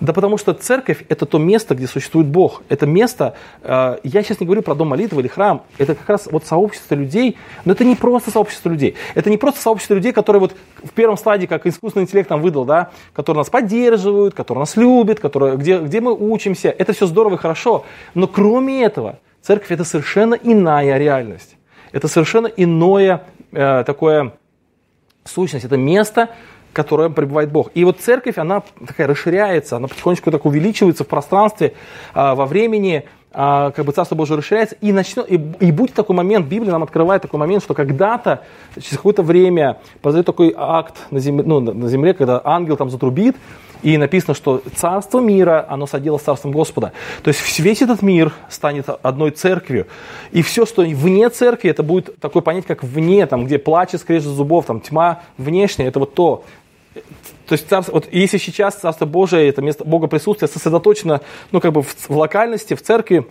Да 0.00 0.12
потому 0.12 0.38
что 0.38 0.54
церковь– 0.54 1.04
это 1.08 1.26
то 1.26 1.38
место, 1.38 1.74
где 1.74 1.88
существует 1.88 2.28
Бог. 2.28 2.62
Это 2.68 2.86
место, 2.86 3.34
э, 3.62 3.98
я 4.04 4.22
сейчас 4.22 4.38
не 4.38 4.46
говорю 4.46 4.62
про 4.62 4.76
дом 4.76 4.88
молитвы 4.88 5.20
или 5.20 5.28
храм, 5.28 5.62
это 5.76 5.96
как 5.96 6.08
раз 6.08 6.28
вот 6.30 6.46
сообщество 6.46 6.94
людей, 6.94 7.36
но 7.64 7.72
это 7.72 7.84
не 7.84 7.96
просто 7.96 8.30
сообщество 8.30 8.68
людей. 8.68 8.94
Это 9.16 9.28
не 9.28 9.38
просто 9.38 9.60
сообщество 9.60 9.94
людей, 9.94 10.12
которые 10.12 10.40
вот 10.40 10.54
в 10.84 10.90
первом 10.90 11.16
стадии, 11.16 11.46
как 11.46 11.66
искусственный 11.66 12.04
интеллект 12.04 12.30
нам 12.30 12.42
выдал, 12.42 12.64
да, 12.64 12.90
которые 13.12 13.40
нас 13.40 13.50
поддерживают, 13.50 14.34
которые 14.34 14.60
нас 14.60 14.76
любят, 14.76 15.18
которые, 15.18 15.56
где, 15.56 15.78
где 15.78 16.00
мы 16.00 16.14
учимся. 16.14 16.68
Это 16.68 16.92
все 16.92 17.06
здорово 17.06 17.34
и 17.34 17.38
хорошо. 17.38 17.84
Но 18.14 18.28
кроме 18.28 18.84
этого, 18.84 19.18
церковь– 19.42 19.70
это 19.72 19.82
совершенно 19.82 20.34
иная 20.34 20.96
реальность. 20.98 21.56
Это 21.90 22.06
совершенно 22.06 22.46
иное 22.46 23.24
э, 23.50 23.82
такое 23.84 24.34
сущность. 25.24 25.64
Это 25.64 25.76
место, 25.76 26.30
котором 26.78 27.12
пребывает 27.12 27.50
Бог. 27.50 27.72
И 27.74 27.84
вот 27.84 27.98
церковь, 27.98 28.38
она 28.38 28.62
такая 28.86 29.08
расширяется, 29.08 29.76
она 29.76 29.88
потихонечку 29.88 30.30
так 30.30 30.46
увеличивается 30.46 31.02
в 31.02 31.08
пространстве, 31.08 31.74
а, 32.14 32.36
во 32.36 32.46
времени, 32.46 33.04
а, 33.32 33.72
как 33.72 33.84
бы 33.84 33.90
Царство 33.90 34.14
Божие 34.14 34.38
расширяется, 34.38 34.76
и, 34.80 34.92
начнет, 34.92 35.28
и, 35.28 35.34
и 35.34 35.72
будет 35.72 35.94
такой 35.94 36.14
момент, 36.14 36.46
Библия 36.46 36.70
нам 36.70 36.84
открывает 36.84 37.20
такой 37.20 37.40
момент, 37.40 37.64
что 37.64 37.74
когда-то, 37.74 38.44
через 38.76 38.96
какое-то 38.96 39.24
время, 39.24 39.78
произойдет 40.02 40.26
такой 40.26 40.54
акт 40.56 40.94
на 41.10 41.18
земле, 41.18 41.42
ну, 41.44 41.58
на 41.58 41.88
земле, 41.88 42.14
когда 42.14 42.40
ангел 42.44 42.76
там 42.76 42.90
затрубит, 42.90 43.34
и 43.82 43.96
написано, 43.96 44.34
что 44.34 44.62
царство 44.74 45.20
мира, 45.20 45.64
оно 45.68 45.86
содело 45.86 46.18
с 46.18 46.22
царством 46.22 46.52
Господа. 46.52 46.92
То 47.22 47.28
есть 47.28 47.58
весь 47.60 47.82
этот 47.82 48.02
мир 48.02 48.32
станет 48.50 48.86
одной 49.02 49.30
церковью. 49.30 49.86
И 50.32 50.42
все, 50.42 50.66
что 50.66 50.82
вне 50.82 51.28
церкви, 51.28 51.70
это 51.70 51.82
будет 51.82 52.18
такое 52.18 52.42
понятие, 52.42 52.68
как 52.68 52.82
вне, 52.82 53.26
там, 53.26 53.46
где 53.46 53.58
плач 53.58 53.94
и 53.94 53.98
скрежет 53.98 54.32
зубов, 54.32 54.66
там, 54.66 54.80
тьма 54.80 55.22
внешняя, 55.36 55.86
это 55.86 56.00
вот 56.00 56.14
то. 56.14 56.44
То 57.46 57.54
есть 57.54 57.68
царство, 57.68 57.92
вот 57.92 58.08
если 58.12 58.38
сейчас 58.38 58.76
Царство 58.76 59.06
Божие, 59.06 59.48
это 59.48 59.62
место 59.62 59.84
Бога 59.84 60.06
присутствия 60.06 60.48
сосредоточено, 60.48 61.22
ну, 61.50 61.60
как 61.60 61.72
бы 61.72 61.82
в, 61.82 61.94
в 62.08 62.16
локальности, 62.16 62.74
в 62.74 62.82
церкви, 62.82 63.26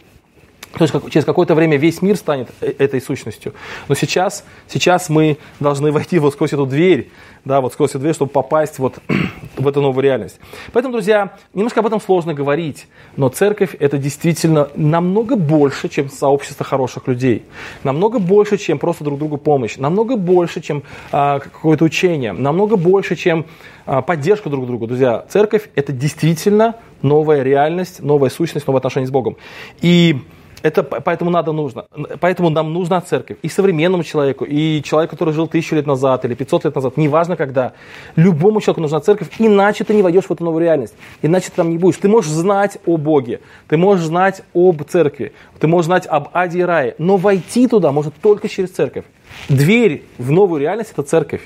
то 0.74 0.84
есть 0.84 0.92
как, 0.92 1.10
через 1.10 1.26
какое-то 1.26 1.56
время 1.56 1.78
весь 1.78 2.02
мир 2.02 2.16
станет 2.18 2.50
э, 2.62 2.74
этой 2.78 3.02
сущностью. 3.02 3.54
Но 3.88 3.96
сейчас, 3.96 4.44
сейчас 4.68 5.10
мы 5.10 5.38
должны 5.60 5.92
войти 5.92 6.20
вот 6.20 6.34
сквозь 6.34 6.54
эту 6.54 6.66
дверь, 6.66 7.10
да, 7.46 7.62
вот 7.62 7.74
сквозь 7.74 7.92
эту 7.92 8.00
дверь, 8.00 8.14
чтобы 8.14 8.32
попасть 8.32 8.78
вот 8.80 9.00
в 9.58 9.68
эту 9.68 9.82
новую 9.82 10.04
реальность. 10.04 10.40
Поэтому, 10.74 10.92
друзья, 10.92 11.34
немножко 11.54 11.80
об 11.80 11.88
этом 11.88 12.02
сложно 12.02 12.34
говорить, 12.34 12.88
но 13.16 13.30
церковь 13.30 13.76
это 13.80 13.98
действительно 13.98 14.70
намного 14.76 15.36
больше, 15.36 15.90
чем 15.90 16.10
сообщество 16.10 16.66
хороших 16.66 17.08
людей, 17.08 17.44
намного 17.84 18.20
больше, 18.20 18.58
чем 18.58 18.78
просто 18.78 19.04
друг 19.04 19.20
другу 19.20 19.38
помощь, 19.38 19.78
намного 19.78 20.16
больше, 20.16 20.62
чем 20.62 20.84
а, 21.12 21.40
какое-то 21.40 21.86
учение, 21.86 22.34
намного 22.34 22.76
больше, 22.76 23.16
чем 23.16 23.46
а, 23.86 24.02
поддержка 24.02 24.50
друг 24.50 24.68
другу. 24.68 24.86
Друзья, 24.88 25.26
церковь 25.30 25.70
это 25.76 25.94
действительно 25.94 26.76
новая 27.02 27.42
реальность, 27.44 28.02
новая 28.02 28.30
сущность, 28.30 28.68
новое 28.68 28.80
отношение 28.80 29.08
с 29.08 29.12
Богом. 29.12 29.38
И 29.82 30.20
это 30.64 30.84
поэтому 30.84 31.30
надо 31.32 31.52
нужно. 31.52 31.86
Поэтому 32.20 32.50
нам 32.50 32.74
нужна 32.74 33.02
церковь. 33.02 33.38
И 33.42 33.50
современному 33.50 34.04
человеку, 34.04 34.46
и 34.46 34.82
человеку, 34.84 35.12
который 35.12 35.34
жил 35.34 35.48
тысячу 35.48 35.76
лет 35.76 35.86
назад 35.86 36.26
или 36.26 36.34
500 36.34 36.66
лет 36.66 36.76
назад, 36.76 36.98
неважно 36.98 37.36
когда. 37.36 37.74
Любому 38.16 38.62
человеку 38.62 38.82
нужна 38.82 39.00
церковь, 39.00 39.30
иначе 39.40 39.84
ты 39.84 39.94
не 39.94 40.02
войдешь 40.02 40.26
в 40.26 40.32
эту 40.32 40.44
новую 40.44 40.64
реальность. 40.64 40.96
Иначе 41.22 41.50
ты 41.50 41.56
там 41.58 41.70
не 41.70 41.78
будешь. 41.78 41.98
Ты 41.98 42.10
можешь 42.10 42.32
знать 42.32 42.78
о 42.86 42.98
Боге, 42.98 43.42
ты 43.68 43.78
можешь 43.78 44.06
знать 44.06 44.42
об 44.54 44.84
церкви, 44.84 45.34
ты 45.60 45.68
можешь 45.68 45.86
знать 45.86 46.08
об 46.08 46.30
Аде 46.34 46.60
и 46.60 46.64
Рае, 46.64 46.96
но 46.98 47.18
войти 47.18 47.68
туда 47.68 47.92
может 47.92 48.14
только 48.16 48.50
через 48.50 48.72
церковь. 48.72 49.06
Дверь 49.50 50.04
в 50.18 50.32
новую 50.32 50.62
реальность– 50.62 50.92
это 50.94 51.04
церковь 51.04 51.42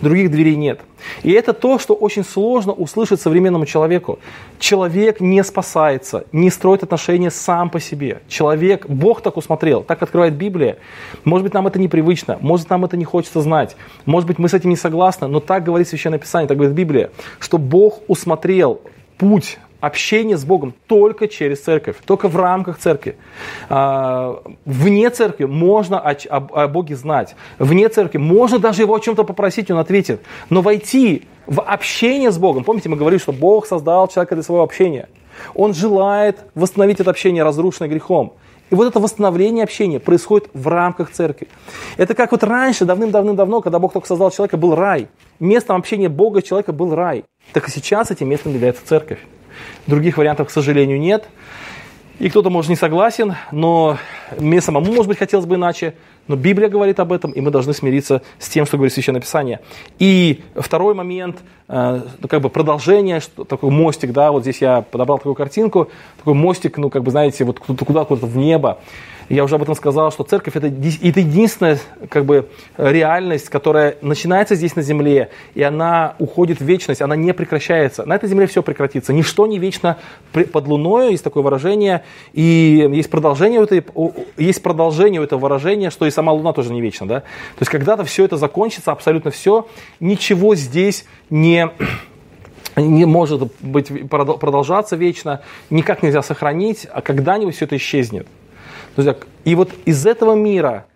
других 0.00 0.30
дверей 0.30 0.56
нет. 0.56 0.80
И 1.22 1.32
это 1.32 1.52
то, 1.52 1.78
что 1.78 1.94
очень 1.94 2.24
сложно 2.24 2.72
услышать 2.72 3.20
современному 3.20 3.66
человеку. 3.66 4.18
Человек 4.58 5.20
не 5.20 5.42
спасается, 5.44 6.24
не 6.32 6.50
строит 6.50 6.82
отношения 6.82 7.30
сам 7.30 7.70
по 7.70 7.80
себе. 7.80 8.22
Человек, 8.28 8.86
Бог 8.88 9.20
так 9.20 9.36
усмотрел, 9.36 9.82
так 9.82 10.02
открывает 10.02 10.34
Библия. 10.34 10.78
Может 11.24 11.44
быть, 11.44 11.54
нам 11.54 11.66
это 11.66 11.78
непривычно, 11.78 12.38
может, 12.40 12.70
нам 12.70 12.84
это 12.84 12.96
не 12.96 13.04
хочется 13.04 13.40
знать, 13.40 13.76
может 14.04 14.26
быть, 14.26 14.38
мы 14.38 14.48
с 14.48 14.54
этим 14.54 14.70
не 14.70 14.76
согласны, 14.76 15.26
но 15.26 15.40
так 15.40 15.64
говорит 15.64 15.88
Священное 15.88 16.18
Писание, 16.18 16.48
так 16.48 16.56
говорит 16.56 16.76
Библия, 16.76 17.10
что 17.38 17.58
Бог 17.58 18.00
усмотрел 18.08 18.80
путь 19.18 19.58
общение 19.80 20.36
с 20.36 20.44
Богом 20.44 20.74
только 20.86 21.28
через 21.28 21.60
церковь, 21.60 21.96
только 22.04 22.28
в 22.28 22.36
рамках 22.36 22.78
церкви. 22.78 23.16
А, 23.68 24.42
вне 24.64 25.10
церкви 25.10 25.44
можно 25.44 25.98
о, 25.98 26.68
Боге 26.68 26.96
знать. 26.96 27.36
Вне 27.58 27.88
церкви 27.88 28.18
можно 28.18 28.58
даже 28.58 28.82
его 28.82 28.94
о 28.94 29.00
чем-то 29.00 29.24
попросить, 29.24 29.70
он 29.70 29.78
ответит. 29.78 30.20
Но 30.50 30.62
войти 30.62 31.24
в 31.46 31.60
общение 31.60 32.30
с 32.30 32.38
Богом, 32.38 32.64
помните, 32.64 32.88
мы 32.88 32.96
говорили, 32.96 33.20
что 33.20 33.32
Бог 33.32 33.66
создал 33.66 34.08
человека 34.08 34.34
для 34.34 34.42
своего 34.42 34.62
общения. 34.62 35.08
Он 35.54 35.74
желает 35.74 36.38
восстановить 36.54 37.00
это 37.00 37.10
общение, 37.10 37.42
разрушенное 37.42 37.90
грехом. 37.90 38.34
И 38.70 38.74
вот 38.74 38.88
это 38.88 38.98
восстановление 38.98 39.62
общения 39.62 40.00
происходит 40.00 40.48
в 40.52 40.66
рамках 40.66 41.12
церкви. 41.12 41.46
Это 41.96 42.14
как 42.14 42.32
вот 42.32 42.42
раньше, 42.42 42.84
давным-давным-давно, 42.84 43.60
когда 43.60 43.78
Бог 43.78 43.92
только 43.92 44.08
создал 44.08 44.32
человека, 44.32 44.56
был 44.56 44.74
рай. 44.74 45.08
Местом 45.38 45.76
общения 45.76 46.08
Бога 46.08 46.40
и 46.40 46.42
человека 46.42 46.72
был 46.72 46.94
рай. 46.94 47.24
Так 47.52 47.68
и 47.68 47.70
сейчас 47.70 48.10
этим 48.10 48.28
местом 48.28 48.52
является 48.52 48.84
церковь. 48.84 49.20
Других 49.86 50.18
вариантов, 50.18 50.48
к 50.48 50.50
сожалению, 50.50 50.98
нет. 50.98 51.28
И 52.18 52.30
кто-то, 52.30 52.48
может, 52.48 52.70
не 52.70 52.76
согласен, 52.76 53.34
но 53.52 53.98
мне 54.38 54.62
самому, 54.62 54.86
может 54.86 55.06
быть, 55.06 55.18
хотелось 55.18 55.44
бы 55.44 55.56
иначе. 55.56 55.94
Но 56.28 56.34
Библия 56.34 56.68
говорит 56.68 56.98
об 56.98 57.12
этом, 57.12 57.30
и 57.30 57.40
мы 57.40 57.50
должны 57.50 57.72
смириться 57.74 58.22
с 58.38 58.48
тем, 58.48 58.66
что 58.66 58.78
говорит 58.78 58.94
Священное 58.94 59.20
Писание. 59.20 59.60
И 59.98 60.42
второй 60.56 60.94
момент, 60.94 61.36
э, 61.68 62.00
ну, 62.18 62.28
как 62.28 62.40
бы 62.40 62.48
продолжение, 62.48 63.20
что, 63.20 63.44
такой 63.44 63.70
мостик, 63.70 64.12
да, 64.12 64.32
вот 64.32 64.42
здесь 64.42 64.60
я 64.60 64.80
подобрал 64.80 65.18
такую 65.18 65.34
картинку, 65.34 65.90
такой 66.16 66.34
мостик, 66.34 66.78
ну, 66.78 66.88
как 66.88 67.02
бы, 67.02 67.10
знаете, 67.10 67.44
вот 67.44 67.60
куда-куда 67.60 68.26
в 68.26 68.36
небо. 68.36 68.78
Я 69.28 69.42
уже 69.42 69.56
об 69.56 69.62
этом 69.62 69.74
сказал, 69.74 70.12
что 70.12 70.22
церковь 70.22 70.54
это, 70.54 70.68
это 70.68 71.20
единственная 71.20 71.78
как 72.08 72.24
бы, 72.24 72.48
реальность, 72.76 73.48
которая 73.48 73.96
начинается 74.00 74.54
здесь 74.54 74.76
на 74.76 74.82
земле, 74.82 75.30
и 75.54 75.62
она 75.62 76.14
уходит 76.18 76.60
в 76.60 76.64
вечность, 76.64 77.02
она 77.02 77.16
не 77.16 77.34
прекращается. 77.34 78.06
На 78.06 78.14
этой 78.14 78.28
земле 78.28 78.46
все 78.46 78.62
прекратится. 78.62 79.12
Ничто 79.12 79.46
не 79.46 79.58
вечно 79.58 79.98
под 80.32 80.68
луною, 80.68 81.10
есть 81.10 81.24
такое 81.24 81.42
выражение, 81.42 82.04
и 82.32 82.88
есть 82.92 83.10
продолжение, 83.10 83.62
этой, 83.62 83.84
есть 84.36 84.62
продолжение 84.62 85.22
этого 85.22 85.40
выражения, 85.40 85.90
что 85.90 86.06
и 86.06 86.10
сама 86.10 86.32
луна 86.32 86.52
тоже 86.52 86.72
не 86.72 86.80
вечна. 86.80 87.06
Да? 87.06 87.20
То 87.20 87.60
есть 87.60 87.70
когда-то 87.70 88.04
все 88.04 88.24
это 88.24 88.36
закончится, 88.36 88.92
абсолютно 88.92 89.32
все, 89.32 89.66
ничего 89.98 90.54
здесь 90.54 91.04
не 91.30 91.68
не 92.76 93.06
может 93.06 93.50
быть 93.60 93.90
продолжаться 94.10 94.96
вечно, 94.96 95.40
никак 95.70 96.02
нельзя 96.02 96.20
сохранить, 96.22 96.86
а 96.92 97.00
когда-нибудь 97.00 97.56
все 97.56 97.64
это 97.64 97.76
исчезнет. 97.76 98.26
Друзья, 98.96 99.14
и 99.44 99.54
вот 99.54 99.72
из 99.84 100.06
этого 100.06 100.34
мира, 100.34 100.86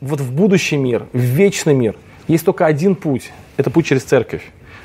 вот 0.00 0.20
в 0.20 0.32
будущий 0.32 0.76
мир, 0.76 1.06
в 1.12 1.20
вечный 1.20 1.72
мир, 1.72 1.94
есть 2.26 2.44
только 2.44 2.66
один 2.66 2.96
путь. 2.96 3.30
Это 3.56 3.70
путь 3.70 3.86
через 3.86 4.02
церковь. 4.02 4.42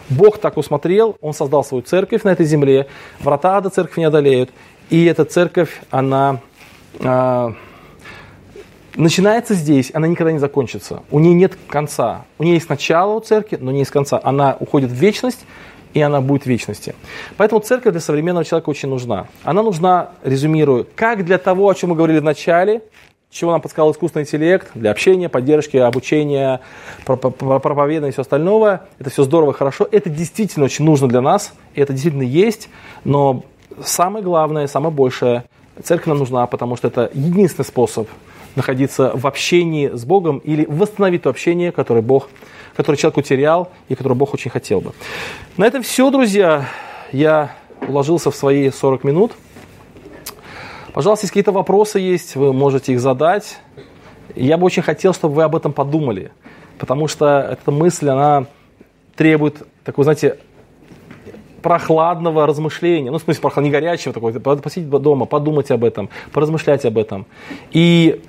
Бог 0.07 0.37
так 0.37 0.55
усмотрел, 0.55 1.17
Он 1.19 1.33
создал 1.33 1.63
свою 1.63 1.81
церковь 1.81 2.21
на 2.23 2.29
этой 2.29 2.45
земле, 2.45 2.87
врата 3.19 3.57
ада 3.57 3.69
церковь 3.71 3.97
не 3.97 4.03
одолеют, 4.03 4.51
и 4.91 5.03
эта 5.05 5.25
церковь, 5.25 5.81
она 5.89 6.39
а, 6.99 7.55
начинается 8.95 9.55
здесь, 9.55 9.89
она 9.95 10.05
никогда 10.05 10.31
не 10.31 10.39
закончится. 10.39 11.01
У 11.09 11.17
нее 11.19 11.33
нет 11.33 11.57
конца. 11.67 12.25
У 12.37 12.43
нее 12.43 12.53
есть 12.53 12.69
начало 12.69 13.13
у 13.13 13.19
церкви, 13.19 13.57
но 13.59 13.71
не 13.71 13.79
есть 13.79 13.91
конца. 13.91 14.21
Она 14.23 14.55
уходит 14.59 14.91
в 14.91 14.93
вечность, 14.93 15.43
и 15.97 16.01
она 16.01 16.21
будет 16.21 16.43
в 16.43 16.45
вечности. 16.45 16.93
Поэтому 17.37 17.59
церковь 17.59 17.91
для 17.91 18.01
современного 18.01 18.45
человека 18.45 18.69
очень 18.69 18.87
нужна. 18.87 19.25
Она 19.43 19.63
нужна, 19.63 20.11
резюмирую, 20.23 20.85
как 20.95 21.25
для 21.25 21.39
того, 21.39 21.67
о 21.67 21.73
чем 21.73 21.89
мы 21.89 21.95
говорили 21.95 22.19
в 22.19 22.23
начале, 22.23 22.83
чего 23.31 23.51
нам 23.51 23.61
подсказал 23.61 23.91
искусственный 23.91 24.21
интеллект, 24.21 24.69
для 24.75 24.91
общения, 24.91 25.27
поддержки, 25.27 25.75
обучения, 25.77 26.61
проповедания 27.03 28.09
и 28.09 28.11
все 28.11 28.21
остальное. 28.21 28.83
Это 28.99 29.09
все 29.09 29.23
здорово, 29.23 29.53
хорошо. 29.53 29.87
Это 29.91 30.11
действительно 30.11 30.65
очень 30.65 30.85
нужно 30.85 31.07
для 31.07 31.21
нас, 31.21 31.53
и 31.73 31.81
это 31.81 31.93
действительно 31.93 32.21
есть, 32.21 32.69
но 33.03 33.43
самое 33.83 34.23
главное, 34.23 34.67
самое 34.67 34.93
большее, 34.93 35.45
церковь 35.83 36.09
нам 36.09 36.19
нужна, 36.19 36.45
потому 36.45 36.75
что 36.75 36.89
это 36.89 37.09
единственный 37.15 37.65
способ 37.65 38.07
находиться 38.53 39.13
в 39.15 39.25
общении 39.25 39.89
с 39.89 40.05
Богом 40.05 40.37
или 40.37 40.63
восстановить 40.69 41.23
то 41.23 41.31
общение, 41.31 41.71
которое 41.71 42.01
Бог, 42.01 42.29
которое 42.77 42.95
человек 42.95 43.17
утерял 43.17 43.71
и 43.89 43.95
которое 43.95 44.15
Бог 44.15 44.33
очень 44.35 44.51
хотел 44.51 44.81
бы. 44.81 44.93
На 45.57 45.65
этом 45.65 45.81
все, 45.81 46.11
друзья. 46.11 46.67
Я 47.11 47.51
уложился 47.87 48.29
в 48.29 48.35
свои 48.35 48.69
40 48.69 49.03
минут. 49.03 49.31
Пожалуйста, 50.93 51.25
если 51.25 51.31
какие-то 51.31 51.51
вопросы 51.51 51.99
есть, 51.99 52.35
вы 52.35 52.53
можете 52.53 52.93
их 52.93 52.99
задать. 52.99 53.59
Я 54.35 54.57
бы 54.57 54.65
очень 54.65 54.83
хотел, 54.83 55.13
чтобы 55.13 55.35
вы 55.35 55.43
об 55.43 55.55
этом 55.55 55.73
подумали, 55.73 56.31
потому 56.77 57.07
что 57.07 57.57
эта 57.59 57.71
мысль, 57.71 58.09
она 58.09 58.45
требует 59.15 59.65
такой, 59.83 60.03
знаете, 60.03 60.37
прохладного 61.63 62.45
размышления, 62.45 63.09
ну, 63.09 63.17
в 63.17 63.23
смысле, 63.23 63.41
прохладного, 63.41 63.73
не 63.73 63.81
горячего 63.81 64.13
такого, 64.13 64.31
посидеть 64.57 64.89
дома, 64.89 65.25
подумать 65.25 65.71
об 65.71 65.83
этом, 65.83 66.09
поразмышлять 66.31 66.85
об 66.85 66.97
этом. 66.99 67.25
И 67.71 68.21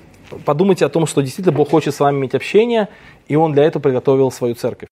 подумайте 0.45 0.85
о 0.85 0.89
том, 0.89 1.05
что 1.05 1.21
действительно 1.21 1.55
Бог 1.55 1.69
хочет 1.69 1.93
с 1.93 1.99
вами 1.99 2.17
иметь 2.17 2.35
общение, 2.35 2.89
и 3.29 3.35
Он 3.37 3.53
для 3.53 3.63
этого 3.63 3.81
приготовил 3.81 4.31
свою 4.31 4.55
церковь. 4.55 4.89